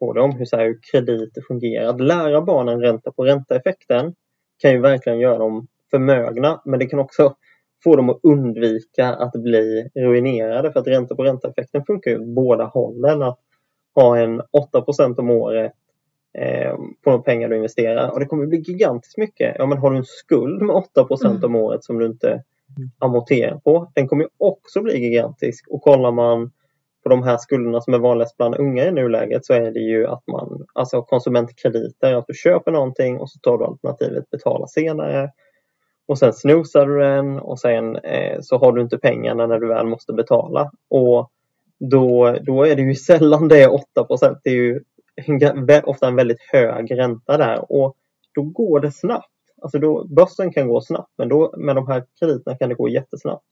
både 0.00 0.20
om 0.20 0.32
hur, 0.32 0.44
så 0.44 0.56
här, 0.56 0.78
krediter 0.92 1.42
fungerar. 1.48 1.88
Att 1.88 2.00
lära 2.00 2.40
barnen 2.40 2.80
ränta 2.80 3.12
på 3.12 3.24
ränta-effekten 3.24 4.14
kan 4.58 4.72
ju 4.72 4.80
verkligen 4.80 5.18
göra 5.18 5.38
dem 5.38 5.66
förmögna 5.90 6.62
men 6.64 6.78
det 6.78 6.86
kan 6.86 6.98
också 6.98 7.34
få 7.84 7.96
dem 7.96 8.10
att 8.10 8.20
undvika 8.22 9.08
att 9.08 9.32
bli 9.32 9.90
ruinerade 9.94 10.72
för 10.72 10.80
att 10.80 10.86
ränta 10.86 11.14
på 11.14 11.24
ränta-effekten 11.24 11.84
funkar 11.84 12.10
ju 12.10 12.18
åt 12.18 12.26
båda 12.26 12.64
hållen. 12.64 13.22
Att 13.22 13.38
ha 13.94 14.18
en 14.18 14.42
8% 14.42 15.18
om 15.18 15.30
året 15.30 15.72
eh, 16.38 16.76
på 17.04 17.10
de 17.10 17.22
pengar 17.22 17.48
du 17.48 17.56
investerar 17.56 18.10
och 18.10 18.20
det 18.20 18.26
kommer 18.26 18.46
bli 18.46 18.58
gigantiskt 18.58 19.18
mycket. 19.18 19.56
Ja, 19.58 19.66
men 19.66 19.78
har 19.78 19.90
du 19.90 19.96
en 19.96 20.04
skuld 20.04 20.62
med 20.62 20.76
8 20.76 21.06
mm. 21.24 21.44
om 21.44 21.54
året 21.56 21.84
som 21.84 21.98
du 21.98 22.06
inte 22.06 22.42
amortera 22.98 23.60
på. 23.60 23.92
Den 23.94 24.08
kommer 24.08 24.28
också 24.38 24.82
bli 24.82 24.98
gigantisk 24.98 25.68
och 25.68 25.82
kollar 25.82 26.12
man 26.12 26.52
på 27.02 27.08
de 27.08 27.22
här 27.22 27.36
skulderna 27.36 27.80
som 27.80 27.94
är 27.94 27.98
vanligast 27.98 28.36
bland 28.36 28.54
unga 28.54 28.86
i 28.86 28.92
nuläget 28.92 29.44
så 29.44 29.52
är 29.52 29.70
det 29.70 29.80
ju 29.80 30.06
att 30.06 30.26
man, 30.26 30.66
alltså 30.74 31.02
konsumentkrediter, 31.02 32.14
att 32.14 32.26
du 32.28 32.34
köper 32.34 32.72
någonting 32.72 33.18
och 33.18 33.30
så 33.30 33.38
tar 33.38 33.58
du 33.58 33.64
alternativet 33.64 34.30
betala 34.30 34.66
senare 34.66 35.30
och 36.10 36.18
sen 36.18 36.32
snosar 36.32 36.86
du 36.86 36.98
den 36.98 37.38
och 37.38 37.60
sen 37.60 37.96
eh, 37.96 38.40
så 38.40 38.58
har 38.58 38.72
du 38.72 38.82
inte 38.82 38.98
pengarna 38.98 39.46
när 39.46 39.58
du 39.58 39.68
väl 39.68 39.86
måste 39.86 40.12
betala. 40.12 40.70
Och 40.88 41.30
då, 41.78 42.36
då 42.42 42.64
är 42.64 42.76
det 42.76 42.82
ju 42.82 42.94
sällan 43.06 43.48
det 43.48 43.62
är 43.62 43.74
8 43.74 43.84
det 44.44 44.50
är 44.50 44.54
ju 44.54 44.80
ofta 45.84 46.08
en 46.08 46.16
väldigt 46.16 46.42
hög 46.52 46.98
ränta 46.98 47.36
där 47.36 47.72
och 47.72 47.96
då 48.34 48.42
går 48.42 48.80
det 48.80 48.92
snabbt. 48.92 49.28
Alltså 49.62 49.78
då, 49.78 50.04
börsen 50.04 50.52
kan 50.52 50.68
gå 50.68 50.80
snabbt 50.80 51.12
men 51.18 51.28
då, 51.28 51.54
med 51.56 51.76
de 51.76 51.86
här 51.88 52.04
krediterna 52.20 52.56
kan 52.56 52.68
det 52.68 52.74
gå 52.74 52.88
jättesnabbt. 52.88 53.44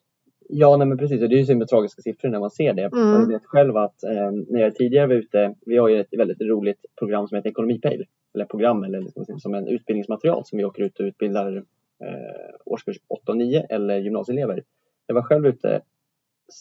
Ja, 0.49 0.77
nej, 0.77 0.87
men 0.87 0.99
precis. 0.99 1.23
Och 1.23 1.29
det 1.29 1.35
är 1.35 1.39
ju 1.39 1.47
så 1.47 1.57
med 1.57 1.69
tragiska 1.69 2.03
siffror 2.03 2.29
när 2.29 2.41
man 2.41 2.51
ser 2.51 2.73
det. 2.73 2.83
Mm. 2.83 3.21
Jag 3.21 3.27
vet 3.27 3.45
själv 3.45 3.77
att 3.77 4.03
eh, 4.03 4.31
när 4.49 4.61
jag 4.61 4.75
tidigare 4.75 5.07
var 5.07 5.15
ute, 5.15 5.55
vi 5.67 5.77
har 5.77 5.89
ju 5.89 6.01
ett 6.01 6.19
väldigt 6.19 6.41
roligt 6.41 6.87
program 6.99 7.29
som 7.29 7.37
heter 7.37 7.51
Ekonomipejl. 7.51 8.07
Eller 8.35 8.45
program, 8.45 8.85
eller 8.85 9.01
liksom, 9.01 9.41
som 9.41 9.55
en 9.55 9.67
utbildningsmaterial 9.67 10.45
som 10.45 10.59
vi 10.59 10.65
åker 10.65 10.83
ut 10.83 11.01
och 11.01 11.05
utbildar 11.05 11.57
eh, 12.05 12.55
årskurs 12.65 12.97
8 13.09 13.33
och 13.33 13.39
9 13.39 13.67
eller 13.69 13.99
gymnasieelever. 13.99 14.63
Jag 15.07 15.15
var 15.15 15.23
själv 15.23 15.47
ute 15.47 15.83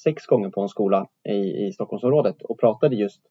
sex 0.04 0.26
gånger 0.26 0.50
på 0.50 0.62
en 0.62 0.70
skola 0.70 1.08
i, 1.30 1.68
i 1.68 1.72
Stockholmsområdet 1.72 2.42
och 2.42 2.60
pratade 2.60 2.96
just 2.96 3.22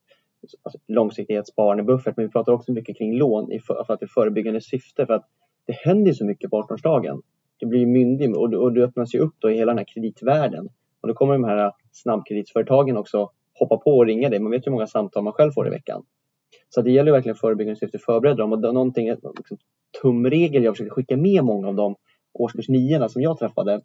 alltså, 0.63 0.79
långsiktighet, 0.87 1.49
sparande, 1.49 1.83
buffert, 1.83 2.17
men 2.17 2.27
vi 2.27 2.33
pratade 2.33 2.55
också 2.55 2.73
mycket 2.73 2.99
kring 2.99 3.17
lån 3.17 3.53
i 3.53 3.61
för, 3.61 3.85
för 3.85 3.95
att 3.95 4.01
det 4.01 4.07
är 4.07 4.09
förebyggande 4.15 4.61
syfte. 4.61 5.07
För 5.07 5.15
att 5.15 5.27
det 5.67 5.73
händer 5.73 6.13
så 6.13 6.25
mycket 6.25 6.51
på 6.51 6.63
18-årsdagen. 6.63 7.23
Du 7.57 7.67
blir 7.67 7.87
myndig 7.87 8.37
och, 8.37 8.55
och 8.55 8.73
du 8.73 8.85
öppnas 8.85 9.15
ju 9.15 9.19
upp 9.19 9.35
då 9.39 9.51
i 9.51 9.55
hela 9.55 9.73
den 9.73 9.79
här 9.79 9.85
kreditvärlden. 9.85 10.69
Och 11.01 11.09
då 11.09 11.15
kommer 11.15 11.33
de 11.33 11.45
här 11.45 11.65
äh, 11.65 11.73
snabbkreditföretagen 11.93 12.97
också 12.97 13.31
hoppa 13.59 13.77
på 13.77 13.91
och 13.91 14.07
ringa 14.07 14.29
dig. 14.29 14.41
Man 14.41 14.53
vet 14.53 14.67
ju 14.67 14.71
hur 14.71 14.73
många 14.73 14.87
samtal 14.87 15.25
man 15.25 15.33
själv 15.33 15.53
får 15.53 15.67
i 15.67 15.71
veckan. 15.71 16.03
Så 16.69 16.83
det 16.83 16.91
gäller 16.91 17.13
verkligen 17.13 17.37
förebyggande 17.37 17.81
syfte 17.81 17.97
att 17.97 18.05
förbereda 18.05 18.37
dem. 18.37 18.53
Och 18.53 18.61
någonting, 18.61 19.09
äh, 19.09 19.17
liksom, 19.37 19.59
tumregel 20.03 20.65
jag 20.65 20.75
försökte 20.75 20.95
skicka 20.95 21.17
med 21.17 21.45
många 21.45 21.69
av 21.69 21.75
de 21.75 21.97
årskurs 22.33 22.69
9 22.69 23.09
som 23.09 23.23
jag 23.23 23.39
träffade 23.39 23.81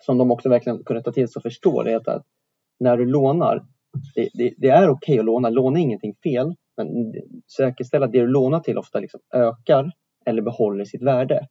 som 0.00 0.18
de 0.18 0.30
också 0.30 0.48
verkligen 0.48 0.84
kunde 0.84 1.02
ta 1.02 1.12
till 1.12 1.28
sig 1.28 1.40
och 1.40 1.42
förstå 1.42 1.82
det 1.82 1.92
är 1.92 2.10
att 2.10 2.26
när 2.80 2.96
du 2.96 3.06
lånar, 3.06 3.64
det, 4.14 4.28
det, 4.34 4.54
det 4.58 4.68
är 4.68 4.88
okej 4.88 5.12
okay 5.12 5.18
att 5.18 5.24
låna, 5.24 5.50
låna 5.50 5.78
är 5.78 5.82
ingenting 5.82 6.14
fel, 6.22 6.54
men 6.76 7.14
säkerställ 7.56 8.02
att 8.02 8.12
det 8.12 8.20
du 8.20 8.26
lånar 8.26 8.60
till 8.60 8.78
ofta 8.78 9.00
liksom 9.00 9.20
ökar 9.34 9.92
eller 10.26 10.42
behåller 10.42 10.84
sitt 10.84 11.02
värde. 11.02 11.48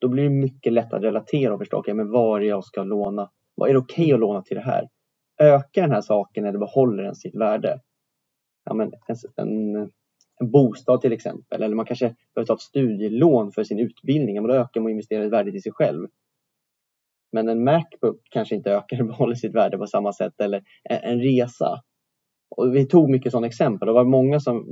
Då 0.00 0.08
blir 0.08 0.24
det 0.24 0.30
mycket 0.30 0.72
lättare 0.72 0.98
att 0.98 1.04
relatera 1.04 1.54
och 1.54 1.60
förstå, 1.60 1.78
okay, 1.78 1.94
men 1.94 2.10
var 2.10 2.40
är 2.40 2.44
jag 2.44 2.64
ska 2.64 2.84
låna? 2.84 3.30
Vad 3.54 3.68
är 3.68 3.72
det 3.72 3.78
okej 3.78 4.04
okay 4.04 4.14
att 4.14 4.20
låna 4.20 4.42
till 4.42 4.56
det 4.56 4.62
här? 4.62 4.88
Ökar 5.40 5.82
den 5.82 5.90
här 5.90 6.00
saken 6.00 6.44
eller 6.44 6.58
behåller 6.58 7.02
den 7.02 7.14
sitt 7.14 7.34
värde? 7.34 7.80
Ja, 8.64 8.74
men 8.74 8.92
en, 9.08 9.16
en, 9.36 9.76
en 10.40 10.50
bostad 10.50 11.00
till 11.00 11.12
exempel, 11.12 11.62
eller 11.62 11.76
man 11.76 11.86
kanske 11.86 12.14
behöver 12.34 12.46
ta 12.46 12.54
ett 12.54 12.60
studielån 12.60 13.52
för 13.52 13.64
sin 13.64 13.78
utbildning, 13.78 14.34
men 14.34 14.44
då 14.44 14.54
ökar 14.54 14.80
man 14.80 14.90
investerar 14.90 15.26
värdet 15.26 15.54
i 15.54 15.60
sig 15.60 15.72
själv. 15.72 16.08
Men 17.32 17.48
en 17.48 17.64
Macbook 17.64 18.20
kanske 18.30 18.54
inte 18.54 18.72
ökar 18.72 19.00
och 19.00 19.06
behåller 19.06 19.34
sitt 19.34 19.54
värde 19.54 19.78
på 19.78 19.86
samma 19.86 20.12
sätt, 20.12 20.40
eller 20.40 20.62
en, 20.84 20.98
en 21.02 21.20
resa. 21.20 21.82
Och 22.56 22.74
vi 22.76 22.86
tog 22.86 23.10
mycket 23.10 23.32
sådana 23.32 23.46
exempel. 23.46 23.86
Det 23.86 23.92
var 23.92 24.04
många 24.04 24.40
som 24.40 24.66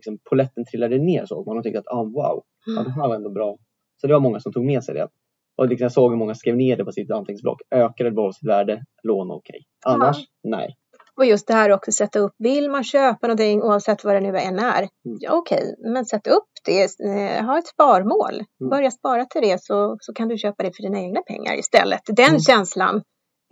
liksom, 0.00 0.18
poletten 0.30 0.64
trillade 0.64 0.98
ner 0.98 1.26
så 1.26 1.44
man 1.46 1.62
tyckte 1.62 1.78
att 1.78 1.88
ah, 1.88 2.02
wow, 2.02 2.42
ja, 2.66 2.82
det 2.82 2.90
här 2.90 3.08
var 3.08 3.14
ändå 3.14 3.30
bra. 3.30 3.56
Så 4.00 4.06
det 4.06 4.12
var 4.12 4.20
många 4.20 4.40
som 4.40 4.52
tog 4.52 4.64
med 4.64 4.84
sig 4.84 4.94
det. 4.94 5.08
Och 5.56 5.68
liksom, 5.68 5.84
jag 5.84 5.92
såg 5.92 6.10
hur 6.10 6.18
många 6.18 6.34
skrev 6.34 6.56
ner 6.56 6.76
det 6.76 6.84
på 6.84 6.92
sitt 6.92 7.10
anteckningsblock. 7.10 7.60
Ökade 7.70 8.10
behåll 8.10 8.34
sitt 8.34 8.48
värde, 8.48 8.82
låna 9.02 9.34
okej. 9.34 9.60
Okay. 9.86 9.94
Annars, 9.94 10.16
ja. 10.18 10.50
nej. 10.56 10.76
Och 11.16 11.26
just 11.26 11.46
det 11.46 11.54
här 11.54 11.72
också 11.72 11.92
sätta 11.92 12.18
upp, 12.18 12.32
vill 12.38 12.70
man 12.70 12.84
köpa 12.84 13.26
någonting 13.26 13.62
oavsett 13.62 14.04
vad 14.04 14.14
det 14.14 14.20
nu 14.20 14.28
än 14.38 14.58
är, 14.58 14.78
mm. 14.78 15.18
ja, 15.20 15.32
okej, 15.32 15.58
okay, 15.58 15.92
men 15.92 16.04
sätt 16.04 16.26
upp 16.26 16.48
det, 16.64 16.82
eh, 16.82 17.44
ha 17.44 17.58
ett 17.58 17.66
sparmål. 17.66 18.34
Mm. 18.34 18.70
Börja 18.70 18.90
spara 18.90 19.24
till 19.24 19.42
det 19.42 19.62
så, 19.62 19.96
så 20.00 20.12
kan 20.12 20.28
du 20.28 20.38
köpa 20.38 20.62
det 20.62 20.76
för 20.76 20.82
dina 20.82 21.00
egna 21.00 21.20
pengar 21.20 21.58
istället. 21.58 22.00
Den 22.06 22.28
mm. 22.28 22.40
känslan 22.40 23.02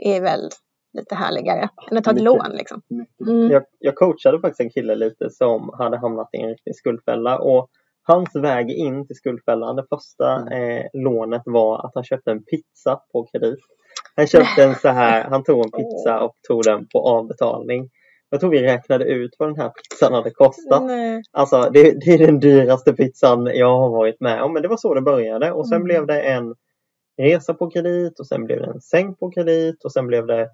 är 0.05 0.21
väl 0.21 0.51
lite 0.93 1.15
härligare 1.15 1.69
än 1.91 1.99
att 1.99 2.05
ta 2.05 2.11
ett 2.11 2.23
lån. 2.23 2.51
Liksom. 2.51 2.83
Mm. 3.29 3.51
Jag, 3.51 3.63
jag 3.79 3.95
coachade 3.95 4.41
faktiskt 4.41 4.61
en 4.61 4.71
kille 4.71 4.95
lite 4.95 5.31
som 5.31 5.71
hade 5.79 5.99
hamnat 5.99 6.29
i 6.33 6.37
en 6.37 6.49
riktig 6.49 6.77
skuldfälla 6.77 7.39
och 7.39 7.69
hans 8.03 8.37
väg 8.37 8.71
in 8.71 9.07
till 9.07 9.17
skuldfällan, 9.17 9.77
det 9.77 9.87
första 9.89 10.37
mm. 10.37 10.79
eh, 10.79 10.87
lånet 10.93 11.43
var 11.45 11.87
att 11.87 11.91
han 11.95 12.05
köpte 12.05 12.31
en 12.31 12.45
pizza 12.45 13.01
på 13.13 13.27
kredit. 13.33 13.59
Han 14.17 14.27
köpte 14.27 14.65
en 14.65 14.75
så 14.75 14.89
här, 14.89 15.25
han 15.25 15.45
tog 15.45 15.65
en 15.65 15.71
pizza 15.71 16.21
och 16.21 16.33
tog 16.49 16.65
den 16.65 16.87
på 16.93 17.01
avbetalning. 17.01 17.89
Jag 18.31 18.41
tror 18.41 18.51
vi 18.51 18.63
räknade 18.63 19.05
ut 19.05 19.31
vad 19.39 19.49
den 19.49 19.57
här 19.57 19.71
pizzan 19.71 20.13
hade 20.13 20.31
kostat. 20.31 20.83
Nej. 20.83 21.23
Alltså 21.33 21.71
det, 21.73 21.83
det 21.83 22.15
är 22.15 22.27
den 22.27 22.41
dyraste 22.41 22.93
pizzan 22.93 23.47
jag 23.47 23.79
har 23.79 23.91
varit 23.91 24.21
med 24.21 24.43
om. 24.43 24.53
Men 24.53 24.63
det 24.63 24.69
var 24.69 24.77
så 24.77 24.95
det 24.95 25.01
började 25.01 25.53
och 25.53 25.69
sen 25.69 25.77
Mm. 25.77 25.85
blev 25.85 26.07
det 26.07 26.21
en 26.23 26.55
resa 27.19 27.55
på 27.55 27.71
kredit 27.71 28.21
och 28.21 28.27
sen 28.27 28.45
blev 28.45 28.61
det 28.61 28.67
en 28.67 28.81
säng 28.81 29.15
på 29.15 29.31
kredit 29.31 29.85
och 29.85 29.93
sen 29.93 30.07
blev 30.07 30.27
det 30.27 30.49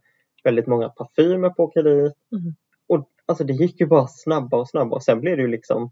väldigt 0.44 0.66
många 0.66 0.88
parfymer 0.88 1.50
på 1.50 1.68
kredit. 1.68 2.14
Mm. 2.32 2.54
Och 2.88 3.08
alltså 3.26 3.44
det 3.44 3.52
gick 3.52 3.80
ju 3.80 3.86
bara 3.86 4.06
snabbare 4.06 4.60
och 4.60 4.68
snabbare 4.68 4.96
och 4.96 5.02
sen 5.02 5.20
blev 5.20 5.36
det 5.36 5.42
ju 5.42 5.48
liksom 5.48 5.90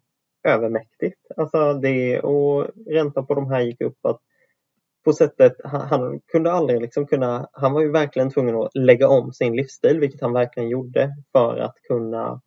övermäktigt. 0.48 1.20
Alltså 1.36 1.72
det 1.72 2.20
och 2.20 2.66
räntan 2.86 3.26
på 3.26 3.34
de 3.34 3.50
här 3.50 3.60
gick 3.60 3.80
upp 3.80 4.06
att 4.06 4.20
på 5.04 5.12
sättet, 5.12 5.56
han, 5.64 5.80
han 5.80 6.20
kunde 6.20 6.52
aldrig 6.52 6.80
liksom 6.80 7.06
kunna, 7.06 7.48
han 7.52 7.72
var 7.72 7.80
ju 7.80 7.90
verkligen 7.90 8.30
tvungen 8.30 8.56
att 8.56 8.74
lägga 8.74 9.08
om 9.08 9.32
sin 9.32 9.56
livsstil 9.56 10.00
vilket 10.00 10.20
han 10.20 10.32
verkligen 10.32 10.68
gjorde 10.68 11.14
för 11.32 11.58
att 11.58 11.74
kunna 11.88 12.40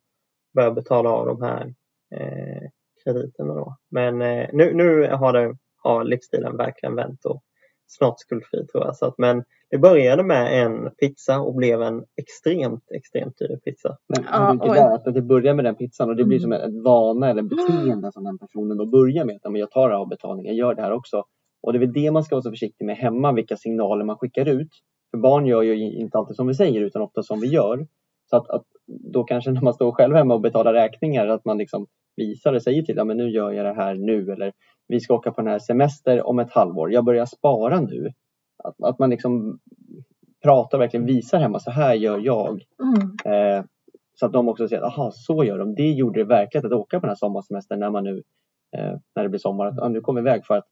börja 0.54 0.70
betala 0.70 1.10
av 1.10 1.26
de 1.26 1.42
här 1.42 1.74
eh, 2.14 2.70
krediterna 3.04 3.54
då. 3.54 3.76
Men 3.90 4.22
eh, 4.22 4.48
nu, 4.52 4.74
nu 4.74 5.08
har, 5.08 5.32
det, 5.32 5.56
har 5.76 6.04
livsstilen 6.04 6.56
verkligen 6.56 6.94
vänt 6.94 7.24
och 7.24 7.42
snart 7.86 8.20
skuldfri 8.20 8.66
tror 8.66 8.84
jag. 8.84 8.96
Så 8.96 9.06
att, 9.06 9.18
men 9.18 9.44
det 9.70 9.78
började 9.78 10.22
med 10.24 10.62
en 10.66 10.90
pizza 11.00 11.40
och 11.40 11.54
blev 11.54 11.82
en 11.82 12.04
extremt, 12.22 12.84
extremt 12.96 13.38
dyr 13.38 13.56
pizza. 13.64 13.96
Men 14.08 14.24
Ja, 14.32 14.54
det 14.62 14.68
är 14.70 14.74
där 14.74 14.94
att 14.94 15.14
det 15.14 15.22
börjar 15.22 15.54
med 15.54 15.64
den 15.64 15.74
pizzan 15.74 16.08
och 16.10 16.16
det 16.16 16.24
blir 16.24 16.38
Mm. 16.38 16.42
som 16.42 16.52
en 16.52 16.82
vana 16.82 17.30
eller 17.30 17.42
en 17.42 17.48
beteende 17.48 18.12
som 18.12 18.24
den 18.24 18.38
personen 18.38 18.76
då 18.76 18.86
börjar 18.86 19.24
med. 19.24 19.34
Att 19.36 19.40
"Ja, 19.44 19.50
men 19.50 19.60
jag 19.60 19.70
tar 19.70 19.90
avbetalning, 19.90 20.46
jag 20.46 20.54
gör 20.54 20.74
det 20.74 20.82
här 20.82 20.92
också. 20.92 21.22
Och 21.62 21.72
det 21.72 21.76
är 21.78 21.80
väl 21.80 21.92
det 21.92 22.10
man 22.10 22.24
ska 22.24 22.34
vara 22.34 22.42
så 22.42 22.50
försiktig 22.50 22.84
med 22.84 22.96
hemma, 22.96 23.32
vilka 23.32 23.56
signaler 23.56 24.04
man 24.04 24.16
skickar 24.16 24.48
ut. 24.48 24.68
För 25.10 25.18
barn 25.18 25.46
gör 25.46 25.62
ju 25.62 25.92
inte 25.92 26.18
alltid 26.18 26.36
som 26.36 26.46
vi 26.46 26.54
säger 26.54 26.80
utan 26.80 27.02
ofta 27.02 27.22
som 27.22 27.40
vi 27.40 27.46
gör. 27.48 27.86
Så 28.30 28.36
att, 28.36 28.50
att 28.50 28.62
då 29.12 29.24
kanske 29.24 29.50
när 29.50 29.60
man 29.62 29.74
står 29.74 29.92
själv 29.92 30.14
hemma 30.16 30.34
och 30.34 30.40
betalar 30.40 30.72
räkningar 30.72 31.26
att 31.28 31.44
man 31.44 31.58
liksom 31.58 31.86
visar 32.16 32.52
och 32.52 32.62
säger 32.62 32.82
till, 32.82 32.96
ja 32.96 33.04
men 33.04 33.16
nu 33.16 33.30
gör 33.30 33.52
jag 33.52 33.66
det 33.66 33.72
här 33.74 33.94
nu 33.94 34.32
eller 34.32 34.52
vi 34.88 35.00
ska 35.00 35.14
åka 35.14 35.30
på 35.32 35.40
den 35.40 35.50
här 35.50 35.58
semester 35.58 36.26
om 36.26 36.38
ett 36.38 36.52
halvår, 36.52 36.92
jag 36.92 37.04
börjar 37.04 37.26
spara 37.26 37.80
nu. 37.80 38.10
Att, 38.64 38.82
att 38.82 38.98
man 38.98 39.10
liksom 39.10 39.58
pratar 40.42 40.78
och 40.78 40.82
verkligen 40.82 41.06
visar 41.06 41.38
hemma, 41.38 41.58
så 41.58 41.70
här 41.70 41.94
gör 41.94 42.18
jag. 42.18 42.64
Mm. 42.82 43.58
Eh, 43.58 43.64
så 44.14 44.26
att 44.26 44.32
de 44.32 44.48
också 44.48 44.68
säger, 44.68 44.82
aha 44.82 45.10
så 45.14 45.44
gör 45.44 45.58
de. 45.58 45.74
Det 45.74 45.90
gjorde 45.90 46.20
det 46.20 46.24
verkligen 46.24 46.66
att 46.66 46.72
åka 46.72 47.00
på 47.00 47.06
den 47.06 47.10
här 47.10 47.16
sommarsemestern 47.16 47.80
när 47.80 47.90
man 47.90 48.04
nu, 48.04 48.22
eh, 48.76 48.96
när 49.14 49.22
det 49.22 49.28
blir 49.28 49.38
sommar, 49.38 49.66
att 49.66 49.78
ah, 49.78 49.88
nu 49.88 50.00
kommer 50.00 50.22
vi 50.22 50.30
iväg 50.30 50.46
för 50.46 50.54
att 50.54 50.66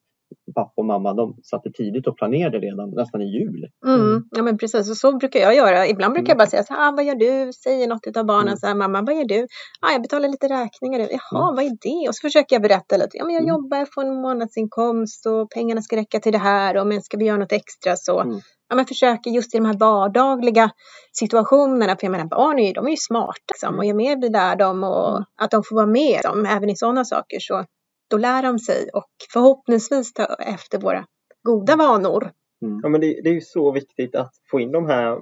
pappa 0.54 0.72
och 0.76 0.84
mamma 0.84 1.14
de 1.14 1.36
satte 1.42 1.70
tidigt 1.70 2.06
och 2.06 2.16
planerade 2.16 2.58
redan 2.58 2.90
nästan 2.90 3.22
i 3.22 3.24
jul. 3.38 3.66
Mm. 3.86 4.22
Ja 4.30 4.42
men 4.42 4.58
precis, 4.58 4.90
och 4.90 4.96
så 4.96 5.16
brukar 5.16 5.40
jag 5.40 5.54
göra. 5.56 5.86
Ibland 5.86 6.14
brukar 6.14 6.28
jag 6.28 6.34
Mm. 6.34 6.38
bara 6.38 6.50
säga 6.50 6.62
så 6.64 6.74
här, 6.74 6.88
ah, 6.88 6.92
vad 6.96 7.04
gör 7.04 7.14
du? 7.14 7.52
Säger 7.52 7.88
något 7.88 8.16
av 8.16 8.26
barnen 8.26 8.46
Mm. 8.48 8.56
så 8.56 8.66
här, 8.66 8.74
mamma 8.74 9.02
vad 9.02 9.14
gör 9.16 9.24
du? 9.24 9.46
Ah, 9.80 9.92
jag 9.92 10.02
betalar 10.02 10.28
lite 10.28 10.48
räkningar. 10.48 10.98
nu." 10.98 11.08
Jaha, 11.10 11.42
Mm. 11.44 11.54
vad 11.56 11.64
är 11.64 11.70
det? 11.70 12.08
Och 12.08 12.14
så 12.14 12.20
försöker 12.28 12.54
jag 12.56 12.62
berätta 12.62 12.96
lite. 12.96 13.16
Ja 13.18 13.24
men 13.24 13.34
jag 13.34 13.42
Mm. 13.42 13.54
jobbar, 13.54 13.76
jag 13.78 13.88
får 13.94 14.02
en 14.04 14.20
månadsinkomst 14.22 15.26
och 15.26 15.50
pengarna 15.50 15.82
ska 15.82 15.96
räcka 15.96 16.20
till 16.20 16.32
det 16.32 16.38
här 16.38 16.76
och 16.76 16.86
men 16.86 17.02
ska 17.02 17.16
vi 17.16 17.24
göra 17.24 17.36
något 17.38 17.52
extra 17.52 17.96
så. 17.96 18.20
Mm. 18.20 18.40
Ja 18.68 18.76
men 18.76 18.86
försöker 18.86 19.30
just 19.30 19.54
i 19.54 19.58
de 19.58 19.64
här 19.66 19.78
vardagliga 19.78 20.70
situationerna, 21.18 21.96
för 21.96 22.06
jag 22.06 22.10
menar 22.12 22.24
barn 22.24 22.58
är 22.58 22.66
ju, 22.66 22.72
de 22.72 22.86
är 22.86 22.90
ju 22.90 22.96
smarta 22.96 23.32
liksom, 23.52 23.68
Mm. 23.68 23.78
och 23.78 23.84
ju 23.84 23.94
mer 23.94 24.20
vi 24.20 24.28
lär 24.28 24.56
dem 24.56 24.84
och 24.84 25.10
Mm. 25.10 25.24
att 25.40 25.50
de 25.50 25.62
får 25.62 25.76
vara 25.76 25.86
med 25.86 26.12
liksom, 26.12 26.46
även 26.46 26.70
i 26.70 26.76
sådana 26.76 27.04
saker 27.04 27.38
så 27.40 27.64
då 28.10 28.16
lär 28.16 28.42
de 28.42 28.58
sig 28.58 28.88
och 28.92 29.10
förhoppningsvis 29.32 30.12
ta 30.12 30.24
efter 30.24 30.78
våra 30.78 31.06
goda 31.42 31.76
vanor. 31.76 32.30
Ja, 32.82 32.88
men 32.88 33.00
det, 33.00 33.20
det 33.24 33.28
är 33.28 33.34
ju 33.34 33.40
så 33.40 33.72
viktigt 33.72 34.16
att 34.16 34.32
få 34.50 34.60
in 34.60 34.72
de 34.72 34.86
här 34.86 35.18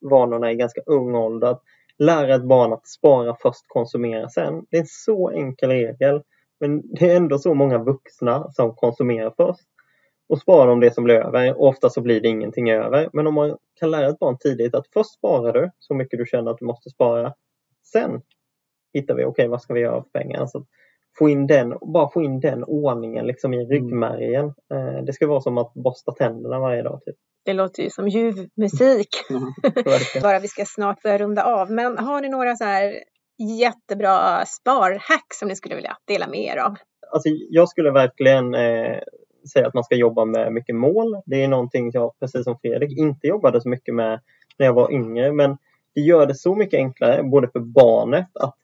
vanorna 0.00 0.52
i 0.52 0.54
ganska 0.54 0.80
ung 0.86 1.14
ålder. 1.14 1.48
Att 1.48 1.62
lära 1.98 2.34
ett 2.34 2.48
barn 2.48 2.72
att 2.72 2.88
spara 2.88 3.36
först, 3.42 3.64
konsumera 3.66 4.28
sen. 4.28 4.64
Det 4.70 4.76
är 4.76 4.80
en 4.80 4.86
så 4.86 5.30
enkel 5.30 5.70
regel. 5.70 6.22
Men 6.60 6.82
det 6.94 7.10
är 7.10 7.16
ändå 7.16 7.38
så 7.38 7.54
många 7.54 7.78
vuxna 7.78 8.50
som 8.50 8.74
konsumerar 8.74 9.34
först 9.36 9.68
och 10.28 10.40
sparar 10.40 10.72
om 10.72 10.80
det 10.80 10.94
som 10.94 11.04
blir 11.04 11.14
över. 11.14 11.58
Och 11.60 11.68
ofta 11.68 11.90
så 11.90 12.00
blir 12.00 12.20
det 12.20 12.28
ingenting 12.28 12.70
över. 12.70 13.10
Men 13.12 13.26
om 13.26 13.34
man 13.34 13.56
kan 13.80 13.90
lära 13.90 14.08
ett 14.08 14.18
barn 14.18 14.38
tidigt 14.40 14.74
att 14.74 14.86
först 14.92 15.14
sparar 15.14 15.52
du 15.52 15.70
så 15.78 15.94
mycket 15.94 16.18
du 16.18 16.26
känner 16.26 16.50
att 16.50 16.58
du 16.58 16.64
måste 16.64 16.90
spara. 16.90 17.34
Sen 17.92 18.22
hittar 18.92 19.14
vi, 19.14 19.24
okej 19.24 19.48
vad 19.48 19.62
ska 19.62 19.74
vi 19.74 19.80
göra 19.80 20.02
för 20.02 20.10
pengar? 20.10 20.40
Alltså, 20.40 20.64
få 21.18 21.28
in 21.28 21.46
den, 21.46 21.74
bara 21.92 22.10
få 22.10 22.22
in 22.22 22.40
den 22.40 22.64
ordningen 22.64 23.26
liksom 23.26 23.54
i 23.54 23.64
ryggmärgen. 23.64 24.46
Eh, 24.46 25.04
Det 25.06 25.12
ska 25.12 25.26
vara 25.26 25.40
som 25.40 25.58
att 25.58 25.74
borsta 25.74 26.12
tänderna 26.12 26.58
varje 26.58 26.82
dag. 26.82 27.00
Typ. 27.04 27.16
Det 27.44 27.52
låter 27.52 27.82
ju 27.82 27.90
som 27.90 28.08
ljuv 28.08 28.34
musik. 28.56 29.08
Bara 30.22 30.38
vi 30.38 30.48
ska 30.48 30.64
snart 30.66 31.02
börja 31.02 31.18
runda 31.18 31.44
av. 31.44 31.70
Men 31.70 31.98
har 31.98 32.20
ni 32.20 32.28
några 32.28 32.56
så 32.56 32.64
här 32.64 32.94
jättebra 33.60 34.44
sparhack 34.46 35.34
som 35.34 35.48
ni 35.48 35.56
skulle 35.56 35.74
vilja 35.74 35.96
dela 36.06 36.28
med 36.28 36.40
er 36.40 36.56
av? 36.56 36.74
Alltså, 37.12 37.28
jag 37.50 37.68
skulle 37.68 37.90
verkligen 37.90 38.54
eh, 38.54 38.98
säga 39.52 39.66
att 39.66 39.74
man 39.74 39.84
ska 39.84 39.94
jobba 39.94 40.24
med 40.24 40.52
mycket 40.52 40.74
mål. 40.76 41.22
Det 41.26 41.42
är 41.42 41.48
någonting 41.48 41.90
jag, 41.92 42.12
precis 42.20 42.44
som 42.44 42.58
Fredrik, 42.58 42.98
inte 42.98 43.26
jobbade 43.26 43.60
så 43.60 43.68
mycket 43.68 43.94
med 43.94 44.20
när 44.58 44.66
jag 44.66 44.74
var 44.74 44.92
yngre. 44.92 45.32
Men 45.32 45.56
det 45.94 46.00
gör 46.00 46.26
det 46.26 46.34
så 46.34 46.54
mycket 46.54 46.78
enklare, 46.78 47.22
både 47.22 47.48
för 47.48 47.60
barnet 47.60 48.28
att 48.40 48.56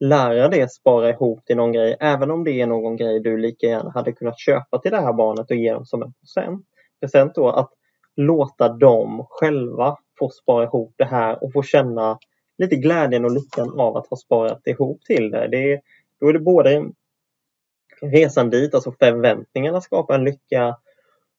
lära 0.00 0.48
dig 0.48 0.68
spara 0.68 1.10
ihop 1.10 1.44
till 1.44 1.56
någon 1.56 1.72
grej. 1.72 1.96
Även 2.00 2.30
om 2.30 2.44
det 2.44 2.60
är 2.60 2.66
någon 2.66 2.96
grej 2.96 3.20
du 3.20 3.36
lika 3.36 3.66
gärna 3.66 3.90
hade 3.90 4.12
kunnat 4.12 4.38
köpa 4.38 4.78
till 4.78 4.90
det 4.90 5.00
här 5.00 5.12
barnet 5.12 5.50
och 5.50 5.56
ge 5.56 5.72
dem 5.72 5.86
som 5.86 6.02
en 6.02 6.12
present. 6.12 6.66
Present 7.00 7.34
då 7.34 7.48
att 7.48 7.70
låta 8.16 8.68
dem 8.68 9.26
själva 9.28 9.96
få 10.18 10.30
spara 10.30 10.64
ihop 10.64 10.94
det 10.96 11.04
här 11.04 11.44
och 11.44 11.52
få 11.52 11.62
känna 11.62 12.18
lite 12.58 12.76
glädjen 12.76 13.24
och 13.24 13.30
lyckan 13.30 13.80
av 13.80 13.96
att 13.96 14.06
ha 14.06 14.16
sparat 14.16 14.66
ihop 14.66 15.04
till 15.04 15.30
det. 15.30 15.48
det 15.48 15.72
är, 15.72 15.80
då 16.20 16.28
är 16.28 16.32
det 16.32 16.38
både 16.38 16.90
resan 18.02 18.50
dit, 18.50 18.74
alltså 18.74 18.92
förväntningarna 18.92 19.80
skapar 19.80 20.14
en 20.14 20.24
lycka 20.24 20.76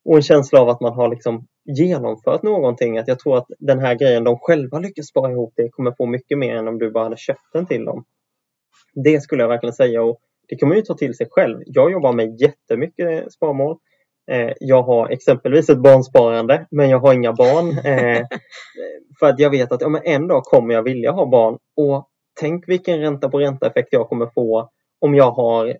och 0.05 0.15
en 0.15 0.21
känsla 0.21 0.61
av 0.61 0.69
att 0.69 0.81
man 0.81 0.93
har 0.93 1.09
liksom 1.09 1.47
genomfört 1.65 2.43
någonting. 2.43 2.97
Att 2.97 3.07
jag 3.07 3.19
tror 3.19 3.37
att 3.37 3.47
den 3.59 3.79
här 3.79 3.95
grejen 3.95 4.23
de 4.23 4.39
själva 4.39 4.79
lyckas 4.79 5.07
spara 5.07 5.31
ihop 5.31 5.53
det 5.55 5.69
kommer 5.69 5.91
få 5.97 6.05
mycket 6.05 6.37
mer 6.37 6.55
än 6.55 6.67
om 6.67 6.79
du 6.79 6.91
bara 6.91 7.03
hade 7.03 7.17
köpt 7.17 7.53
den 7.53 7.65
till 7.65 7.85
dem. 7.85 8.05
Det 9.03 9.21
skulle 9.21 9.43
jag 9.43 9.49
verkligen 9.49 9.73
säga 9.73 10.01
och 10.01 10.19
det 10.47 10.55
kan 10.55 10.69
man 10.69 10.77
ju 10.77 10.83
ta 10.83 10.93
till 10.93 11.15
sig 11.15 11.27
själv. 11.31 11.59
Jag 11.65 11.91
jobbar 11.91 12.13
med 12.13 12.41
jättemycket 12.41 13.33
sparmål. 13.33 13.77
Eh, 14.31 14.53
jag 14.59 14.83
har 14.83 15.09
exempelvis 15.09 15.69
ett 15.69 15.81
barnsparande 15.81 16.67
men 16.71 16.89
jag 16.89 16.99
har 16.99 17.13
inga 17.13 17.33
barn. 17.33 17.69
Eh, 17.85 18.25
för 19.19 19.27
att 19.27 19.39
jag 19.39 19.49
vet 19.49 19.71
att 19.71 19.81
ja, 19.81 19.89
men 19.89 20.01
en 20.05 20.27
dag 20.27 20.43
kommer 20.43 20.73
jag 20.73 20.83
vilja 20.83 21.11
ha 21.11 21.25
barn 21.25 21.57
och 21.75 22.07
tänk 22.39 22.67
vilken 22.67 22.99
ränta 22.99 23.29
på 23.29 23.39
ränta 23.39 23.67
effekt 23.67 23.89
jag 23.91 24.09
kommer 24.09 24.29
få 24.33 24.69
om 24.99 25.15
jag 25.15 25.31
har 25.31 25.67
eh, 25.67 25.73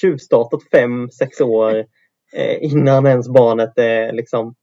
tjuvstartat 0.00 0.60
fem, 0.72 1.10
sex 1.10 1.40
år 1.40 1.84
innan 2.60 3.06
ens 3.06 3.28
barnet 3.28 3.78
är 3.78 4.12
liksom 4.12 4.54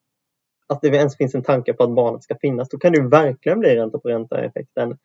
att 0.68 0.82
det 0.82 0.88
ens 0.88 1.18
finns 1.18 1.36
en 1.36 1.44
tanke 1.44 1.74
på 1.74 1.84
att 1.84 1.96
barnet 1.96 2.24
ska 2.24 2.36
finnas. 2.42 2.70
Då 2.70 2.78
kan 2.78 2.92
det 2.92 3.08
verkligen 3.08 3.60
bli 3.60 3.76
ränta 3.76 4.00
på 4.00 4.10
ränta 4.10 4.44
effekten. 4.44 4.98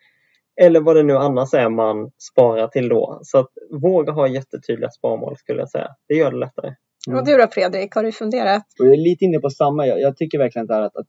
Eller 0.61 0.81
vad 0.81 0.97
det 0.97 1.03
nu 1.03 1.17
annars 1.17 1.55
är 1.55 1.69
man 1.69 2.11
sparar 2.33 2.69
till 2.69 2.89
då. 2.89 3.19
Så 3.23 3.39
att 3.39 3.49
våga 3.83 4.13
ha 4.13 4.29
jättetydliga 4.29 4.91
sparmål 4.91 5.37
skulle 5.37 5.59
jag 5.59 5.71
säga. 5.71 5.89
Det 6.09 6.15
gör 6.15 6.31
det 6.31 6.37
lättare. 6.37 6.75
Mm. 7.09 7.19
Och 7.19 7.27
du 7.27 7.37
då 7.37 7.47
Fredrik, 7.51 7.95
har 7.95 8.03
du 8.03 8.13
funderat? 8.13 8.63
Jag 8.79 8.89
är 8.93 8.97
lite 8.97 9.25
inne 9.25 9.39
på 9.39 9.51
samma. 9.51 9.87
Jag, 9.87 10.01
jag 10.01 10.17
tycker 10.17 10.39
verkligen 10.39 10.67
det 10.67 10.75
här 10.75 10.83
att, 10.83 10.97
att 10.97 11.07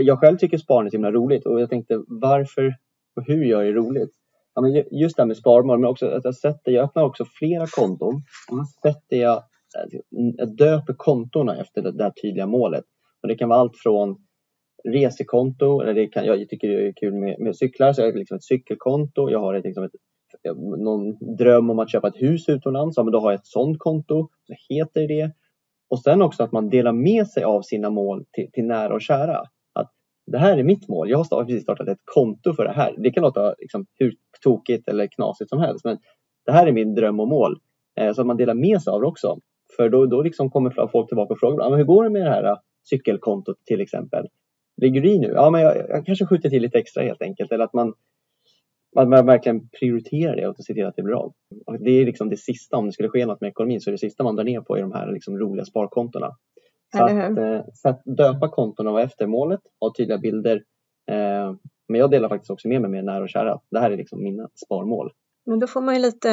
jag 0.00 0.18
själv 0.20 0.36
tycker 0.36 0.58
sparande 0.58 0.88
är 0.88 0.90
så 0.90 0.96
himla 0.96 1.12
roligt 1.12 1.46
och 1.46 1.60
jag 1.60 1.70
tänkte 1.70 1.94
varför 2.08 2.74
och 3.16 3.24
hur 3.26 3.44
gör 3.44 3.64
det 3.64 3.72
roligt? 3.72 4.10
Ja, 4.54 4.62
men 4.62 4.74
ju- 4.74 4.88
just 4.90 5.16
det 5.16 5.22
här 5.22 5.26
med 5.26 5.36
sparmål, 5.36 5.78
men 5.78 5.90
också 5.90 6.06
att 6.06 6.24
jag 6.24 6.34
sätter, 6.34 6.72
jag 6.72 6.84
öppnar 6.84 7.02
också 7.02 7.24
flera 7.38 7.66
konton 7.66 8.14
och 8.50 8.56
då 8.56 8.64
sätter 8.82 9.16
jag, 9.16 9.42
jag 10.36 10.56
döper 10.56 10.94
kontona 10.96 11.56
efter 11.56 11.82
det 11.82 11.92
där 11.92 12.10
tydliga 12.22 12.46
målet. 12.46 12.84
Och 13.22 13.28
det 13.28 13.34
kan 13.34 13.48
vara 13.48 13.60
allt 13.60 13.76
från 13.82 14.16
resekonto, 14.84 15.80
eller 15.80 15.94
det 15.94 16.06
kan, 16.06 16.24
jag 16.24 16.48
tycker 16.48 16.68
det 16.68 16.88
är 16.88 16.92
kul 16.92 17.14
med, 17.14 17.40
med 17.40 17.56
cyklar, 17.56 17.92
så 17.92 18.00
jag 18.00 18.06
har 18.06 18.18
liksom 18.18 18.36
ett 18.36 18.44
cykelkonto, 18.44 19.30
jag 19.30 19.40
har 19.40 19.54
ett, 19.54 19.64
liksom 19.64 19.84
ett, 19.84 19.92
någon 20.78 21.36
dröm 21.36 21.70
om 21.70 21.78
att 21.78 21.90
köpa 21.90 22.08
ett 22.08 22.22
hus 22.22 22.48
utomlands, 22.48 22.96
ja, 22.96 23.02
men 23.02 23.12
då 23.12 23.20
har 23.20 23.30
jag 23.30 23.38
ett 23.38 23.46
sådant 23.46 23.78
konto, 23.78 24.28
så 24.46 24.54
heter 24.74 25.08
det. 25.08 25.30
Och 25.90 26.00
sen 26.00 26.22
också 26.22 26.42
att 26.42 26.52
man 26.52 26.68
delar 26.68 26.92
med 26.92 27.26
sig 27.26 27.42
av 27.42 27.62
sina 27.62 27.90
mål 27.90 28.24
till, 28.32 28.50
till 28.52 28.64
nära 28.64 28.94
och 28.94 29.02
kära. 29.02 29.42
Att 29.72 29.90
det 30.26 30.38
här 30.38 30.58
är 30.58 30.62
mitt 30.62 30.88
mål, 30.88 31.10
jag 31.10 31.16
har 31.16 31.24
start, 31.24 31.46
precis 31.46 31.62
startat 31.62 31.88
ett 31.88 32.02
konto 32.04 32.52
för 32.54 32.64
det 32.64 32.72
här. 32.72 32.94
Det 32.98 33.10
kan 33.10 33.22
låta 33.22 33.54
liksom 33.58 33.86
hur 33.94 34.14
tokigt 34.42 34.88
eller 34.88 35.06
knasigt 35.06 35.50
som 35.50 35.60
helst, 35.60 35.84
men 35.84 35.98
det 36.46 36.52
här 36.52 36.66
är 36.66 36.72
min 36.72 36.94
dröm 36.94 37.20
och 37.20 37.28
mål. 37.28 37.60
Eh, 38.00 38.12
så 38.12 38.20
att 38.20 38.26
man 38.26 38.36
delar 38.36 38.54
med 38.54 38.82
sig 38.82 38.90
av 38.90 39.00
det 39.00 39.06
också. 39.06 39.38
För 39.76 39.88
då, 39.88 40.06
då 40.06 40.22
liksom 40.22 40.50
kommer 40.50 40.88
folk 40.92 41.08
tillbaka 41.08 41.32
och 41.32 41.40
frågar, 41.40 41.64
"Ja, 41.64 41.70
men 41.70 41.78
hur 41.78 41.86
går 41.86 42.04
det 42.04 42.10
med 42.10 42.22
det 42.22 42.30
här 42.30 42.44
eh, 42.44 42.56
cykelkontot 42.90 43.56
till 43.64 43.80
exempel? 43.80 44.26
Ligger 44.80 45.04
i 45.04 45.18
nu? 45.18 45.32
Ja, 45.34 45.50
men 45.50 45.60
jag, 45.60 45.76
jag 45.88 46.06
kanske 46.06 46.26
skjuter 46.26 46.50
till 46.50 46.62
lite 46.62 46.78
extra 46.78 47.02
helt 47.02 47.22
enkelt. 47.22 47.52
Eller 47.52 47.64
att 47.64 47.72
man, 47.72 47.94
man, 48.96 49.08
man 49.08 49.26
verkligen 49.26 49.68
prioriterar 49.68 50.36
det 50.36 50.48
och 50.48 50.64
ser 50.64 50.74
till 50.74 50.86
att 50.86 50.96
det 50.96 51.02
blir 51.02 51.14
av. 51.14 51.32
Och 51.66 51.80
det 51.80 51.90
är 51.90 52.04
liksom 52.06 52.28
det 52.30 52.36
sista, 52.36 52.76
om 52.76 52.86
det 52.86 52.92
skulle 52.92 53.08
ske 53.08 53.26
något 53.26 53.40
med 53.40 53.48
ekonomin, 53.48 53.80
så 53.80 53.90
är 53.90 53.92
det 53.92 53.98
sista 53.98 54.24
man 54.24 54.36
drar 54.36 54.44
ner 54.44 54.60
på 54.60 54.78
i 54.78 54.80
de 54.80 54.92
här 54.92 55.12
liksom 55.12 55.38
roliga 55.38 55.64
sparkontona. 55.64 56.36
Så 56.96 57.04
att, 57.04 57.10
eh, 57.38 57.60
så 57.74 57.88
att 57.88 58.02
döpa 58.04 58.48
kontona 58.48 59.02
efter 59.02 59.26
målet, 59.26 59.60
ha 59.80 59.92
tydliga 59.96 60.18
bilder. 60.18 60.56
Eh, 61.10 61.54
Men 61.88 62.00
jag 62.00 62.10
delar 62.10 62.28
faktiskt 62.28 62.50
också 62.50 62.68
med 62.68 62.80
mig 62.80 62.90
med 62.90 63.04
nära 63.04 63.22
och 63.22 63.28
kära. 63.28 63.60
Det 63.70 63.78
här 63.80 63.90
är 63.90 63.96
liksom 63.96 64.22
mina 64.22 64.48
sparmål. 64.66 65.12
Men 65.46 65.58
då 65.60 65.66
får 65.66 65.80
man 65.80 65.94
ju 65.94 66.00
lite 66.00 66.30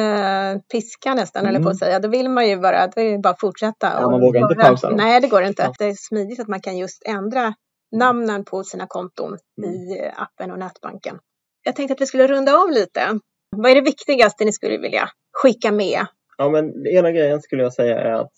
piska 0.72 1.14
nästan, 1.14 1.42
Mm. 1.42 1.54
eller 1.54 1.64
på 1.64 1.70
att 1.70 1.78
säga. 1.78 1.98
Då 2.00 2.08
vill 2.08 2.28
man 2.30 2.48
ju 2.48 2.56
bara, 2.60 2.86
då 2.86 2.92
det 2.96 3.18
bara 3.18 3.30
att 3.30 3.40
fortsätta. 3.40 3.92
Ja, 4.00 4.10
man 4.10 4.20
vågar 4.20 4.40
inte 4.40 4.54
pausa 4.54 4.90
då. 4.90 4.96
Nej, 4.96 5.20
det 5.20 5.28
går 5.28 5.42
inte. 5.42 5.62
Ja. 5.62 5.72
Det 5.78 5.84
är 5.84 5.94
smidigt 5.96 6.40
att 6.40 6.48
man 6.48 6.60
kan 6.60 6.78
just 6.78 7.02
ändra 7.06 7.54
namnen 7.96 8.44
på 8.44 8.64
sina 8.64 8.86
konton 8.86 9.38
Mm. 9.62 9.70
i 9.74 9.98
eh, 10.00 10.22
appen 10.22 10.50
och 10.50 10.58
nätbanken. 10.58 11.18
Jag 11.64 11.76
tänkte 11.76 11.94
att 11.94 12.00
vi 12.00 12.06
skulle 12.06 12.26
runda 12.26 12.56
av 12.56 12.70
lite. 12.70 13.18
Vad 13.56 13.70
är 13.70 13.74
det 13.74 13.80
viktigaste 13.80 14.44
ni 14.44 14.52
skulle 14.52 14.78
vilja 14.78 15.08
skicka 15.42 15.72
med? 15.72 16.06
Ja, 16.38 16.48
men 16.48 16.86
ena 16.86 17.12
grejen 17.12 17.42
skulle 17.42 17.62
jag 17.62 17.72
säga 17.72 17.98
är 18.00 18.12
att 18.12 18.32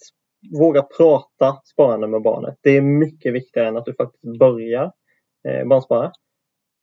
våga 0.61 0.82
prata 0.82 1.61
sparande 1.72 2.09
med 2.09 2.22
barnet. 2.22 2.55
Det 2.62 2.70
är 2.70 2.82
mycket 2.82 3.34
viktigare 3.34 3.68
än 3.68 3.76
att 3.76 3.84
du 3.84 3.94
faktiskt 3.94 4.38
börjar 4.38 4.92
eh, 5.48 5.66
barnspara. 5.68 6.12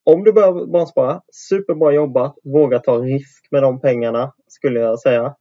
Om 0.06 0.24
du 0.24 0.34
börjar 0.34 0.66
barnspara, 0.72 1.22
superbra 1.50 1.92
jobbat. 1.92 2.36
Våga 2.44 2.80
ta 2.80 2.98
risk 2.98 3.48
med 3.52 3.64
de 3.64 3.82
pengarna 3.82 4.34
skulle 4.48 4.80
jag 4.80 5.00
säga. 5.00 5.36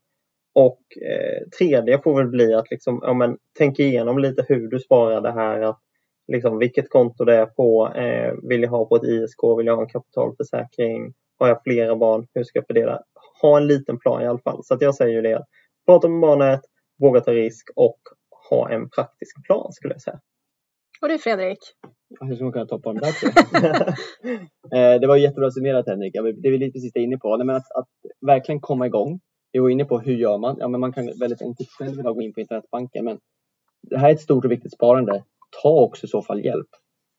Och 0.55 0.81
eh, 1.03 1.49
tredje 1.59 2.03
får 2.03 2.17
väl 2.17 2.29
bli 2.29 2.55
att 2.55 2.71
liksom, 2.71 3.01
ja, 3.03 3.15
men, 3.15 3.37
tänk 3.59 3.79
igenom 3.79 4.19
lite 4.19 4.45
hur 4.49 4.69
du 4.69 4.79
sparar 4.81 5.21
det 5.21 5.33
här. 5.33 5.61
Att, 5.61 5.79
liksom, 6.33 6.59
vilket 6.59 6.91
konto 6.91 7.25
det 7.25 7.37
är 7.37 7.47
på. 7.47 7.89
Eh, 7.95 8.35
vill 8.49 8.63
jag 8.63 8.71
ha 8.71 8.87
på 8.87 8.97
ett 8.97 9.05
ISK? 9.05 9.39
Vill 9.59 9.67
jag 9.67 9.77
ha 9.77 9.83
en 9.83 9.89
kapitalförsäkring? 9.89 11.15
Har 11.39 11.49
jag 11.49 11.63
flera 11.63 11.97
barn? 11.97 12.27
Hur 12.35 12.45
ska 12.45 12.59
jag 12.59 12.67
fördela? 12.67 13.03
Ha 13.43 13.57
en 13.57 13.67
liten 13.67 13.99
plan 13.99 14.23
i 14.23 14.27
alla 14.27 14.39
fall. 14.39 14.65
Så 14.65 14.75
att 14.75 14.83
jag 14.83 14.95
säger 14.95 15.13
ju 15.15 15.23
det. 15.23 15.35
att 15.39 15.47
Prata 15.87 16.09
med 16.09 16.21
barnet, 16.21 16.61
våga 16.99 17.21
ta 17.21 17.33
risk 17.33 17.69
och 17.77 17.99
ha 18.51 18.71
en 18.71 18.91
praktisk 18.91 19.47
plan 19.47 19.73
skulle 19.73 19.95
jag 19.95 20.03
säga. 20.03 20.21
Och 21.03 21.09
du 21.09 21.19
Fredrik? 21.19 21.59
Hur 22.21 22.35
ska 22.35 22.45
man 22.45 22.53
kunna 22.53 22.67
toppa 22.67 22.93
dem 22.93 22.99
där? 23.03 23.13
Eh, 24.75 25.01
Det 25.01 25.07
var 25.07 25.17
jättebra 25.17 25.51
summerat 25.51 25.87
Henrik. 25.89 26.13
Det 26.13 26.49
är 26.49 26.51
vi 26.51 26.59
lite 26.59 26.73
precis 26.73 26.93
det 26.93 27.01
inne 27.01 27.19
på. 27.19 27.37
Nej, 27.37 27.47
men 27.47 27.57
att, 27.57 27.73
att 27.79 27.89
verkligen 28.27 28.61
komma 28.61 28.87
igång. 28.87 29.21
Vi 29.53 29.59
var 29.59 29.69
inne 29.71 29.85
på 29.85 29.99
hur 29.99 30.15
gör 30.15 30.39
man? 30.39 30.57
Ja, 30.59 30.69
men 30.69 30.81
man 30.81 30.93
kan 30.93 31.07
väldigt 31.21 31.43
enkelt 31.43 31.69
själv 31.79 31.99
idag 32.01 32.15
gå 32.15 32.23
in 32.23 32.33
på 32.33 32.41
internetbanken. 32.41 33.05
Men 33.05 33.19
det 33.83 33.99
här 33.99 34.09
är 34.09 34.15
ett 34.15 34.21
stort 34.21 34.45
och 34.45 34.51
viktigt 34.51 34.73
sparande. 34.73 35.25
Ta 35.63 35.81
också 35.81 36.07
i 36.07 36.09
så 36.09 36.23
fall 36.23 36.45
hjälp. 36.45 36.69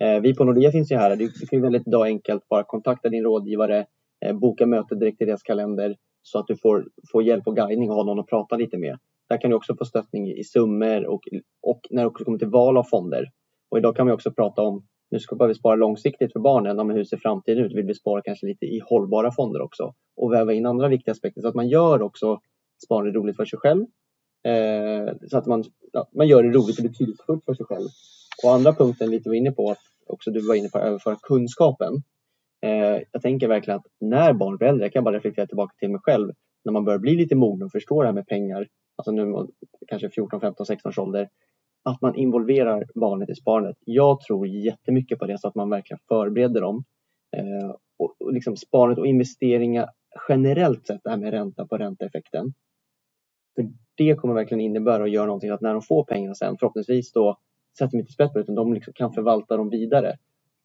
Eh, 0.03 0.19
Vi 0.21 0.35
på 0.35 0.43
Nordea 0.43 0.71
finns 0.71 0.91
ju 0.91 0.95
här. 0.95 1.15
Du, 1.15 1.27
du 1.39 1.47
kan 1.47 1.61
väldigt 1.61 1.87
idag 1.87 2.07
enkelt 2.07 2.47
bara 2.47 2.63
kontakta 2.63 3.09
din 3.09 3.23
rådgivare, 3.23 3.85
eh, 4.25 4.33
boka 4.33 4.65
möte 4.65 4.95
direkt 4.95 5.21
i 5.21 5.25
deras 5.25 5.43
kalender 5.43 5.95
så 6.21 6.39
att 6.39 6.47
du 6.47 6.55
får, 6.57 6.87
får 7.11 7.23
hjälp 7.23 7.47
och 7.47 7.55
guidning 7.55 7.89
och 7.89 7.95
har 7.95 8.03
någon 8.03 8.19
att 8.19 8.27
prata 8.27 8.55
lite 8.55 8.77
med. 8.77 8.97
Där 9.29 9.41
kan 9.41 9.49
du 9.49 9.55
också 9.55 9.75
få 9.75 9.85
stöttning 9.85 10.31
i 10.31 10.43
summor 10.43 11.05
och, 11.05 11.21
och 11.61 11.79
när 11.89 12.01
det 12.01 12.07
också 12.07 12.23
kommer 12.25 12.37
till 12.37 12.49
val 12.49 12.77
av 12.77 12.83
fonder. 12.83 13.25
Och 13.69 13.77
idag 13.77 13.95
kan 13.95 14.07
vi 14.07 14.13
också 14.13 14.31
prata 14.31 14.61
om, 14.61 14.85
nu 15.11 15.19
ska 15.19 15.45
vi 15.45 15.55
spara 15.55 15.75
långsiktigt 15.75 16.33
för 16.33 16.39
barnen, 16.39 16.87
men 16.87 16.95
hur 16.95 17.03
ser 17.03 17.17
framtiden 17.17 17.65
ut? 17.65 17.75
Vill 17.75 17.85
vi 17.85 17.93
spara 17.93 18.21
kanske 18.21 18.45
lite 18.45 18.65
i 18.65 18.81
hållbara 18.89 19.31
fonder 19.31 19.61
också? 19.61 19.93
Och 20.15 20.33
väva 20.33 20.53
in 20.53 20.65
andra 20.65 20.87
viktiga 20.87 21.11
aspekter 21.11 21.41
så 21.41 21.47
att 21.47 21.55
man 21.55 21.67
gör 21.67 22.01
också 22.01 22.39
sparandet 22.85 23.15
roligt 23.15 23.35
för 23.35 23.45
sig 23.45 23.59
själv. 23.59 23.85
Eh, 24.43 25.13
så 25.27 25.37
att 25.37 25.45
man, 25.45 25.63
ja, 25.93 26.09
man 26.13 26.27
gör 26.27 26.43
det 26.43 26.49
roligt 26.49 26.79
och 26.79 26.83
betydelsefullt 26.83 27.45
för 27.45 27.53
sig 27.53 27.65
själv. 27.65 27.87
Och 28.43 28.53
andra 28.53 28.73
punkten 28.73 29.09
lite 29.09 29.29
var 29.29 29.35
inne 29.35 29.51
på, 29.51 29.71
att 29.71 29.81
också 30.07 30.31
du 30.31 30.47
var 30.47 30.55
inne 30.55 30.69
på 30.69 30.77
att 30.77 30.83
överföra 30.83 31.15
kunskapen. 31.21 31.93
Eh, 32.61 33.01
jag 33.11 33.21
tänker 33.21 33.47
verkligen 33.47 33.79
att 33.79 33.85
när 33.99 34.33
barn 34.33 34.57
blir 34.57 34.67
äldre, 34.67 34.85
jag 34.85 34.93
kan 34.93 35.03
bara 35.03 35.15
reflektera 35.15 35.47
tillbaka 35.47 35.75
till 35.79 35.89
mig 35.89 36.01
själv, 36.03 36.31
när 36.65 36.73
man 36.73 36.85
börjar 36.85 36.99
bli 36.99 37.15
lite 37.15 37.35
mogen 37.35 37.65
och 37.65 37.71
förstå 37.71 38.01
det 38.01 38.07
här 38.07 38.13
med 38.13 38.27
pengar, 38.27 38.67
alltså 38.95 39.11
nu 39.11 39.47
kanske 39.87 40.09
14, 40.09 40.41
15, 40.41 40.65
16 40.65 40.89
års 40.89 40.99
ålder, 40.99 41.29
att 41.83 42.01
man 42.01 42.15
involverar 42.15 42.85
barnet 42.95 43.29
i 43.29 43.35
sparandet. 43.35 43.77
Jag 43.85 44.21
tror 44.21 44.47
jättemycket 44.47 45.19
på 45.19 45.25
det 45.25 45.39
så 45.39 45.47
att 45.47 45.55
man 45.55 45.69
verkligen 45.69 45.99
förbereder 46.07 46.61
dem. 46.61 46.83
Eh, 47.37 47.75
och, 47.99 48.15
och 48.19 48.33
liksom 48.33 48.55
sparandet 48.55 48.99
och 48.99 49.07
investeringar 49.07 49.89
generellt 50.29 50.87
sett, 50.87 51.03
det 51.03 51.09
här 51.09 51.17
med 51.17 51.31
ränta 51.31 51.67
på 51.67 51.77
ränta-effekten. 51.77 52.53
För 53.57 53.69
det 53.97 54.15
kommer 54.15 54.33
verkligen 54.33 54.61
innebära 54.61 55.03
att 55.03 55.11
göra 55.11 55.25
någonting 55.25 55.49
att 55.49 55.61
när 55.61 55.73
de 55.73 55.81
får 55.81 56.03
pengarna 56.03 56.35
sen 56.35 56.57
förhoppningsvis 56.59 57.11
då 57.11 57.37
sätter 57.77 57.91
de 57.91 57.97
inte 57.97 58.11
spett 58.11 58.33
på 58.33 58.37
det 58.37 58.43
utan 58.43 58.55
de 58.55 58.73
liksom 58.73 58.93
kan 58.93 59.13
förvalta 59.13 59.57
dem 59.57 59.69
vidare. 59.69 60.17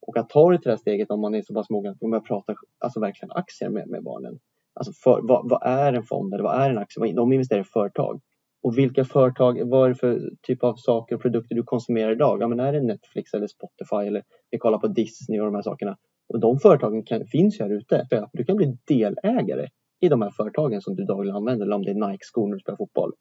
Och 0.07 0.17
att 0.17 0.29
ta 0.29 0.51
det 0.51 0.59
till 0.59 0.65
det 0.65 0.71
här 0.71 0.77
steget 0.77 1.11
om 1.11 1.21
man 1.21 1.35
är 1.35 1.43
så 1.43 1.55
pass 1.55 1.71
mogen 1.71 1.93
att 1.93 2.01
man 2.01 2.11
börjar 2.11 2.23
prata 2.23 2.55
alltså 2.79 3.01
verkligen 3.01 3.33
aktier 3.33 3.71
med, 3.71 3.89
med 3.89 4.03
barnen. 4.03 4.39
Alltså 4.75 4.93
för, 4.93 5.21
vad, 5.23 5.51
vad 5.51 5.63
är 5.63 5.93
en 5.93 6.03
fond 6.03 6.35
eller 6.35 6.45
vad 6.45 6.61
är 6.61 6.71
en 6.71 6.79
aktie? 6.79 7.13
De 7.13 7.33
investerar 7.33 7.61
i 7.61 7.65
företag. 7.65 8.21
Och 8.63 8.79
vilka 8.79 9.05
företag, 9.05 9.63
vad 9.65 9.85
är 9.85 9.89
det 9.89 9.95
för 9.95 10.31
typ 10.43 10.65
av 10.65 10.75
saker 10.77 11.17
och 11.17 11.23
produkter 11.23 11.55
du 11.55 11.63
konsumerar 11.63 12.13
idag? 12.13 12.43
Ja, 12.43 12.49
men 12.49 12.61
är 12.61 12.73
det 12.73 12.83
Netflix 12.83 13.35
eller 13.35 13.47
Spotify 13.47 14.07
eller 14.07 14.23
vi 14.51 14.59
kollar 14.59 14.79
på 14.79 14.87
Disney 14.87 15.41
och 15.41 15.47
de 15.47 15.55
här 15.55 15.63
sakerna. 15.63 15.97
Och 16.29 16.41
de 16.41 16.59
företagen 16.59 17.05
kan, 17.05 17.27
finns 17.27 17.61
ju 17.61 17.65
här 17.65 17.71
ute. 17.71 18.07
Du 18.33 18.45
kan 18.45 18.57
bli 18.57 18.79
delägare 18.87 19.69
i 20.03 20.09
de 20.09 20.23
här 20.23 20.31
företagen 20.31 20.81
som 20.81 20.95
du 20.97 21.05
dagligen 21.05 21.37
använder 21.37 21.67
eller 21.67 21.77
om 21.77 21.85
det 21.85 21.91
är 21.91 22.09
Nike-skor 22.09 22.49
när 22.49 22.55
du 22.55 22.61
spelar 22.61 22.77
fotboll. 22.77 23.13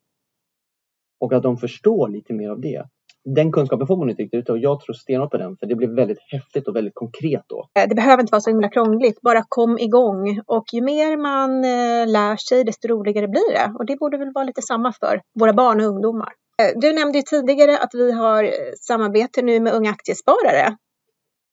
Och 1.19 1.34
att 1.34 1.43
de 1.43 1.57
förstår 1.57 2.09
lite 2.09 2.34
mer 2.34 2.49
av 2.49 2.61
det. 2.61 2.84
Den 3.36 3.51
kunskapen 3.51 3.88
får 3.88 3.97
man 3.97 4.09
inte 4.09 4.21
riktigt 4.23 4.39
ute 4.39 4.51
och 4.51 4.57
jag 4.57 4.79
tror 4.79 4.93
stenhårt 4.93 5.32
på 5.32 5.38
den 5.38 5.57
för 5.57 5.65
det 5.67 5.75
blir 5.75 5.95
väldigt 5.95 6.17
häftigt 6.32 6.67
och 6.67 6.75
väldigt 6.75 6.95
konkret 6.95 7.43
då. 7.47 7.67
Eh, 7.79 7.89
det 7.89 7.95
behöver 7.95 8.21
inte 8.23 8.32
vara 8.32 8.41
så 8.41 8.49
himla 8.49 8.69
krångligt, 8.69 9.21
bara 9.21 9.43
kom 9.49 9.77
igång. 9.77 10.41
Och 10.47 10.65
ju 10.73 10.82
mer 10.82 11.17
man 11.17 11.51
eh, 11.65 12.11
lär 12.11 12.36
sig, 12.36 12.63
desto 12.63 12.88
roligare 12.88 13.27
blir 13.27 13.53
det. 13.53 13.73
Och 13.79 13.86
det 13.86 13.95
borde 13.95 14.17
väl 14.17 14.32
vara 14.34 14.45
lite 14.45 14.61
samma 14.61 14.93
för 14.93 15.21
våra 15.39 15.53
barn 15.53 15.82
och 15.82 15.88
ungdomar. 15.88 16.34
Eh, 16.61 16.79
du 16.82 16.93
nämnde 16.93 17.17
ju 17.17 17.23
tidigare 17.23 17.77
att 17.77 17.93
vi 17.93 18.11
har 18.11 18.51
samarbete 18.88 19.41
nu 19.41 19.59
med 19.59 19.73
Unga 19.73 19.89
Aktiesparare. 19.89 20.77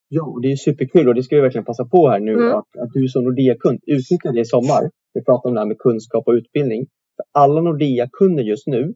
Ja, 0.08 0.24
och 0.24 0.40
det 0.42 0.52
är 0.52 0.56
superkul 0.56 1.08
och 1.08 1.14
det 1.14 1.22
ska 1.22 1.36
vi 1.36 1.42
verkligen 1.42 1.64
passa 1.64 1.84
på 1.84 2.08
här 2.08 2.20
nu 2.20 2.32
Mm. 2.32 2.48
att, 2.48 2.70
att 2.82 2.92
du 2.94 3.08
som 3.08 3.24
Nordea-kund 3.24 3.78
utnyttjar 3.86 4.32
det 4.32 4.40
i 4.40 4.44
sommar. 4.44 4.90
Vi 5.14 5.24
pratar 5.24 5.48
om 5.48 5.54
det 5.54 5.60
här 5.60 5.66
med 5.66 5.78
kunskap 5.78 6.24
och 6.26 6.32
utbildning. 6.32 6.86
För 7.16 7.40
alla 7.40 7.60
Nordea-kunder 7.60 8.42
just 8.42 8.66
nu 8.66 8.94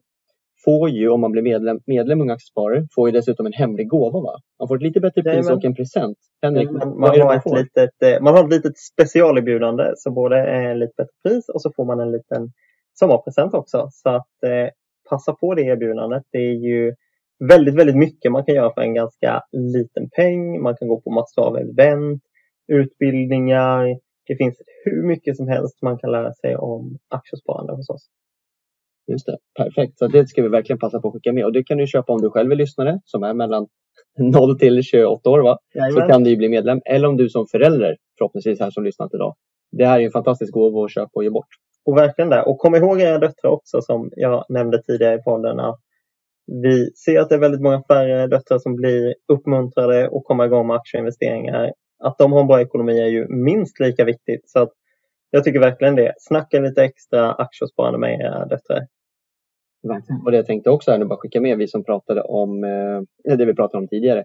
får 0.65 0.89
ju, 0.89 1.09
om 1.09 1.21
man 1.21 1.31
blir 1.31 1.41
medlem, 1.41 1.79
medlem 1.87 2.21
Unga 2.21 2.33
Aktiesparare, 2.33 2.87
får 2.95 3.09
ju 3.09 3.11
dessutom 3.11 3.45
en 3.45 3.53
hemlig 3.53 3.87
gåva. 3.89 4.19
Va? 4.19 4.35
Man 4.59 4.67
får 4.67 4.75
ett 4.75 4.81
lite 4.81 4.99
bättre 4.99 5.23
pris 5.23 5.49
och 5.49 5.65
en 5.65 5.75
present. 5.75 6.17
Henrik, 6.41 6.71
Man, 6.71 6.99
man, 6.99 7.21
har 7.21 7.35
ett 7.35 7.45
litet, 7.59 8.03
eh, 8.03 8.21
man 8.21 8.33
har 8.35 8.43
ett 8.43 8.53
litet 8.53 8.77
specialerbjudande 8.77 9.83
så 9.95 10.11
både 10.11 10.37
är 10.37 10.75
lite 10.75 10.93
bättre 10.97 11.13
pris 11.23 11.49
och 11.49 11.61
så 11.61 11.71
får 11.75 11.85
man 11.85 11.99
en 11.99 12.11
liten 12.11 12.51
sommarpresent 12.93 13.53
också. 13.53 13.87
Så 13.91 14.09
att 14.09 14.43
eh, 14.45 14.69
passa 15.09 15.33
på 15.33 15.55
det 15.55 15.61
erbjudandet. 15.61 16.23
Det 16.31 16.37
är 16.37 16.53
ju 16.69 16.93
väldigt, 17.39 17.75
väldigt 17.75 17.95
mycket 17.95 18.31
man 18.31 18.45
kan 18.45 18.55
göra 18.55 18.73
för 18.73 18.81
en 18.81 18.93
ganska 18.93 19.41
liten 19.51 20.09
peng. 20.09 20.61
Man 20.61 20.75
kan 20.77 20.87
gå 20.87 21.01
på 21.01 21.11
massor 21.11 21.41
av 21.47 21.57
event, 21.57 22.21
utbildningar. 22.67 23.85
Det 24.27 24.35
finns 24.35 24.61
hur 24.85 25.07
mycket 25.07 25.37
som 25.37 25.47
helst 25.47 25.81
man 25.81 25.97
kan 25.97 26.11
lära 26.11 26.33
sig 26.33 26.55
om 26.55 26.97
aktiesparande 27.09 27.73
hos 27.73 27.89
oss. 27.89 28.09
Just 29.11 29.25
det, 29.25 29.37
perfekt. 29.57 29.97
Så 29.97 30.07
det 30.07 30.27
ska 30.27 30.41
vi 30.41 30.49
verkligen 30.49 30.79
passa 30.79 30.99
på 31.01 31.07
att 31.07 31.13
skicka 31.13 31.33
med. 31.33 31.45
Och 31.45 31.53
det 31.53 31.63
kan 31.63 31.77
du 31.77 31.87
köpa 31.87 32.13
om 32.13 32.21
du 32.21 32.29
själv 32.29 32.51
är 32.51 32.55
lyssnare 32.55 32.99
som 33.05 33.23
är 33.23 33.33
mellan 33.33 33.67
0 34.19 34.59
till 34.59 34.83
28 34.83 35.29
år. 35.29 35.39
Va? 35.39 35.57
Så 35.93 36.01
kan 36.01 36.23
du 36.23 36.29
ju 36.29 36.37
bli 36.37 36.49
medlem. 36.49 36.81
Eller 36.85 37.07
om 37.07 37.17
du 37.17 37.29
som 37.29 37.45
förälder, 37.51 37.97
förhoppningsvis 38.17 38.59
här 38.59 38.71
som 38.71 38.83
lyssnat 38.83 39.13
idag. 39.13 39.35
Det 39.71 39.85
här 39.85 39.99
är 39.99 40.05
en 40.05 40.11
fantastisk 40.11 40.53
gåva 40.53 40.85
att 40.85 40.91
köpa 40.91 41.11
och 41.13 41.23
ge 41.23 41.29
bort. 41.29 41.47
Och 41.85 41.97
verkligen 41.97 42.29
det. 42.29 42.43
Och 42.43 42.57
kom 42.57 42.75
ihåg 42.75 43.01
era 43.01 43.17
döttrar 43.17 43.51
också 43.51 43.81
som 43.81 44.09
jag 44.15 44.45
nämnde 44.49 44.81
tidigare 44.81 45.15
i 45.15 45.23
podden 45.23 45.59
att 45.59 45.79
vi 46.45 46.91
ser 47.05 47.19
att 47.19 47.29
det 47.29 47.35
är 47.35 47.39
väldigt 47.39 47.61
många 47.61 47.83
färre 47.87 48.27
döttrar 48.27 48.59
som 48.59 48.75
blir 48.75 49.15
uppmuntrade 49.33 50.07
och 50.07 50.23
kommer 50.23 50.45
igång 50.45 50.67
med 50.67 50.75
aktieinvesteringar. 50.75 51.73
Att 52.03 52.17
de 52.17 52.31
har 52.31 52.41
en 52.41 52.47
bra 52.47 52.61
ekonomi 52.61 52.99
är 52.99 53.07
ju 53.07 53.27
minst 53.27 53.79
lika 53.79 54.05
viktigt. 54.05 54.49
Så 54.49 54.59
att 54.59 54.69
jag 55.29 55.43
tycker 55.43 55.59
verkligen 55.59 55.95
det. 55.95 56.13
Snacka 56.17 56.59
lite 56.59 56.83
extra 56.83 57.31
aktiesparande 57.31 57.99
med 57.99 58.19
era 58.19 58.45
döttrar. 58.45 58.87
Verkligen. 59.87 60.21
Och 60.25 60.31
det 60.31 60.37
jag 60.37 60.45
tänkte 60.45 60.69
också 60.69 60.91
här 60.91 60.97
nu 60.97 61.05
bara 61.05 61.19
skicka 61.19 61.41
med, 61.41 61.57
vi 61.57 61.67
som 61.67 61.83
pratade 61.83 62.21
om 62.21 62.63
eh, 62.63 63.37
det 63.37 63.45
vi 63.45 63.55
pratade 63.55 63.81
om 63.81 63.87
tidigare. 63.87 64.23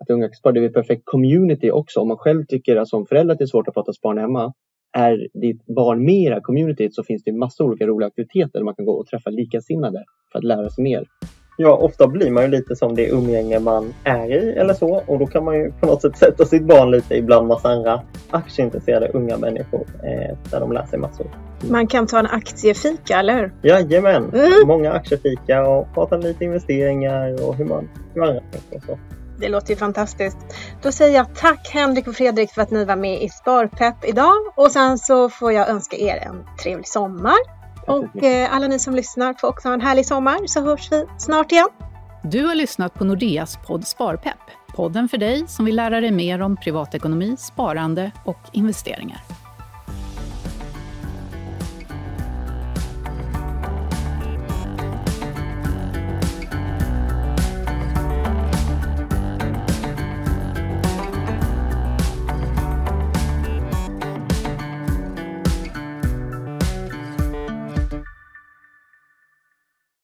Att 0.00 0.10
Unga 0.10 0.26
Aktiesparare, 0.26 0.60
det 0.60 0.64
är 0.64 0.68
ett 0.68 0.74
perfekt 0.74 1.02
community 1.04 1.70
också. 1.70 2.00
Om 2.00 2.08
man 2.08 2.16
själv 2.16 2.44
tycker 2.44 2.76
att 2.76 2.88
som 2.88 3.06
förälder 3.06 3.32
att 3.32 3.38
det 3.38 3.44
är 3.44 3.46
svårt 3.46 3.68
att 3.68 3.74
prata 3.74 3.92
sparande 3.92 4.22
hemma. 4.22 4.52
Är 4.96 5.28
ditt 5.40 5.66
barn 5.66 6.04
med 6.04 6.14
i 6.14 6.28
det 6.28 6.34
här 6.34 6.40
communityt 6.40 6.94
så 6.94 7.02
finns 7.04 7.22
det 7.24 7.32
massor 7.32 7.64
olika 7.64 7.86
roliga 7.86 8.06
aktiviteter 8.06 8.58
där 8.58 8.64
man 8.64 8.74
kan 8.74 8.84
gå 8.84 8.92
och 8.92 9.06
träffa 9.06 9.30
likasinnade 9.30 10.04
för 10.32 10.38
att 10.38 10.44
lära 10.44 10.70
sig 10.70 10.84
mer. 10.84 11.04
Ja, 11.60 11.76
ofta 11.76 12.06
blir 12.06 12.30
man 12.30 12.42
ju 12.42 12.50
lite 12.50 12.76
som 12.76 12.94
det 12.94 13.08
umgänge 13.08 13.58
man 13.58 13.94
är 14.04 14.32
i 14.32 14.52
eller 14.52 14.74
så. 14.74 15.02
Och 15.06 15.18
då 15.18 15.26
kan 15.26 15.44
man 15.44 15.54
ju 15.54 15.72
på 15.72 15.86
något 15.86 16.02
sätt 16.02 16.18
sätta 16.18 16.44
sitt 16.44 16.62
barn 16.62 16.90
lite 16.90 17.14
ibland 17.14 17.48
massa 17.48 17.68
andra 17.68 18.00
aktieintresserade 18.30 19.08
unga 19.08 19.36
människor 19.36 19.86
eh, 20.02 20.36
där 20.50 20.60
de 20.60 20.72
lär 20.72 20.86
sig 20.86 20.98
massor. 20.98 21.26
Man 21.70 21.86
kan 21.86 22.06
ta 22.06 22.18
en 22.18 22.26
aktiefika, 22.26 23.18
eller 23.18 23.34
hur? 23.34 23.52
Jajamän! 23.62 24.30
Mm. 24.34 24.66
Många 24.66 24.92
aktiefika 24.92 25.68
och 25.68 25.94
prata 25.94 26.16
lite 26.16 26.44
investeringar 26.44 27.48
och 27.48 27.54
hur 27.54 27.64
man 27.64 27.88
hur 28.14 28.22
andra 28.22 28.40
tänker 28.40 28.76
och 28.76 28.82
så. 28.82 28.98
Det 29.40 29.48
låter 29.48 29.70
ju 29.70 29.76
fantastiskt. 29.76 30.38
Då 30.82 30.92
säger 30.92 31.14
jag 31.16 31.34
tack 31.34 31.68
Henrik 31.72 32.08
och 32.08 32.14
Fredrik 32.14 32.50
för 32.50 32.62
att 32.62 32.70
ni 32.70 32.84
var 32.84 32.96
med 32.96 33.22
i 33.22 33.28
Sparpepp 33.28 34.04
idag. 34.04 34.34
Och 34.56 34.70
sen 34.70 34.98
så 34.98 35.28
får 35.28 35.52
jag 35.52 35.68
önska 35.68 35.96
er 35.96 36.16
en 36.26 36.44
trevlig 36.62 36.88
sommar. 36.88 37.57
Och 37.88 38.24
eh, 38.24 38.54
alla 38.54 38.68
ni 38.68 38.78
som 38.78 38.94
lyssnar 38.94 39.34
får 39.34 39.48
också 39.48 39.68
ha 39.68 39.74
en 39.74 39.80
härlig 39.80 40.06
sommar 40.06 40.46
så 40.46 40.60
hörs 40.60 40.92
vi 40.92 41.04
snart 41.18 41.52
igen. 41.52 41.68
Du 42.22 42.46
har 42.46 42.54
lyssnat 42.54 42.94
på 42.94 43.04
Nordeas 43.04 43.58
podd 43.66 43.86
Sparpepp. 43.86 44.38
Podden 44.74 45.08
för 45.08 45.18
dig 45.18 45.44
som 45.48 45.64
vill 45.64 45.76
lära 45.76 46.00
dig 46.00 46.10
mer 46.10 46.42
om 46.42 46.56
privatekonomi, 46.56 47.36
sparande 47.38 48.10
och 48.24 48.40
investeringar. 48.52 49.37